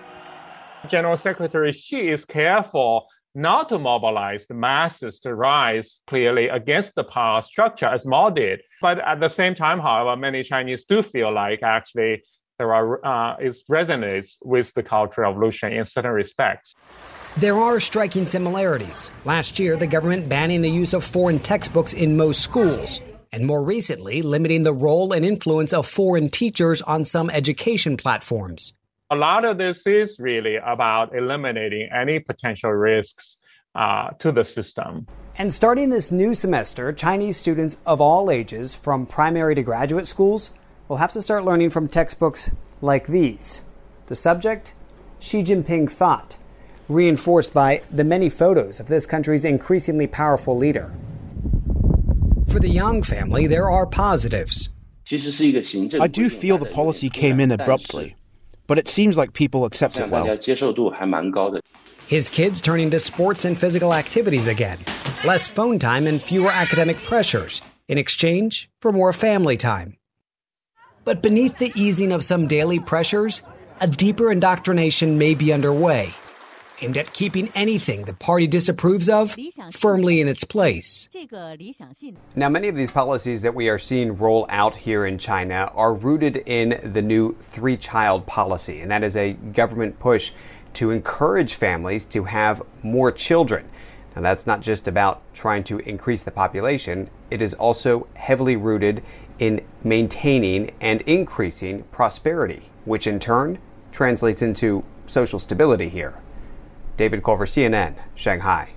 General 0.90 1.18
Secretary 1.18 1.72
Xi 1.72 2.10
is 2.10 2.26
careful 2.26 3.08
not 3.38 3.70
to 3.70 3.78
mobilize 3.78 4.48
the 4.48 4.56
masses 4.56 5.20
to 5.20 5.36
rise 5.36 6.00
clearly 6.08 6.48
against 6.48 6.96
the 6.96 7.04
power 7.04 7.44
structure 7.44 7.86
as 7.86 8.04
Mao 8.04 8.32
did. 8.32 8.62
But 8.82 8.98
at 9.00 9.20
the 9.20 9.30
same 9.30 9.54
time, 9.54 9.80
however, 9.80 10.20
many 10.20 10.42
Chinese 10.42 10.86
do 10.86 11.04
feel 11.04 11.32
like 11.32 11.62
actually 11.62 12.24
there 12.58 12.74
are 12.74 13.06
uh, 13.06 13.38
it 13.38 13.56
resonates 13.70 14.38
with 14.44 14.74
the 14.74 14.82
Cultural 14.82 15.30
Revolution 15.30 15.72
in 15.72 15.86
certain 15.86 16.12
respects. 16.12 16.74
There 17.38 17.58
are 17.58 17.80
striking 17.80 18.26
similarities. 18.26 19.12
Last 19.24 19.60
year, 19.60 19.78
the 19.78 19.86
government 19.86 20.28
banning 20.28 20.64
the 20.64 20.72
use 20.72 20.96
of 20.96 21.04
foreign 21.04 21.38
textbooks 21.38 21.94
in 21.94 22.18
most 22.18 22.42
schools, 22.42 23.02
and 23.32 23.46
more 23.46 23.64
recently, 23.64 24.24
limiting 24.24 24.64
the 24.64 24.74
role 24.74 25.14
and 25.14 25.24
influence 25.24 25.74
of 25.74 25.86
foreign 25.86 26.30
teachers 26.30 26.82
on 26.82 27.06
some 27.06 27.30
education 27.30 27.98
platforms 27.98 28.74
a 29.10 29.16
lot 29.16 29.46
of 29.46 29.58
this 29.58 29.88
is 29.88 30.20
really 30.20 30.58
about 30.58 31.16
eliminating 31.16 31.90
any 31.94 32.20
potential 32.20 32.72
risks 32.72 33.38
uh, 33.74 34.10
to 34.20 34.32
the 34.32 34.44
system. 34.44 35.08
And 35.38 35.54
starting 35.54 35.90
this 35.90 36.12
new 36.12 36.34
semester, 36.34 36.92
Chinese 36.92 37.38
students 37.38 37.78
of 37.86 38.02
all 38.02 38.30
ages, 38.30 38.76
from 38.76 39.06
primary 39.06 39.56
to 39.56 39.64
graduate 39.64 40.08
schools, 40.08 40.52
will 40.88 40.98
have 40.98 41.14
to 41.14 41.22
start 41.22 41.46
learning 41.46 41.70
from 41.70 41.88
textbooks 41.88 42.52
like 42.82 43.08
these. 43.08 43.62
The 44.08 44.16
subject 44.16 44.74
Xi 45.20 45.44
Jinping 45.44 45.90
thought, 45.90 46.38
reinforced 46.90 47.54
by 47.54 47.84
the 47.92 48.04
many 48.04 48.30
photos 48.30 48.80
of 48.80 48.88
this 48.88 49.06
country's 49.06 49.46
increasingly 49.46 50.08
powerful 50.08 50.58
leader. 50.58 50.94
For 52.50 52.60
the 52.60 52.70
Yang 52.70 53.04
family, 53.04 53.48
there 53.48 53.70
are 53.70 53.86
positives. 53.86 54.70
I 55.10 56.08
do 56.08 56.30
feel 56.30 56.58
the 56.58 56.70
policy 56.72 57.10
came 57.10 57.40
in 57.40 57.52
abruptly 57.52 58.17
but 58.68 58.78
it 58.78 58.88
seems 58.88 59.18
like 59.18 59.34
people 59.34 59.66
accept 59.66 60.00
it 60.00 60.10
well. 60.10 60.26
His 62.08 62.30
kids 62.30 62.62
turning 62.62 62.92
to 62.92 63.00
sports 63.00 63.46
and 63.46 63.58
physical 63.58 63.94
activities 63.94 64.48
again, 64.48 64.80
less 65.26 65.48
phone 65.48 65.80
time 65.80 66.08
and 66.08 66.22
fewer 66.22 66.52
academic 66.52 66.98
pressures, 66.98 67.62
in 67.88 67.98
exchange 67.98 68.70
for 68.80 68.92
more 68.92 69.12
family 69.14 69.58
time. 69.58 69.98
But 71.04 71.22
beneath 71.22 71.58
the 71.58 71.72
easing 71.76 72.12
of 72.12 72.24
some 72.24 72.48
daily 72.48 72.80
pressures, 72.80 73.42
a 73.80 73.88
deeper 73.88 74.32
indoctrination 74.32 75.18
may 75.18 75.34
be 75.34 75.52
underway 75.52 76.14
aimed 76.82 76.98
at 76.98 77.14
keeping 77.14 77.50
anything 77.56 78.04
the 78.04 78.14
party 78.14 78.48
disapproves 78.48 79.10
of 79.10 79.36
firmly 79.72 80.22
in 80.22 80.28
its 80.28 80.44
place. 80.44 81.10
Now, 82.36 82.50
many 82.50 82.68
of 82.68 82.76
these 82.76 82.92
policies 82.92 83.42
that 83.42 83.56
we 83.56 83.70
are 83.70 83.80
seeing 83.80 84.18
roll 84.18 84.46
out 84.50 84.78
here 84.78 85.06
in 85.06 85.18
China 85.18 85.72
are 85.76 85.94
rooted 85.94 86.38
in 86.46 86.80
the 86.84 87.02
new 87.02 87.36
three 87.40 87.78
child 87.78 88.26
policy, 88.26 88.82
and 88.82 88.92
that 88.92 89.04
is 89.04 89.16
a 89.16 89.34
government 89.34 90.00
push 90.00 90.32
to 90.74 90.92
encourage 90.92 91.56
families 91.56 92.06
to 92.06 92.26
have 92.26 92.62
more 92.84 93.12
children. 93.12 93.68
Now, 94.16 94.22
that's 94.22 94.48
not 94.48 94.62
just 94.62 94.88
about 94.88 95.22
trying 95.34 95.64
to 95.66 95.80
increase 95.80 96.24
the 96.24 96.32
population, 96.32 97.10
it 97.30 97.42
is 97.42 97.54
also 97.54 98.08
heavily 98.16 98.56
rooted 98.56 99.04
in 99.40 99.64
maintaining 99.84 100.72
and 100.82 101.02
increasing 101.02 101.84
prosperity, 101.92 102.70
which 102.86 103.06
in 103.06 103.20
turn 103.20 103.60
translates 103.92 104.42
into 104.42 104.84
social 105.06 105.40
stability 105.40 105.90
here. 105.90 106.20
David 106.98 107.24
Culver, 107.24 107.46
CNN, 107.46 107.96
Shanghai. 108.16 108.72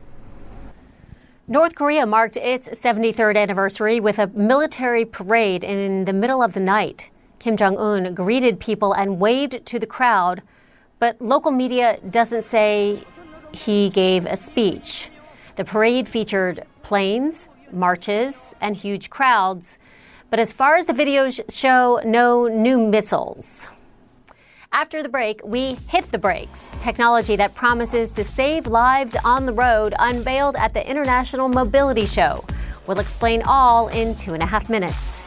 North 1.48 1.74
Korea 1.74 2.06
marked 2.06 2.36
its 2.36 2.68
73rd 2.68 3.36
anniversary 3.36 3.98
with 3.98 4.18
a 4.18 4.28
military 4.28 5.04
parade 5.04 5.64
in 5.64 6.04
the 6.04 6.12
middle 6.12 6.42
of 6.42 6.52
the 6.52 6.60
night. 6.60 7.10
Kim 7.40 7.56
Jong 7.56 7.76
un 7.78 8.14
greeted 8.14 8.60
people 8.60 8.92
and 8.92 9.18
waved 9.18 9.64
to 9.66 9.78
the 9.78 9.86
crowd, 9.86 10.42
but 10.98 11.20
local 11.20 11.50
media 11.50 11.98
doesn't 12.10 12.44
say 12.44 13.02
he 13.52 13.90
gave 13.90 14.26
a 14.26 14.36
speech. 14.36 15.10
The 15.56 15.64
parade 15.64 16.08
featured 16.08 16.64
planes, 16.82 17.48
marches, 17.72 18.54
and 18.60 18.76
huge 18.76 19.10
crowds, 19.10 19.78
but 20.28 20.38
as 20.38 20.52
far 20.52 20.76
as 20.76 20.86
the 20.86 20.92
videos 20.92 21.40
show, 21.52 22.00
no 22.04 22.46
new 22.46 22.78
missiles. 22.78 23.72
After 24.72 25.02
the 25.02 25.08
break, 25.08 25.40
we 25.44 25.74
hit 25.88 26.12
the 26.12 26.18
brakes. 26.18 26.64
Technology 26.78 27.34
that 27.34 27.56
promises 27.56 28.12
to 28.12 28.22
save 28.22 28.68
lives 28.68 29.16
on 29.24 29.44
the 29.44 29.52
road 29.52 29.94
unveiled 29.98 30.54
at 30.54 30.74
the 30.74 30.88
International 30.88 31.48
Mobility 31.48 32.06
Show. 32.06 32.44
We'll 32.86 33.00
explain 33.00 33.42
all 33.42 33.88
in 33.88 34.14
two 34.14 34.32
and 34.32 34.44
a 34.44 34.46
half 34.46 34.70
minutes. 34.70 35.19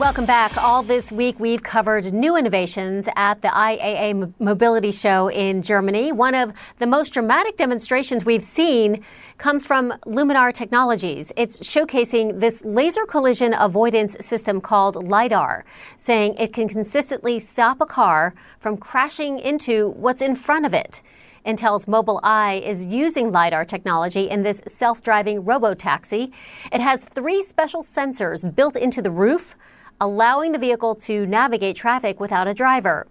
Welcome 0.00 0.24
back. 0.24 0.56
All 0.56 0.82
this 0.82 1.12
week, 1.12 1.38
we've 1.38 1.62
covered 1.62 2.10
new 2.14 2.34
innovations 2.34 3.06
at 3.16 3.42
the 3.42 3.48
IAA 3.48 4.32
Mobility 4.38 4.92
Show 4.92 5.28
in 5.28 5.60
Germany. 5.60 6.10
One 6.10 6.34
of 6.34 6.54
the 6.78 6.86
most 6.86 7.12
dramatic 7.12 7.58
demonstrations 7.58 8.24
we've 8.24 8.42
seen 8.42 9.04
comes 9.36 9.66
from 9.66 9.92
Luminar 10.06 10.54
Technologies. 10.54 11.32
It's 11.36 11.60
showcasing 11.60 12.40
this 12.40 12.64
laser 12.64 13.04
collision 13.04 13.52
avoidance 13.52 14.16
system 14.24 14.62
called 14.62 14.96
LiDAR, 15.04 15.66
saying 15.98 16.34
it 16.38 16.54
can 16.54 16.66
consistently 16.66 17.38
stop 17.38 17.82
a 17.82 17.86
car 17.86 18.32
from 18.58 18.78
crashing 18.78 19.38
into 19.38 19.90
what's 19.90 20.22
in 20.22 20.34
front 20.34 20.64
of 20.64 20.72
it. 20.72 21.02
Intel's 21.44 21.84
Mobileye 21.84 22.62
is 22.62 22.86
using 22.86 23.32
LiDAR 23.32 23.66
technology 23.66 24.30
in 24.30 24.42
this 24.42 24.62
self 24.66 25.02
driving 25.02 25.44
robo 25.44 25.74
taxi. 25.74 26.32
It 26.72 26.80
has 26.80 27.04
three 27.04 27.42
special 27.42 27.82
sensors 27.82 28.54
built 28.54 28.76
into 28.76 29.02
the 29.02 29.10
roof 29.10 29.56
allowing 30.00 30.52
the 30.52 30.58
vehicle 30.58 30.94
to 30.94 31.26
navigate 31.26 31.76
traffic 31.76 32.18
without 32.18 32.48
a 32.48 32.54
driver. 32.54 33.06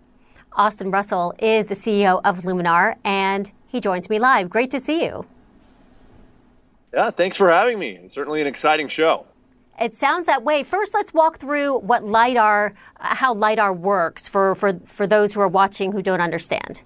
Austin 0.54 0.92
Russell 0.92 1.34
is 1.40 1.68
the 1.68 1.76
CEO 1.76 2.20
of 2.24 2.40
Luminar, 2.40 2.96
and 3.04 3.52
he 3.68 3.80
joins 3.80 4.10
me 4.10 4.20
live. 4.20 4.50
Great 4.50 4.72
to 4.72 4.80
see 4.80 5.06
you. 5.06 5.26
Yeah, 6.94 7.12
thanks 7.12 7.38
for 7.38 7.52
having 7.52 7.78
me. 7.78 8.00
It's 8.04 8.16
certainly 8.16 8.42
an 8.42 8.48
exciting 8.48 8.88
show. 8.88 9.26
It 9.80 9.94
sounds 9.94 10.26
that 10.26 10.44
way. 10.44 10.64
First, 10.64 10.94
let's 10.94 11.14
walk 11.14 11.38
through 11.38 11.80
what 11.80 12.04
LiDAR, 12.04 12.74
how 12.98 13.34
LiDAR 13.34 13.72
works 13.72 14.28
for, 14.28 14.56
for, 14.56 14.80
for 14.86 15.08
those 15.08 15.34
who 15.34 15.40
are 15.40 15.48
watching 15.48 15.92
who 15.92 16.02
don't 16.02 16.20
understand. 16.20 16.82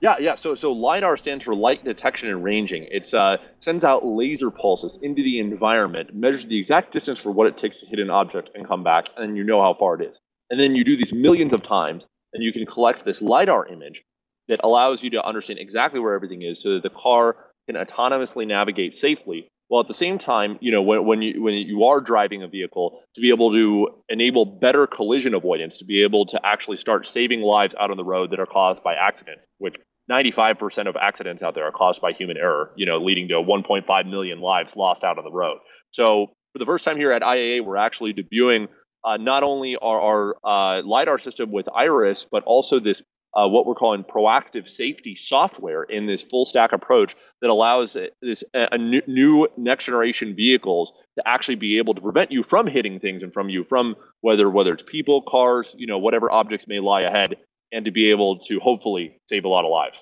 Yeah, 0.00 0.16
yeah. 0.20 0.36
So, 0.36 0.54
so 0.54 0.72
lidar 0.72 1.16
stands 1.16 1.44
for 1.44 1.54
light 1.54 1.84
detection 1.84 2.28
and 2.28 2.44
ranging. 2.44 2.86
It 2.90 3.12
uh, 3.12 3.38
sends 3.60 3.84
out 3.84 4.06
laser 4.06 4.50
pulses 4.50 4.96
into 5.02 5.22
the 5.22 5.40
environment, 5.40 6.14
measures 6.14 6.46
the 6.46 6.58
exact 6.58 6.92
distance 6.92 7.20
for 7.20 7.32
what 7.32 7.48
it 7.48 7.58
takes 7.58 7.80
to 7.80 7.86
hit 7.86 7.98
an 7.98 8.10
object 8.10 8.50
and 8.54 8.66
come 8.66 8.84
back, 8.84 9.06
and 9.16 9.36
you 9.36 9.42
know 9.42 9.60
how 9.60 9.74
far 9.74 10.00
it 10.00 10.08
is. 10.08 10.18
And 10.50 10.60
then 10.60 10.76
you 10.76 10.84
do 10.84 10.96
these 10.96 11.12
millions 11.12 11.52
of 11.52 11.62
times, 11.62 12.04
and 12.32 12.44
you 12.44 12.52
can 12.52 12.64
collect 12.64 13.04
this 13.04 13.20
lidar 13.20 13.66
image 13.66 14.02
that 14.48 14.60
allows 14.62 15.02
you 15.02 15.10
to 15.10 15.24
understand 15.24 15.58
exactly 15.58 16.00
where 16.00 16.14
everything 16.14 16.42
is, 16.42 16.62
so 16.62 16.74
that 16.74 16.84
the 16.84 16.90
car 16.90 17.36
can 17.68 17.76
autonomously 17.76 18.46
navigate 18.46 18.96
safely. 18.96 19.48
While 19.66 19.82
at 19.82 19.88
the 19.88 19.94
same 19.94 20.18
time, 20.18 20.56
you 20.62 20.72
know, 20.72 20.80
when, 20.80 21.04
when 21.04 21.20
you 21.20 21.42
when 21.42 21.52
you 21.54 21.84
are 21.84 22.00
driving 22.00 22.42
a 22.42 22.48
vehicle, 22.48 23.02
to 23.14 23.20
be 23.20 23.28
able 23.28 23.52
to 23.52 23.88
enable 24.08 24.46
better 24.46 24.86
collision 24.86 25.34
avoidance, 25.34 25.76
to 25.78 25.84
be 25.84 26.02
able 26.02 26.24
to 26.26 26.40
actually 26.46 26.78
start 26.78 27.06
saving 27.06 27.42
lives 27.42 27.74
out 27.78 27.90
on 27.90 27.98
the 27.98 28.04
road 28.04 28.30
that 28.30 28.40
are 28.40 28.46
caused 28.46 28.82
by 28.82 28.94
accidents, 28.94 29.44
which 29.58 29.76
95% 30.10 30.88
of 30.88 30.96
accidents 30.96 31.42
out 31.42 31.54
there 31.54 31.64
are 31.64 31.72
caused 31.72 32.00
by 32.00 32.12
human 32.12 32.36
error, 32.36 32.72
you 32.76 32.86
know, 32.86 32.98
leading 32.98 33.28
to 33.28 33.34
1.5 33.34 34.10
million 34.10 34.40
lives 34.40 34.74
lost 34.74 35.04
out 35.04 35.18
on 35.18 35.24
the 35.24 35.30
road. 35.30 35.58
So 35.90 36.28
for 36.52 36.58
the 36.58 36.66
first 36.66 36.84
time 36.84 36.96
here 36.96 37.12
at 37.12 37.22
IAA, 37.22 37.64
we're 37.64 37.76
actually 37.76 38.14
debuting 38.14 38.68
uh, 39.04 39.16
not 39.16 39.42
only 39.42 39.76
our, 39.76 40.00
our 40.00 40.36
uh, 40.44 40.82
LiDAR 40.82 41.18
system 41.18 41.52
with 41.52 41.68
Iris, 41.74 42.26
but 42.30 42.42
also 42.44 42.80
this 42.80 43.02
uh, 43.34 43.46
what 43.46 43.66
we're 43.66 43.74
calling 43.74 44.02
proactive 44.02 44.66
safety 44.66 45.14
software 45.14 45.82
in 45.82 46.06
this 46.06 46.22
full 46.22 46.46
stack 46.46 46.72
approach 46.72 47.14
that 47.42 47.50
allows 47.50 47.94
this 48.22 48.42
a, 48.54 48.68
a 48.72 48.78
new, 48.78 49.02
new 49.06 49.46
next 49.58 49.84
generation 49.84 50.34
vehicles 50.34 50.92
to 51.16 51.28
actually 51.28 51.54
be 51.54 51.76
able 51.76 51.94
to 51.94 52.00
prevent 52.00 52.32
you 52.32 52.42
from 52.42 52.66
hitting 52.66 52.98
things 52.98 53.22
and 53.22 53.32
from 53.32 53.50
you 53.50 53.64
from 53.64 53.94
whether 54.22 54.48
whether 54.48 54.72
it's 54.72 54.82
people, 54.82 55.22
cars, 55.22 55.74
you 55.76 55.86
know, 55.86 55.98
whatever 55.98 56.30
objects 56.30 56.66
may 56.66 56.80
lie 56.80 57.02
ahead 57.02 57.36
and 57.72 57.84
to 57.84 57.90
be 57.90 58.10
able 58.10 58.38
to 58.40 58.58
hopefully 58.60 59.20
save 59.28 59.44
a 59.44 59.48
lot 59.48 59.64
of 59.64 59.70
lives. 59.70 59.98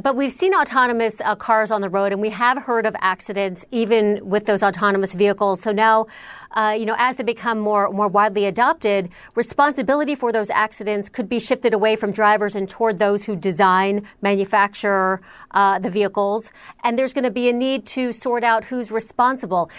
But 0.00 0.16
we've 0.16 0.32
seen 0.32 0.54
autonomous 0.54 1.20
uh, 1.20 1.36
cars 1.36 1.70
on 1.70 1.82
the 1.82 1.90
road, 1.90 2.12
and 2.12 2.22
we 2.22 2.30
have 2.30 2.62
heard 2.62 2.86
of 2.86 2.96
accidents 3.00 3.66
even 3.70 4.26
with 4.26 4.46
those 4.46 4.62
autonomous 4.62 5.12
vehicles. 5.14 5.60
So 5.60 5.70
now, 5.70 6.06
uh, 6.52 6.74
you 6.78 6.86
know, 6.86 6.94
as 6.96 7.16
they 7.16 7.24
become 7.24 7.58
more 7.58 7.90
more 7.90 8.08
widely 8.08 8.46
adopted, 8.46 9.10
responsibility 9.34 10.14
for 10.14 10.32
those 10.32 10.48
accidents 10.48 11.10
could 11.10 11.28
be 11.28 11.38
shifted 11.38 11.74
away 11.74 11.96
from 11.96 12.10
drivers 12.10 12.56
and 12.56 12.66
toward 12.70 12.98
those 12.98 13.24
who 13.24 13.36
design, 13.36 14.08
manufacture 14.22 15.20
uh, 15.50 15.78
the 15.78 15.90
vehicles. 15.90 16.52
And 16.82 16.98
there's 16.98 17.12
going 17.12 17.24
to 17.24 17.30
be 17.30 17.50
a 17.50 17.52
need 17.52 17.84
to 17.88 18.12
sort 18.12 18.44
out 18.44 18.64
who's 18.64 18.90
responsible 18.90 19.70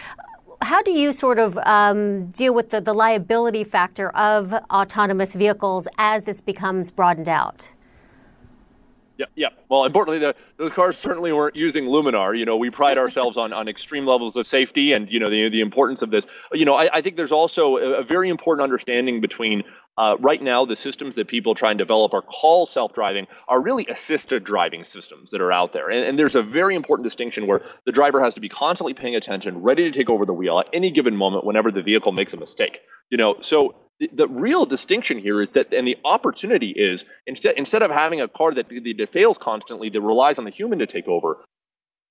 how 0.64 0.82
do 0.82 0.92
you 0.92 1.12
sort 1.12 1.40
of 1.40 1.58
um, 1.60 2.28
deal 2.28 2.54
with 2.54 2.70
the, 2.70 2.80
the 2.80 2.94
liability 2.94 3.64
factor 3.64 4.10
of 4.12 4.54
autonomous 4.72 5.36
vehicles 5.36 5.88
as 5.98 6.24
this 6.24 6.42
becomes 6.42 6.90
broadened 6.90 7.30
out? 7.30 7.74
Yeah, 9.36 9.50
yeah. 9.50 9.58
Well, 9.70 9.86
importantly, 9.86 10.20
the, 10.20 10.36
those 10.58 10.74
cars 10.74 10.98
certainly 10.98 11.32
weren't 11.32 11.56
using 11.56 11.86
Luminar. 11.86 12.38
You 12.38 12.46
know, 12.46 12.58
we 12.58 12.70
pride 12.70 12.98
ourselves 12.98 13.38
on, 13.38 13.54
on 13.54 13.68
extreme 13.68 14.06
levels 14.06 14.36
of 14.36 14.46
safety 14.48 14.94
and, 14.94 15.10
you 15.10 15.20
know, 15.20 15.30
the, 15.30 15.50
the 15.50 15.62
importance 15.62 16.02
of 16.02 16.12
this. 16.12 16.26
You 16.52 16.66
know, 16.66 16.76
I, 16.76 16.98
I 16.98 17.02
think 17.02 17.16
there's 17.16 17.32
also 17.32 17.78
a, 17.78 18.02
a 18.02 18.04
very 18.04 18.30
important 18.30 18.64
understanding 18.64 19.22
between 19.22 19.64
uh, 19.96 20.18
right 20.20 20.42
now, 20.42 20.66
the 20.66 20.76
systems 20.76 21.14
that 21.16 21.28
people 21.28 21.54
try 21.54 21.70
and 21.70 21.78
develop 21.78 22.16
are 22.16 22.24
called 22.24 22.68
self-driving 22.68 23.28
are 23.48 23.62
really 23.62 23.86
assisted 23.88 24.44
driving 24.44 24.84
systems 24.84 25.30
that 25.30 25.40
are 25.40 25.52
out 25.52 25.72
there. 25.72 25.90
And, 25.90 26.04
and, 26.04 26.18
there's 26.18 26.36
a 26.36 26.42
very 26.42 26.76
important 26.76 27.04
distinction 27.04 27.46
where 27.46 27.62
the 27.86 27.92
driver 27.92 28.24
has 28.24 28.34
to 28.34 28.42
be 28.42 28.50
constantly 28.50 28.96
paying 28.96 29.16
attention, 29.16 29.62
ready 29.62 29.84
to 29.84 29.96
take 29.96 30.10
over 30.10 30.26
the 30.26 30.34
wheel 30.34 30.60
at 30.60 30.66
any 30.74 30.90
given 30.90 31.16
moment 31.16 31.46
whenever 31.46 31.72
the 31.72 31.84
vehicle 31.84 32.12
makes 32.12 32.34
a 32.34 32.38
mistake. 32.38 32.80
You 33.12 33.18
know, 33.18 33.36
so 33.42 33.76
the, 34.00 34.28
real 34.28 34.66
distinction 34.66 35.18
here 35.18 35.42
is 35.42 35.50
that, 35.50 35.74
and 35.74 35.88
the 35.88 35.98
opportunity 36.04 36.72
is 36.72 37.06
instead 37.28 37.56
instead 37.58 37.82
of 37.82 37.92
having 37.92 38.22
a 38.22 38.28
car 38.28 38.54
that, 38.54 38.70
that 38.70 39.10
fails 39.12 39.38
constantly 39.38 39.90
that 39.90 40.02
relies 40.02 40.38
on 40.38 40.46
the 40.46 40.52
human 40.52 40.80
to 40.80 40.88
take 40.88 41.08
over, 41.08 41.38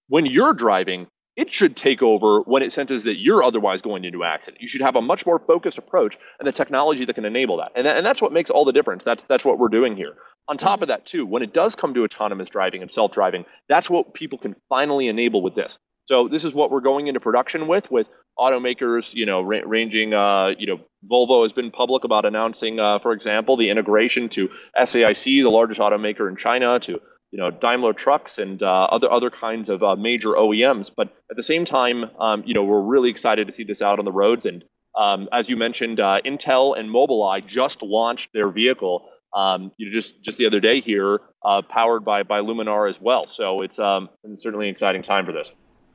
when 0.09 0.26
you're 0.26 0.55
driving, 0.55 1.07
it 1.37 1.53
should 1.53 1.76
take 1.76 2.03
over 2.03 2.41
when 2.43 2.62
it 2.62 2.72
senses 2.72 3.05
that 3.05 3.18
you're 3.18 3.43
otherwise 3.43 3.80
going 3.80 4.05
into 4.05 4.22
accident. 4.22 4.61
You 4.61 4.68
should 4.68 4.83
have 4.83 4.97
a 4.97 5.03
much 5.03 5.24
more 5.24 5.39
focused 5.39 5.78
approach 5.78 6.18
and 6.39 6.47
the 6.47 6.53
technology 6.53 7.05
that 7.05 7.14
can 7.14 7.24
enable 7.24 7.57
that. 7.59 7.72
And, 7.74 7.87
that, 7.87 7.97
and 7.97 8.05
that's 8.05 8.20
what 8.20 8.33
makes 8.33 8.51
all 8.51 8.64
the 8.64 8.72
difference. 8.72 9.05
That's 9.05 9.24
that's 9.28 9.45
what 9.45 9.59
we're 9.59 9.68
doing 9.68 9.97
here. 9.97 10.14
On 10.49 10.59
top 10.59 10.83
of 10.83 10.89
that, 10.89 11.07
too, 11.07 11.24
when 11.24 11.43
it 11.43 11.55
does 11.55 11.74
come 11.74 11.95
to 11.95 12.05
autonomous 12.05 12.51
driving 12.51 12.83
and 12.83 12.91
self-driving, 12.91 13.45
that's 13.68 13.89
what 13.89 14.12
people 14.12 14.39
can 14.39 14.57
finally 14.68 15.09
enable 15.09 15.41
with 15.41 15.55
this. 15.55 15.78
So 16.07 16.28
this 16.28 16.44
is 16.44 16.53
what 16.53 16.70
we're 16.70 16.80
going 16.80 17.07
into 17.07 17.20
production 17.20 17.68
with, 17.68 17.90
with 17.90 18.07
automakers, 18.38 19.12
you 19.14 19.26
know, 19.26 19.42
ra- 19.42 19.61
ranging, 19.64 20.14
uh, 20.14 20.53
you 20.59 20.66
know, 20.66 20.80
Volvo 21.11 21.42
has 21.42 21.53
been 21.53 21.70
public 21.70 22.05
about 22.05 22.24
announcing, 22.24 22.80
uh, 22.80 22.98
for 22.98 23.12
example, 23.12 23.57
the 23.57 23.70
integration 23.70 24.28
to 24.30 24.48
SAIC, 24.78 25.24
the 25.24 25.44
largest 25.44 25.80
automaker 25.80 26.28
in 26.28 26.36
China, 26.36 26.78
to 26.80 27.00
you 27.32 27.38
know 27.38 27.50
Daimler 27.50 27.94
trucks 27.94 28.38
and 28.38 28.62
uh, 28.62 28.84
other 28.84 29.11
other 29.11 29.30
kinds 29.30 29.68
of 29.68 29.82
uh, 29.82 29.96
major 29.96 30.28
OEMs. 30.28 30.90
But 30.94 31.09
at 31.30 31.36
the 31.36 31.42
same 31.42 31.64
time, 31.64 32.05
um, 32.20 32.42
you 32.46 32.55
know 32.55 32.62
we're 32.62 32.82
really 32.82 33.11
excited 33.11 33.48
to 33.48 33.55
see 33.55 33.64
this 33.64 33.82
out 33.82 33.98
on 33.98 34.05
the 34.05 34.12
roads. 34.12 34.44
And 34.44 34.62
um, 34.96 35.28
as 35.32 35.48
you 35.48 35.57
mentioned, 35.57 35.98
uh, 35.98 36.20
Intel 36.24 36.78
and 36.78 36.88
Mobileye 36.88 37.44
just 37.44 37.82
launched 37.82 38.30
their 38.32 38.50
vehicle. 38.50 39.09
Um, 39.34 39.72
you 39.78 39.86
know, 39.86 39.92
just 39.92 40.22
just 40.22 40.36
the 40.36 40.46
other 40.46 40.61
day 40.61 40.80
here, 40.80 41.20
uh, 41.44 41.62
powered 41.62 42.05
by 42.05 42.22
by 42.22 42.40
Luminar 42.40 42.88
as 42.88 43.00
well. 43.00 43.26
So 43.28 43.61
it's, 43.61 43.78
um, 43.78 44.11
it's 44.24 44.42
certainly 44.42 44.68
an 44.68 44.74
exciting 44.74 45.03
time 45.03 45.24
for 45.24 45.32
this. 45.32 45.50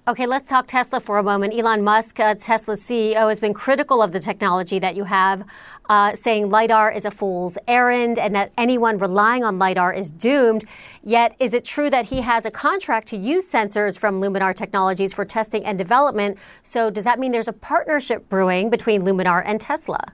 Okay, 0.08 0.26
let's 0.26 0.48
talk 0.48 0.68
Tesla 0.68 1.02
for 1.02 1.18
a 1.18 1.24
moment. 1.24 1.54
Elon 1.54 1.84
Musk, 1.84 2.18
uh, 2.22 2.34
Tesla's 2.34 2.82
CEO, 2.82 3.28
has 3.28 3.42
been 3.42 3.54
critical 3.54 4.02
of 4.02 4.14
the 4.14 4.22
technology 4.22 4.80
that 4.80 4.96
you 4.96 5.04
have, 5.04 5.44
uh, 5.90 6.16
saying 6.16 6.50
LiDAR 6.50 6.92
is 6.92 7.04
a 7.04 7.12
fool's 7.12 7.58
errand 7.68 8.18
and 8.18 8.34
that 8.34 8.54
anyone 8.58 8.98
relying 9.00 9.44
on 9.44 9.60
LiDAR 9.60 9.92
is 9.92 10.10
doomed. 10.10 10.64
Yet, 11.04 11.36
is 11.40 11.54
it 11.54 11.66
true 11.66 11.90
that 11.90 12.06
he 12.06 12.22
has 12.22 12.46
a 12.46 12.52
contract 12.52 13.10
to 13.10 13.18
use 13.18 13.52
sensors 13.52 14.00
from 14.00 14.22
Luminar 14.22 14.56
Technologies 14.56 15.14
for 15.14 15.26
testing 15.26 15.66
and 15.66 15.78
development? 15.78 16.38
So, 16.64 16.90
does 16.90 17.04
that 17.04 17.20
mean 17.20 17.34
there's 17.34 17.50
a 17.50 17.54
partnership 17.54 18.30
brewing 18.30 18.70
between 18.70 19.02
Luminar 19.02 19.44
and 19.46 19.60
Tesla? 19.60 20.14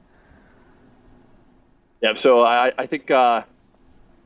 Yeah, 2.01 2.15
so 2.15 2.41
I, 2.41 2.71
I 2.79 2.87
think. 2.87 3.11
Uh 3.11 3.43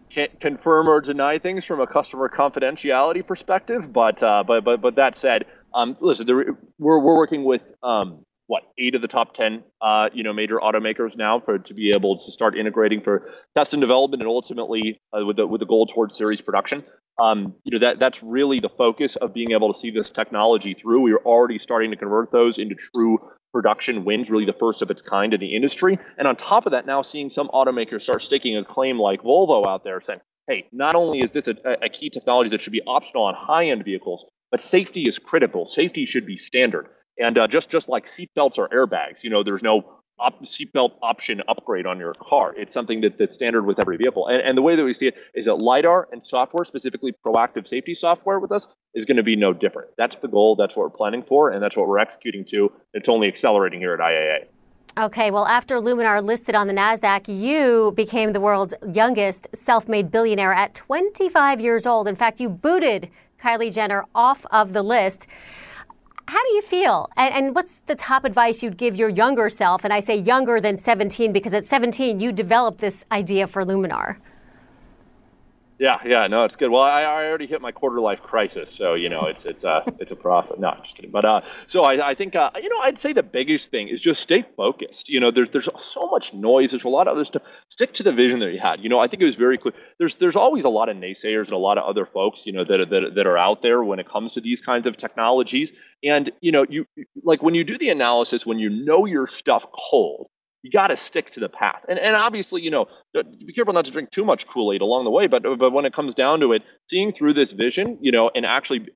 can't 0.10 0.40
confirm 0.40 0.88
or 0.88 1.02
deny 1.02 1.38
things 1.38 1.66
from 1.66 1.80
a 1.80 1.86
customer 1.86 2.30
confidentiality 2.30 3.26
perspective, 3.26 3.92
but 3.94 4.22
uh, 4.24 4.44
but 4.44 4.64
but 4.64 4.82
but 4.82 4.96
that 4.96 5.16
said, 5.16 5.46
um, 5.74 5.98
listen, 6.00 6.26
there, 6.26 6.36
we're 6.80 7.00
we're 7.00 7.16
working 7.16 7.44
with 7.44 7.62
um, 7.84 8.24
what 8.48 8.64
eight 8.78 8.96
of 8.96 9.02
the 9.02 9.08
top 9.08 9.34
ten 9.34 9.64
uh, 9.82 10.10
you 10.14 10.24
know 10.24 10.34
major 10.34 10.58
automakers 10.58 11.16
now 11.16 11.40
for 11.40 11.60
to 11.60 11.74
be 11.74 11.92
able 11.92 12.18
to 12.20 12.32
start 12.32 12.56
integrating 12.56 13.02
for 13.02 13.30
test 13.56 13.74
and 13.74 13.82
development 13.82 14.22
and 14.22 14.30
ultimately 14.30 15.00
uh, 15.18 15.26
with 15.26 15.38
the 15.38 15.46
with 15.48 15.60
the 15.60 15.66
goal 15.66 15.86
towards 15.86 16.16
series 16.16 16.42
production. 16.42 16.84
um, 17.20 17.56
you 17.64 17.72
know 17.72 17.86
that 17.86 18.00
that's 18.00 18.22
really 18.24 18.60
the 18.60 18.70
focus 18.70 19.16
of 19.18 19.34
being 19.34 19.52
able 19.52 19.74
to 19.74 19.80
see 19.80 19.92
this 19.92 20.10
technology 20.10 20.74
through. 20.74 21.02
We 21.02 21.14
are 21.14 21.24
already 21.26 21.60
starting 21.60 21.92
to 21.92 21.98
convert 21.98 22.32
those 22.32 22.58
into 22.58 22.76
true 22.76 23.20
production 23.54 24.06
wins, 24.06 24.30
really 24.30 24.46
the 24.46 24.54
first 24.54 24.82
of 24.82 24.92
its 24.92 25.02
kind 25.02 25.34
in 25.34 25.40
the 25.40 25.56
industry. 25.56 25.98
And 26.18 26.28
on 26.28 26.36
top 26.36 26.66
of 26.66 26.72
that, 26.74 26.86
now 26.86 27.02
seeing 27.02 27.30
some 27.30 27.48
automakers 27.50 28.04
start 28.04 28.22
sticking 28.22 28.56
a 28.58 28.64
claim 28.64 29.00
like 29.00 29.24
Volvo 29.24 29.66
out 29.66 29.84
there 29.84 30.02
saying, 30.02 30.20
hey, 30.48 30.68
not 30.72 30.96
only 30.96 31.22
is 31.22 31.32
this 31.32 31.48
a, 31.48 31.56
a 31.82 31.90
key 31.90 32.10
technology 32.10 32.50
that 32.52 32.62
should 32.62 32.74
be 32.74 32.82
optional 32.86 33.24
on 33.24 33.34
high 33.34 33.70
end 33.70 33.84
vehicles, 33.84 34.26
but 34.52 34.64
safety 34.64 35.08
is 35.08 35.20
critical. 35.20 35.68
Safety 35.68 36.06
should 36.06 36.26
be 36.26 36.38
standard. 36.38 36.88
And 37.20 37.38
uh, 37.38 37.48
just 37.48 37.70
just 37.70 37.90
like 37.90 38.08
seatbelts 38.08 38.58
or 38.58 38.70
airbags, 38.70 39.24
you 39.24 39.30
know, 39.30 39.44
there's 39.44 39.64
no 39.64 39.98
op- 40.20 40.44
seatbelt 40.44 40.92
option 41.02 41.42
upgrade 41.48 41.86
on 41.86 42.00
your 42.00 42.14
car. 42.14 42.54
It's 42.56 42.74
something 42.74 43.02
that, 43.02 43.18
that's 43.18 43.36
standard 43.36 43.66
with 43.66 43.80
every 43.80 43.98
vehicle. 43.98 44.28
And, 44.28 44.42
and 44.42 44.58
the 44.58 44.62
way 44.62 44.76
that 44.76 44.84
we 44.84 44.94
see 44.94 45.08
it 45.08 45.16
is 45.34 45.46
that 45.46 45.56
LiDAR 45.56 46.10
and 46.12 46.26
software, 46.26 46.66
specifically 46.66 47.14
proactive 47.26 47.68
safety 47.68 47.96
software 47.96 48.40
with 48.40 48.52
us, 48.52 48.68
is 48.94 49.06
going 49.06 49.18
to 49.18 49.24
be 49.24 49.36
no 49.36 49.54
different. 49.54 49.90
That's 49.98 50.18
the 50.18 50.28
goal. 50.28 50.56
That's 50.56 50.76
what 50.76 50.84
we're 50.84 50.98
planning 50.98 51.24
for. 51.24 51.52
And 51.52 51.62
that's 51.62 51.76
what 51.76 51.88
we're 51.88 52.00
executing 52.00 52.46
to. 52.46 52.72
It's 52.94 53.10
only 53.10 53.28
accelerating 53.28 53.80
here 53.80 53.94
at 53.94 54.00
IAA. 54.00 54.46
Okay, 55.00 55.30
well, 55.30 55.46
after 55.46 55.76
Luminar 55.76 56.24
listed 56.24 56.56
on 56.56 56.66
the 56.66 56.74
NASDAQ, 56.74 57.28
you 57.28 57.94
became 57.96 58.34
the 58.34 58.42
world's 58.42 58.74
youngest 58.92 59.48
self 59.54 59.88
made 59.88 60.10
billionaire 60.10 60.54
at 60.54 60.74
25 60.74 61.62
years 61.62 61.86
old. 61.86 62.08
In 62.08 62.16
fact, 62.16 62.40
you 62.40 62.50
booted 62.50 63.08
Kylie 63.42 63.74
Jenner 63.74 64.06
off 64.16 64.46
of 64.52 64.74
the 64.74 64.82
list. 64.82 65.28
How 66.28 66.44
do 66.44 66.54
you 66.54 66.62
feel? 66.62 67.10
And, 67.16 67.34
and, 67.34 67.56
what's 67.56 67.78
the 67.86 67.96
top 67.96 68.26
advice 68.26 68.62
you'd 68.62 68.78
give 68.78 68.98
your 68.98 69.08
younger 69.08 69.50
self? 69.50 69.86
And 69.86 69.94
I 69.94 70.02
say 70.02 70.18
younger 70.18 70.60
than 70.60 70.78
17 70.78 71.32
because 71.32 71.54
at 71.54 71.66
17, 71.66 72.20
you 72.20 72.34
developed 72.34 72.80
this 72.80 73.06
idea 73.12 73.48
for 73.48 73.64
Luminar. 73.64 74.18
Yeah, 75.80 76.00
yeah, 76.04 76.26
no, 76.26 76.44
it's 76.44 76.56
good. 76.56 76.72
Well, 76.72 76.82
I, 76.82 77.04
I 77.04 77.28
already 77.28 77.46
hit 77.46 77.62
my 77.62 77.72
quarter 77.72 78.00
life 78.02 78.24
crisis, 78.24 78.74
so 78.74 78.96
you 78.96 79.10
know 79.10 79.26
it's 79.26 79.46
it's 79.46 79.64
a 79.64 79.84
it's 80.00 80.12
a 80.12 80.16
process. 80.16 80.58
No, 80.58 80.70
I'm 80.70 80.82
just 80.82 80.96
kidding. 80.96 81.12
But 81.12 81.24
uh, 81.24 81.42
so 81.68 81.84
I, 81.84 82.10
I 82.10 82.16
think 82.16 82.36
uh, 82.36 82.50
you 82.62 82.68
know 82.68 82.80
I'd 82.80 83.00
say 83.00 83.14
the 83.14 83.22
biggest 83.22 83.70
thing 83.70 83.88
is 83.88 84.00
just 84.02 84.22
stay 84.22 84.44
focused. 84.56 85.08
You 85.08 85.20
know, 85.20 85.30
there's 85.30 85.52
there's 85.52 85.70
so 85.80 86.08
much 86.08 86.34
noise. 86.34 86.72
There's 86.72 86.84
a 86.84 86.90
lot 86.90 87.08
of 87.08 87.14
other 87.14 87.26
stuff. 87.26 87.44
Stick 87.70 87.94
to 87.96 88.04
the 88.04 88.12
vision 88.12 88.40
that 88.40 88.52
you 88.52 88.60
had. 88.60 88.80
You 88.82 88.90
know, 88.90 89.00
I 89.00 89.08
think 89.08 89.22
it 89.22 89.26
was 89.26 89.36
very 89.36 89.60
clear. 89.60 89.74
There's 90.00 90.18
there's 90.18 90.36
always 90.36 90.66
a 90.66 90.70
lot 90.70 90.90
of 90.90 90.98
naysayers 90.98 91.46
and 91.46 91.54
a 91.54 91.58
lot 91.58 91.78
of 91.78 91.84
other 91.84 92.08
folks, 92.08 92.48
you 92.48 92.54
know, 92.54 92.64
that 92.64 92.90
that 92.90 93.14
that 93.14 93.28
are 93.28 93.38
out 93.38 93.62
there 93.62 93.84
when 93.84 94.00
it 94.00 94.10
comes 94.10 94.34
to 94.34 94.42
these 94.42 94.62
kinds 94.62 94.88
of 94.88 94.98
technologies. 94.98 95.72
And 96.04 96.32
you 96.42 96.52
know, 96.52 96.66
you 96.68 96.88
like 97.24 97.44
when 97.44 97.54
you 97.54 97.64
do 97.64 97.78
the 97.78 97.90
analysis, 97.90 98.48
when 98.48 98.58
you 98.58 98.70
know 98.70 99.06
your 99.06 99.28
stuff 99.28 99.68
cold 99.72 100.30
you 100.68 100.72
got 100.72 100.88
to 100.88 100.98
stick 100.98 101.32
to 101.32 101.40
the 101.40 101.48
path. 101.48 101.82
And 101.88 101.98
and 101.98 102.16
obviously, 102.16 102.62
you 102.62 102.70
know, 102.70 102.88
be 103.14 103.54
careful 103.54 103.74
not 103.74 103.86
to 103.86 103.92
drink 103.92 104.12
too 104.12 104.26
much 104.26 104.48
Kool 104.48 104.74
Aid 104.74 104.82
along 104.82 105.06
the 105.06 105.10
way. 105.10 105.28
But 105.28 105.44
but 105.44 105.72
when 105.72 105.86
it 105.86 105.94
comes 105.94 106.14
down 106.14 106.42
to 106.42 106.52
it, 106.52 106.62
seeing 106.90 107.14
through 107.14 107.34
this 107.36 107.54
vision, 107.54 107.98
you 108.02 108.12
know, 108.12 108.30
and 108.36 108.46
actually 108.46 108.90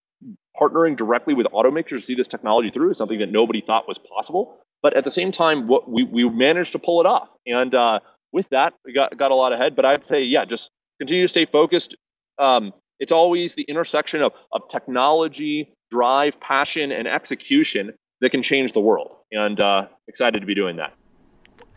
partnering 0.60 0.98
directly 0.98 1.34
with 1.34 1.48
automakers 1.48 1.90
to 1.90 2.02
see 2.02 2.16
this 2.16 2.28
technology 2.28 2.70
through 2.72 2.92
is 2.92 2.98
something 2.98 3.20
that 3.20 3.32
nobody 3.32 3.62
thought 3.62 3.88
was 3.88 3.98
possible. 3.98 4.58
But 4.84 4.96
at 4.98 5.06
the 5.06 5.12
same 5.12 5.32
time, 5.32 5.68
what 5.68 5.90
we 5.90 6.04
we 6.04 6.30
managed 6.30 6.74
to 6.74 6.80
pull 6.80 7.00
it 7.00 7.08
off. 7.08 7.30
And 7.48 7.74
uh, 7.74 8.02
with 8.34 8.50
that, 8.50 8.74
we 8.86 8.92
got 8.92 9.18
got 9.18 9.32
a 9.32 9.36
lot 9.36 9.54
ahead. 9.54 9.76
But 9.78 9.86
I'd 9.86 10.06
say, 10.06 10.24
yeah, 10.24 10.44
just 10.44 10.70
continue 11.00 11.24
to 11.24 11.30
stay 11.30 11.46
focused. 11.46 11.96
Um, 12.38 12.74
it's 13.00 13.14
always 13.14 13.56
the 13.56 13.64
intersection 13.64 14.22
of 14.22 14.34
of 14.52 14.68
technology, 14.70 15.74
drive, 15.90 16.38
passion, 16.42 16.92
and 16.92 17.08
execution 17.08 17.94
that 18.20 18.32
can 18.32 18.44
change 18.44 18.74
the 18.74 18.82
world. 18.82 19.16
And 19.32 19.58
uh, 19.62 19.88
excited 20.10 20.42
to 20.42 20.46
be 20.46 20.54
doing 20.54 20.76
that. 20.76 20.94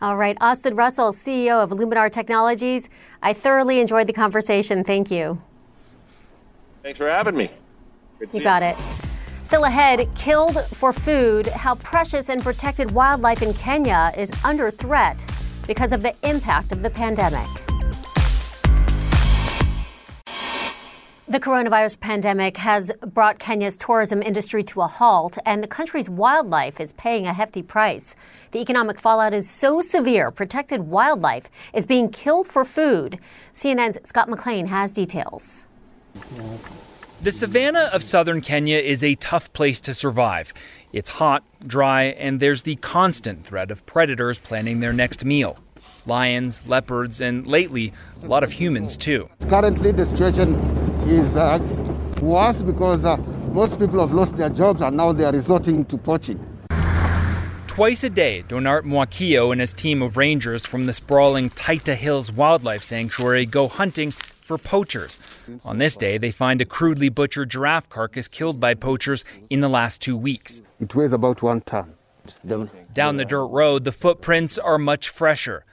All 0.01 0.17
right. 0.17 0.37
Austin 0.41 0.75
Russell, 0.75 1.13
CEO 1.13 1.63
of 1.63 1.69
Luminar 1.69 2.11
Technologies. 2.11 2.89
I 3.21 3.33
thoroughly 3.33 3.79
enjoyed 3.79 4.07
the 4.07 4.13
conversation. 4.13 4.83
Thank 4.83 5.09
you. 5.09 5.41
Thanks 6.83 6.97
for 6.97 7.09
having 7.09 7.35
me. 7.35 7.49
you 8.33 8.43
got 8.43 8.61
it. 8.61 8.77
Still 9.43 9.63
ahead, 9.63 10.07
killed 10.15 10.59
for 10.65 10.91
food, 10.91 11.47
how 11.47 11.75
precious 11.75 12.29
and 12.29 12.41
protected 12.41 12.91
wildlife 12.91 13.41
in 13.41 13.53
Kenya 13.53 14.11
is 14.17 14.31
under 14.43 14.71
threat 14.71 15.17
because 15.67 15.91
of 15.91 16.01
the 16.01 16.15
impact 16.23 16.71
of 16.71 16.81
the 16.81 16.89
pandemic. 16.89 17.47
The 21.27 21.39
coronavirus 21.39 22.01
pandemic 22.01 22.55
has 22.57 22.91
brought 23.01 23.39
Kenya's 23.39 23.77
tourism 23.77 24.21
industry 24.21 24.63
to 24.65 24.81
a 24.81 24.87
halt, 24.87 25.39
and 25.43 25.63
the 25.63 25.67
country's 25.67 26.07
wildlife 26.07 26.79
is 26.79 26.93
paying 26.93 27.25
a 27.25 27.33
hefty 27.33 27.63
price. 27.63 28.15
The 28.51 28.59
economic 28.59 28.99
fallout 28.99 29.33
is 29.33 29.49
so 29.49 29.81
severe, 29.81 30.29
protected 30.29 30.81
wildlife 30.81 31.49
is 31.73 31.87
being 31.87 32.09
killed 32.09 32.45
for 32.45 32.63
food. 32.63 33.17
CNN's 33.55 33.97
Scott 34.07 34.29
McLean 34.29 34.67
has 34.67 34.93
details. 34.93 35.63
The 37.23 37.31
savannah 37.31 37.89
of 37.91 38.03
southern 38.03 38.39
Kenya 38.39 38.77
is 38.77 39.03
a 39.03 39.15
tough 39.15 39.51
place 39.51 39.81
to 39.81 39.95
survive. 39.95 40.53
It's 40.93 41.09
hot, 41.09 41.43
dry, 41.65 42.03
and 42.03 42.39
there's 42.39 42.61
the 42.61 42.75
constant 42.75 43.43
threat 43.43 43.71
of 43.71 43.83
predators 43.87 44.37
planning 44.37 44.79
their 44.79 44.93
next 44.93 45.25
meal 45.25 45.57
lions, 46.05 46.61
leopards, 46.67 47.19
and 47.19 47.47
lately, 47.47 47.91
a 48.21 48.27
lot 48.27 48.43
of 48.43 48.51
humans 48.51 48.95
too. 48.95 49.27
Currently, 49.49 49.91
the 49.91 50.05
situation 50.05 50.53
is 51.07 51.37
uh, 51.37 51.59
worse 52.21 52.61
because 52.61 53.05
uh, 53.05 53.17
most 53.53 53.79
people 53.79 53.99
have 53.99 54.11
lost 54.11 54.35
their 54.35 54.49
jobs 54.49 54.81
and 54.81 54.97
now 54.97 55.11
they 55.13 55.23
are 55.23 55.31
resorting 55.31 55.85
to 55.85 55.97
poaching. 55.97 56.39
Twice 57.67 58.03
a 58.03 58.09
day, 58.09 58.43
Donart 58.47 58.83
Mwakio 58.83 59.51
and 59.51 59.59
his 59.59 59.73
team 59.73 60.01
of 60.01 60.17
rangers 60.17 60.65
from 60.65 60.85
the 60.85 60.93
sprawling 60.93 61.49
Taita 61.49 61.93
Hills 61.93 62.31
Wildlife 62.31 62.83
Sanctuary 62.83 63.45
go 63.45 63.67
hunting 63.67 64.11
for 64.11 64.57
poachers. 64.57 65.19
On 65.65 65.77
this 65.77 65.97
day, 65.97 66.17
they 66.17 66.31
find 66.31 66.61
a 66.61 66.65
crudely 66.65 67.09
butchered 67.09 67.49
giraffe 67.49 67.89
carcass 67.89 68.27
killed 68.27 68.59
by 68.59 68.75
poachers 68.75 69.25
in 69.49 69.59
the 69.59 69.69
last 69.69 70.01
two 70.01 70.15
weeks. 70.15 70.61
It 70.79 70.95
weighs 70.95 71.13
about 71.13 71.41
one 71.41 71.61
ton. 71.61 71.95
Down 72.93 73.17
the 73.17 73.25
dirt 73.25 73.47
road, 73.47 73.83
the 73.83 73.91
footprints 73.91 74.57
are 74.57 74.77
much 74.77 75.09
fresher. 75.09 75.65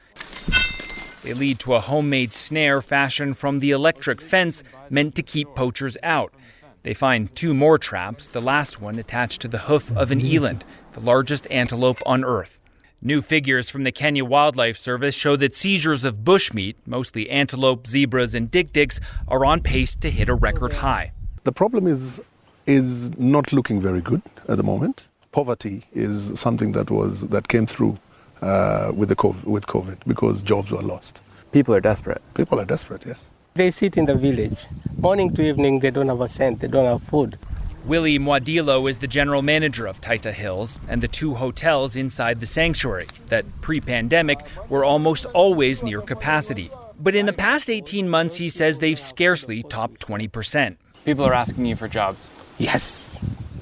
They 1.23 1.35
lead 1.35 1.61
to 1.61 1.75
a 1.75 1.81
homemade 1.81 2.33
snare 2.33 2.83
fashioned 2.83 3.37
from 3.37 3.61
the 3.61 3.71
electric 3.71 4.21
fence 4.21 4.65
meant 4.91 5.15
to 5.15 5.23
keep 5.23 5.55
poachers 5.55 5.97
out. 6.03 6.35
They 6.83 6.95
find 6.95 7.35
two 7.37 7.55
more 7.55 7.79
traps, 7.79 8.27
the 8.29 8.41
last 8.41 8.81
one 8.81 8.99
attached 8.99 9.41
to 9.43 9.49
the 9.49 9.59
hoof 9.59 9.97
of 9.97 10.11
an 10.11 10.21
eland, 10.21 10.65
the 10.95 11.01
largest 11.01 11.47
antelope 11.51 12.01
on 12.05 12.25
Earth. 12.25 12.59
New 13.01 13.23
figures 13.23 13.71
from 13.71 13.85
the 13.85 13.93
Kenya 13.93 14.25
Wildlife 14.25 14.77
Service 14.77 15.15
show 15.15 15.37
that 15.37 15.55
seizures 15.55 16.03
of 16.03 16.19
bushmeat, 16.19 16.75
mostly 16.87 17.31
antelope, 17.31 17.87
zebras, 17.87 18.35
and 18.35 18.51
dik-diks, 18.51 19.01
are 19.29 19.45
on 19.45 19.61
pace 19.61 19.95
to 19.97 20.11
hit 20.11 20.29
a 20.29 20.35
record 20.35 20.73
high. 20.73 21.13
The 21.45 21.53
problem 21.53 21.87
is 21.87 22.21
is 22.67 23.11
not 23.19 23.53
looking 23.53 23.81
very 23.81 24.01
good 24.01 24.23
at 24.49 24.57
the 24.57 24.63
moment. 24.63 25.09
Poverty 25.33 25.85
is 25.93 26.39
something 26.39 26.73
that 26.73 26.91
was 26.91 27.23
that 27.29 27.49
came 27.49 27.67
through 27.67 27.99
uh, 28.43 28.93
with 28.95 29.09
the 29.09 29.17
COVID, 29.17 29.45
with 29.45 29.67
COVID 29.67 29.99
because 30.07 30.43
jobs 30.43 30.73
were 30.73 30.83
lost. 30.83 31.23
People 31.53 31.75
are 31.75 31.81
desperate. 31.81 32.23
People 32.35 32.61
are 32.61 32.65
desperate. 32.65 33.05
Yes. 33.07 33.31
They 33.55 33.71
sit 33.71 33.97
in 33.97 34.07
the 34.07 34.15
village, 34.15 34.67
morning 34.99 35.33
to 35.35 35.43
evening. 35.43 35.81
They 35.81 35.91
don't 35.91 36.09
have 36.09 36.21
a 36.21 36.29
cent. 36.29 36.61
They 36.61 36.69
don't 36.69 36.87
have 36.87 37.03
food. 37.03 37.39
Willie 37.85 38.19
Mwadilo 38.19 38.89
is 38.89 39.01
the 39.01 39.09
general 39.09 39.43
manager 39.43 39.87
of 39.87 40.01
Taita 40.01 40.33
Hills 40.33 40.79
and 40.89 41.03
the 41.03 41.09
two 41.09 41.35
hotels 41.35 41.97
inside 41.97 42.39
the 42.39 42.47
sanctuary 42.47 43.09
that 43.27 43.45
pre 43.61 43.81
pandemic 43.81 44.39
were 44.69 44.85
almost 44.85 45.25
always 45.27 45.83
near 45.83 46.01
capacity. 46.01 46.71
But 47.01 47.17
in 47.17 47.27
the 47.27 47.33
past 47.33 47.69
18 47.69 48.09
months, 48.09 48.37
he 48.37 48.49
says 48.49 48.79
they've 48.79 48.99
scarcely 48.99 49.65
topped 49.65 50.07
20%. 50.07 50.77
People 51.05 51.25
are 51.25 51.35
asking 51.35 51.67
you 51.67 51.75
for 51.75 51.89
jobs. 51.89 52.31
Yes. 52.59 53.11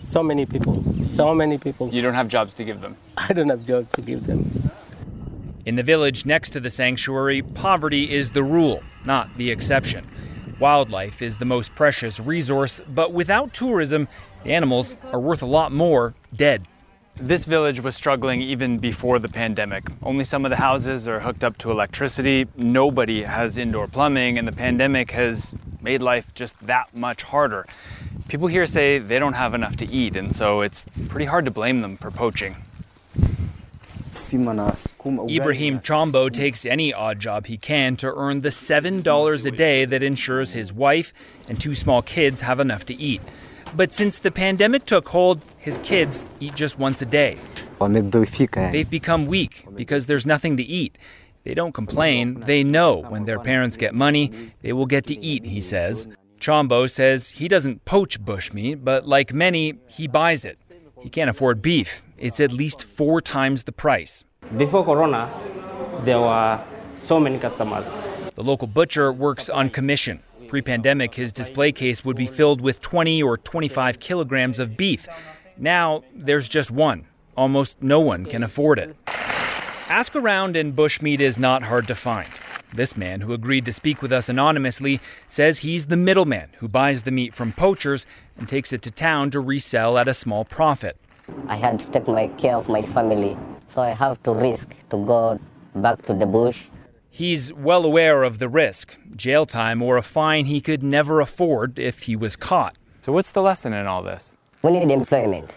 So 0.04 0.22
many 0.22 0.44
people. 0.44 0.84
So 1.08 1.34
many 1.34 1.56
people. 1.56 1.88
You 1.88 2.02
don't 2.02 2.14
have 2.14 2.28
jobs 2.28 2.52
to 2.54 2.64
give 2.64 2.82
them. 2.82 2.96
I 3.16 3.32
don't 3.32 3.48
have 3.48 3.64
jobs 3.64 3.92
to 3.94 4.02
give 4.02 4.26
them. 4.26 4.69
In 5.66 5.76
the 5.76 5.82
village 5.82 6.24
next 6.24 6.50
to 6.50 6.61
the 6.61 6.70
sanctuary, 6.70 7.42
poverty 7.42 8.11
is 8.11 8.30
the 8.30 8.42
rule, 8.42 8.82
not 9.04 9.28
the 9.36 9.50
exception. 9.50 10.06
Wildlife 10.58 11.20
is 11.20 11.36
the 11.36 11.44
most 11.44 11.74
precious 11.74 12.18
resource, 12.18 12.80
but 12.88 13.12
without 13.12 13.52
tourism, 13.52 14.08
the 14.42 14.52
animals 14.52 14.96
are 15.12 15.20
worth 15.20 15.42
a 15.42 15.46
lot 15.46 15.70
more 15.70 16.14
dead. 16.34 16.66
This 17.16 17.44
village 17.44 17.80
was 17.80 17.94
struggling 17.94 18.40
even 18.40 18.78
before 18.78 19.18
the 19.18 19.28
pandemic. 19.28 19.84
Only 20.02 20.24
some 20.24 20.46
of 20.46 20.50
the 20.50 20.56
houses 20.56 21.06
are 21.06 21.20
hooked 21.20 21.44
up 21.44 21.58
to 21.58 21.70
electricity. 21.70 22.46
Nobody 22.56 23.22
has 23.22 23.58
indoor 23.58 23.86
plumbing, 23.86 24.38
and 24.38 24.48
the 24.48 24.52
pandemic 24.52 25.11
has 25.11 25.54
made 25.82 26.00
life 26.00 26.32
just 26.34 26.58
that 26.66 26.94
much 26.96 27.22
harder. 27.22 27.66
People 28.28 28.48
here 28.48 28.64
say 28.64 28.98
they 28.98 29.18
don't 29.18 29.34
have 29.34 29.52
enough 29.52 29.76
to 29.76 29.86
eat, 29.86 30.16
and 30.16 30.34
so 30.34 30.62
it's 30.62 30.86
pretty 31.08 31.26
hard 31.26 31.44
to 31.44 31.50
blame 31.50 31.80
them 31.82 31.98
for 31.98 32.11
poaching. 32.11 32.56
Ibrahim 35.30 35.80
Chombo 35.80 36.30
takes 36.32 36.66
any 36.66 36.92
odd 36.92 37.20
job 37.20 37.46
he 37.46 37.56
can 37.56 37.96
to 37.96 38.12
earn 38.14 38.40
the 38.40 38.48
$7 38.48 39.46
a 39.46 39.50
day 39.50 39.84
that 39.84 40.02
ensures 40.02 40.52
his 40.52 40.72
wife 40.72 41.12
and 41.48 41.61
two 41.61 41.74
small 41.74 42.02
kids 42.02 42.40
have 42.40 42.61
enough 42.61 42.84
to 42.86 42.94
eat. 42.94 43.20
But 43.74 43.92
since 43.92 44.18
the 44.18 44.30
pandemic 44.30 44.84
took 44.84 45.08
hold, 45.08 45.40
his 45.58 45.78
kids 45.78 46.26
eat 46.40 46.54
just 46.54 46.78
once 46.78 47.02
a 47.02 47.06
day. 47.06 47.38
They've 48.72 48.90
become 48.90 49.26
weak 49.26 49.64
because 49.74 50.06
there's 50.06 50.26
nothing 50.26 50.56
to 50.56 50.62
eat. 50.62 50.98
They 51.44 51.54
don't 51.54 51.72
complain. 51.72 52.40
They 52.40 52.64
know 52.64 52.96
when 52.96 53.24
their 53.24 53.38
parents 53.38 53.76
get 53.76 53.94
money, 53.94 54.52
they 54.62 54.72
will 54.72 54.86
get 54.86 55.06
to 55.06 55.18
eat, 55.18 55.44
he 55.44 55.61
says. 55.61 56.08
Chombo 56.40 56.90
says 56.90 57.30
he 57.30 57.48
doesn't 57.48 57.84
poach 57.84 58.20
bushmeat, 58.20 58.82
but 58.82 59.06
like 59.06 59.32
many, 59.32 59.74
he 59.88 60.08
buys 60.08 60.44
it. 60.44 60.58
He 61.00 61.08
can't 61.08 61.30
afford 61.30 61.62
beef. 61.62 62.02
It's 62.20 62.38
at 62.38 62.52
least 62.52 62.84
four 62.84 63.22
times 63.22 63.62
the 63.62 63.72
price. 63.72 64.24
Before 64.58 64.84
Corona, 64.84 65.32
there 66.04 66.18
were 66.18 66.62
so 67.04 67.18
many 67.18 67.38
customers. 67.38 67.86
The 68.34 68.44
local 68.44 68.68
butcher 68.68 69.10
works 69.10 69.48
on 69.48 69.70
commission. 69.70 70.22
Pre 70.46 70.60
pandemic, 70.60 71.14
his 71.14 71.32
display 71.32 71.72
case 71.72 72.04
would 72.04 72.16
be 72.16 72.26
filled 72.26 72.60
with 72.60 72.82
20 72.82 73.22
or 73.22 73.38
25 73.38 74.00
kilograms 74.00 74.58
of 74.58 74.76
beef. 74.76 75.08
Now, 75.56 76.04
there's 76.14 76.46
just 76.46 76.70
one. 76.70 77.06
Almost 77.38 77.82
no 77.82 78.00
one 78.00 78.26
can 78.26 78.42
afford 78.42 78.78
it. 78.78 78.94
Ask 79.88 80.14
around, 80.14 80.56
and 80.56 80.76
bushmeat 80.76 81.20
is 81.20 81.38
not 81.38 81.62
hard 81.62 81.88
to 81.88 81.94
find. 81.94 82.28
This 82.74 82.98
man, 82.98 83.22
who 83.22 83.32
agreed 83.32 83.64
to 83.64 83.72
speak 83.72 84.02
with 84.02 84.12
us 84.12 84.28
anonymously, 84.28 85.00
says 85.26 85.60
he's 85.60 85.86
the 85.86 85.96
middleman 85.96 86.50
who 86.58 86.68
buys 86.68 87.02
the 87.02 87.10
meat 87.10 87.34
from 87.34 87.52
poachers 87.52 88.06
and 88.36 88.46
takes 88.46 88.74
it 88.74 88.82
to 88.82 88.90
town 88.90 89.30
to 89.30 89.40
resell 89.40 89.96
at 89.96 90.06
a 90.06 90.14
small 90.14 90.44
profit. 90.44 90.98
I 91.48 91.56
had 91.56 91.80
to 91.80 91.90
take 91.90 92.08
my 92.08 92.28
care 92.28 92.56
of 92.56 92.68
my 92.68 92.82
family, 92.82 93.36
so 93.66 93.80
I 93.82 93.90
have 93.90 94.22
to 94.24 94.32
risk 94.32 94.68
to 94.90 94.96
go 94.96 95.38
back 95.74 96.04
to 96.06 96.14
the 96.14 96.26
bush. 96.26 96.64
He's 97.10 97.52
well 97.52 97.84
aware 97.84 98.22
of 98.22 98.38
the 98.38 98.48
risk 98.48 98.98
jail 99.16 99.44
time 99.44 99.82
or 99.82 99.96
a 99.96 100.02
fine 100.02 100.44
he 100.46 100.60
could 100.60 100.82
never 100.82 101.20
afford 101.20 101.78
if 101.78 102.02
he 102.02 102.16
was 102.16 102.36
caught. 102.36 102.76
So, 103.00 103.12
what's 103.12 103.32
the 103.32 103.42
lesson 103.42 103.72
in 103.72 103.86
all 103.86 104.02
this? 104.02 104.36
We 104.62 104.70
need 104.72 104.90
employment. 104.90 105.56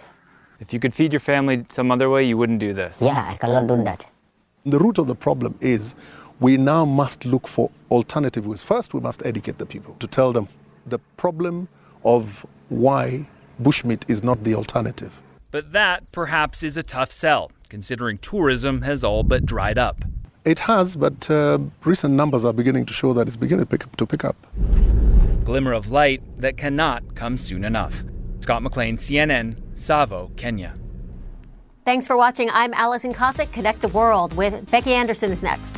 If 0.59 0.73
you 0.73 0.79
could 0.79 0.93
feed 0.93 1.11
your 1.13 1.19
family 1.19 1.65
some 1.71 1.91
other 1.91 2.09
way, 2.09 2.23
you 2.23 2.37
wouldn't 2.37 2.59
do 2.59 2.73
this. 2.73 2.97
Yeah, 3.01 3.31
I 3.31 3.35
cannot 3.35 3.67
do 3.67 3.83
that. 3.83 4.05
The 4.65 4.79
root 4.79 4.97
of 4.97 5.07
the 5.07 5.15
problem 5.15 5.57
is 5.59 5.93
we 6.39 6.57
now 6.57 6.85
must 6.85 7.25
look 7.25 7.47
for 7.47 7.69
alternative 7.91 8.47
ways. 8.47 8.61
First, 8.61 8.93
we 8.93 9.01
must 9.01 9.25
educate 9.25 9.57
the 9.57 9.65
people 9.65 9.95
to 9.99 10.07
tell 10.07 10.31
them 10.31 10.47
the 10.85 10.99
problem 11.17 11.67
of 12.03 12.45
why 12.69 13.27
bushmeat 13.61 14.03
is 14.07 14.23
not 14.23 14.43
the 14.43 14.55
alternative. 14.55 15.11
But 15.53 15.71
that 15.73 16.11
perhaps 16.11 16.63
is 16.63 16.77
a 16.77 16.81
tough 16.83 17.11
sell, 17.11 17.51
considering 17.69 18.17
tourism 18.17 18.81
has 18.81 19.03
all 19.03 19.21
but 19.21 19.45
dried 19.45 19.77
up. 19.77 20.03
It 20.45 20.61
has, 20.61 20.95
but 20.95 21.29
uh, 21.29 21.59
recent 21.85 22.15
numbers 22.15 22.43
are 22.43 22.53
beginning 22.53 22.87
to 22.87 22.93
show 22.93 23.13
that 23.13 23.27
it's 23.27 23.35
beginning 23.35 23.67
to 23.67 23.69
pick, 23.69 23.83
up, 23.83 23.95
to 23.97 24.07
pick 24.07 24.25
up. 24.25 24.35
Glimmer 25.43 25.73
of 25.73 25.91
light 25.91 26.23
that 26.37 26.57
cannot 26.57 27.13
come 27.13 27.37
soon 27.37 27.63
enough. 27.63 28.03
Scott 28.39 28.63
McLean, 28.63 28.97
CNN, 28.97 29.61
Tsavo, 29.75 30.35
Kenya. 30.37 30.73
Thanks 31.85 32.07
for 32.07 32.17
watching. 32.17 32.49
I'm 32.49 32.73
Alison 32.73 33.13
Kosik. 33.13 33.51
Connect 33.51 33.79
the 33.83 33.89
World 33.89 34.35
with 34.35 34.71
Becky 34.71 34.95
Anderson 34.95 35.31
is 35.31 35.43
next. 35.43 35.77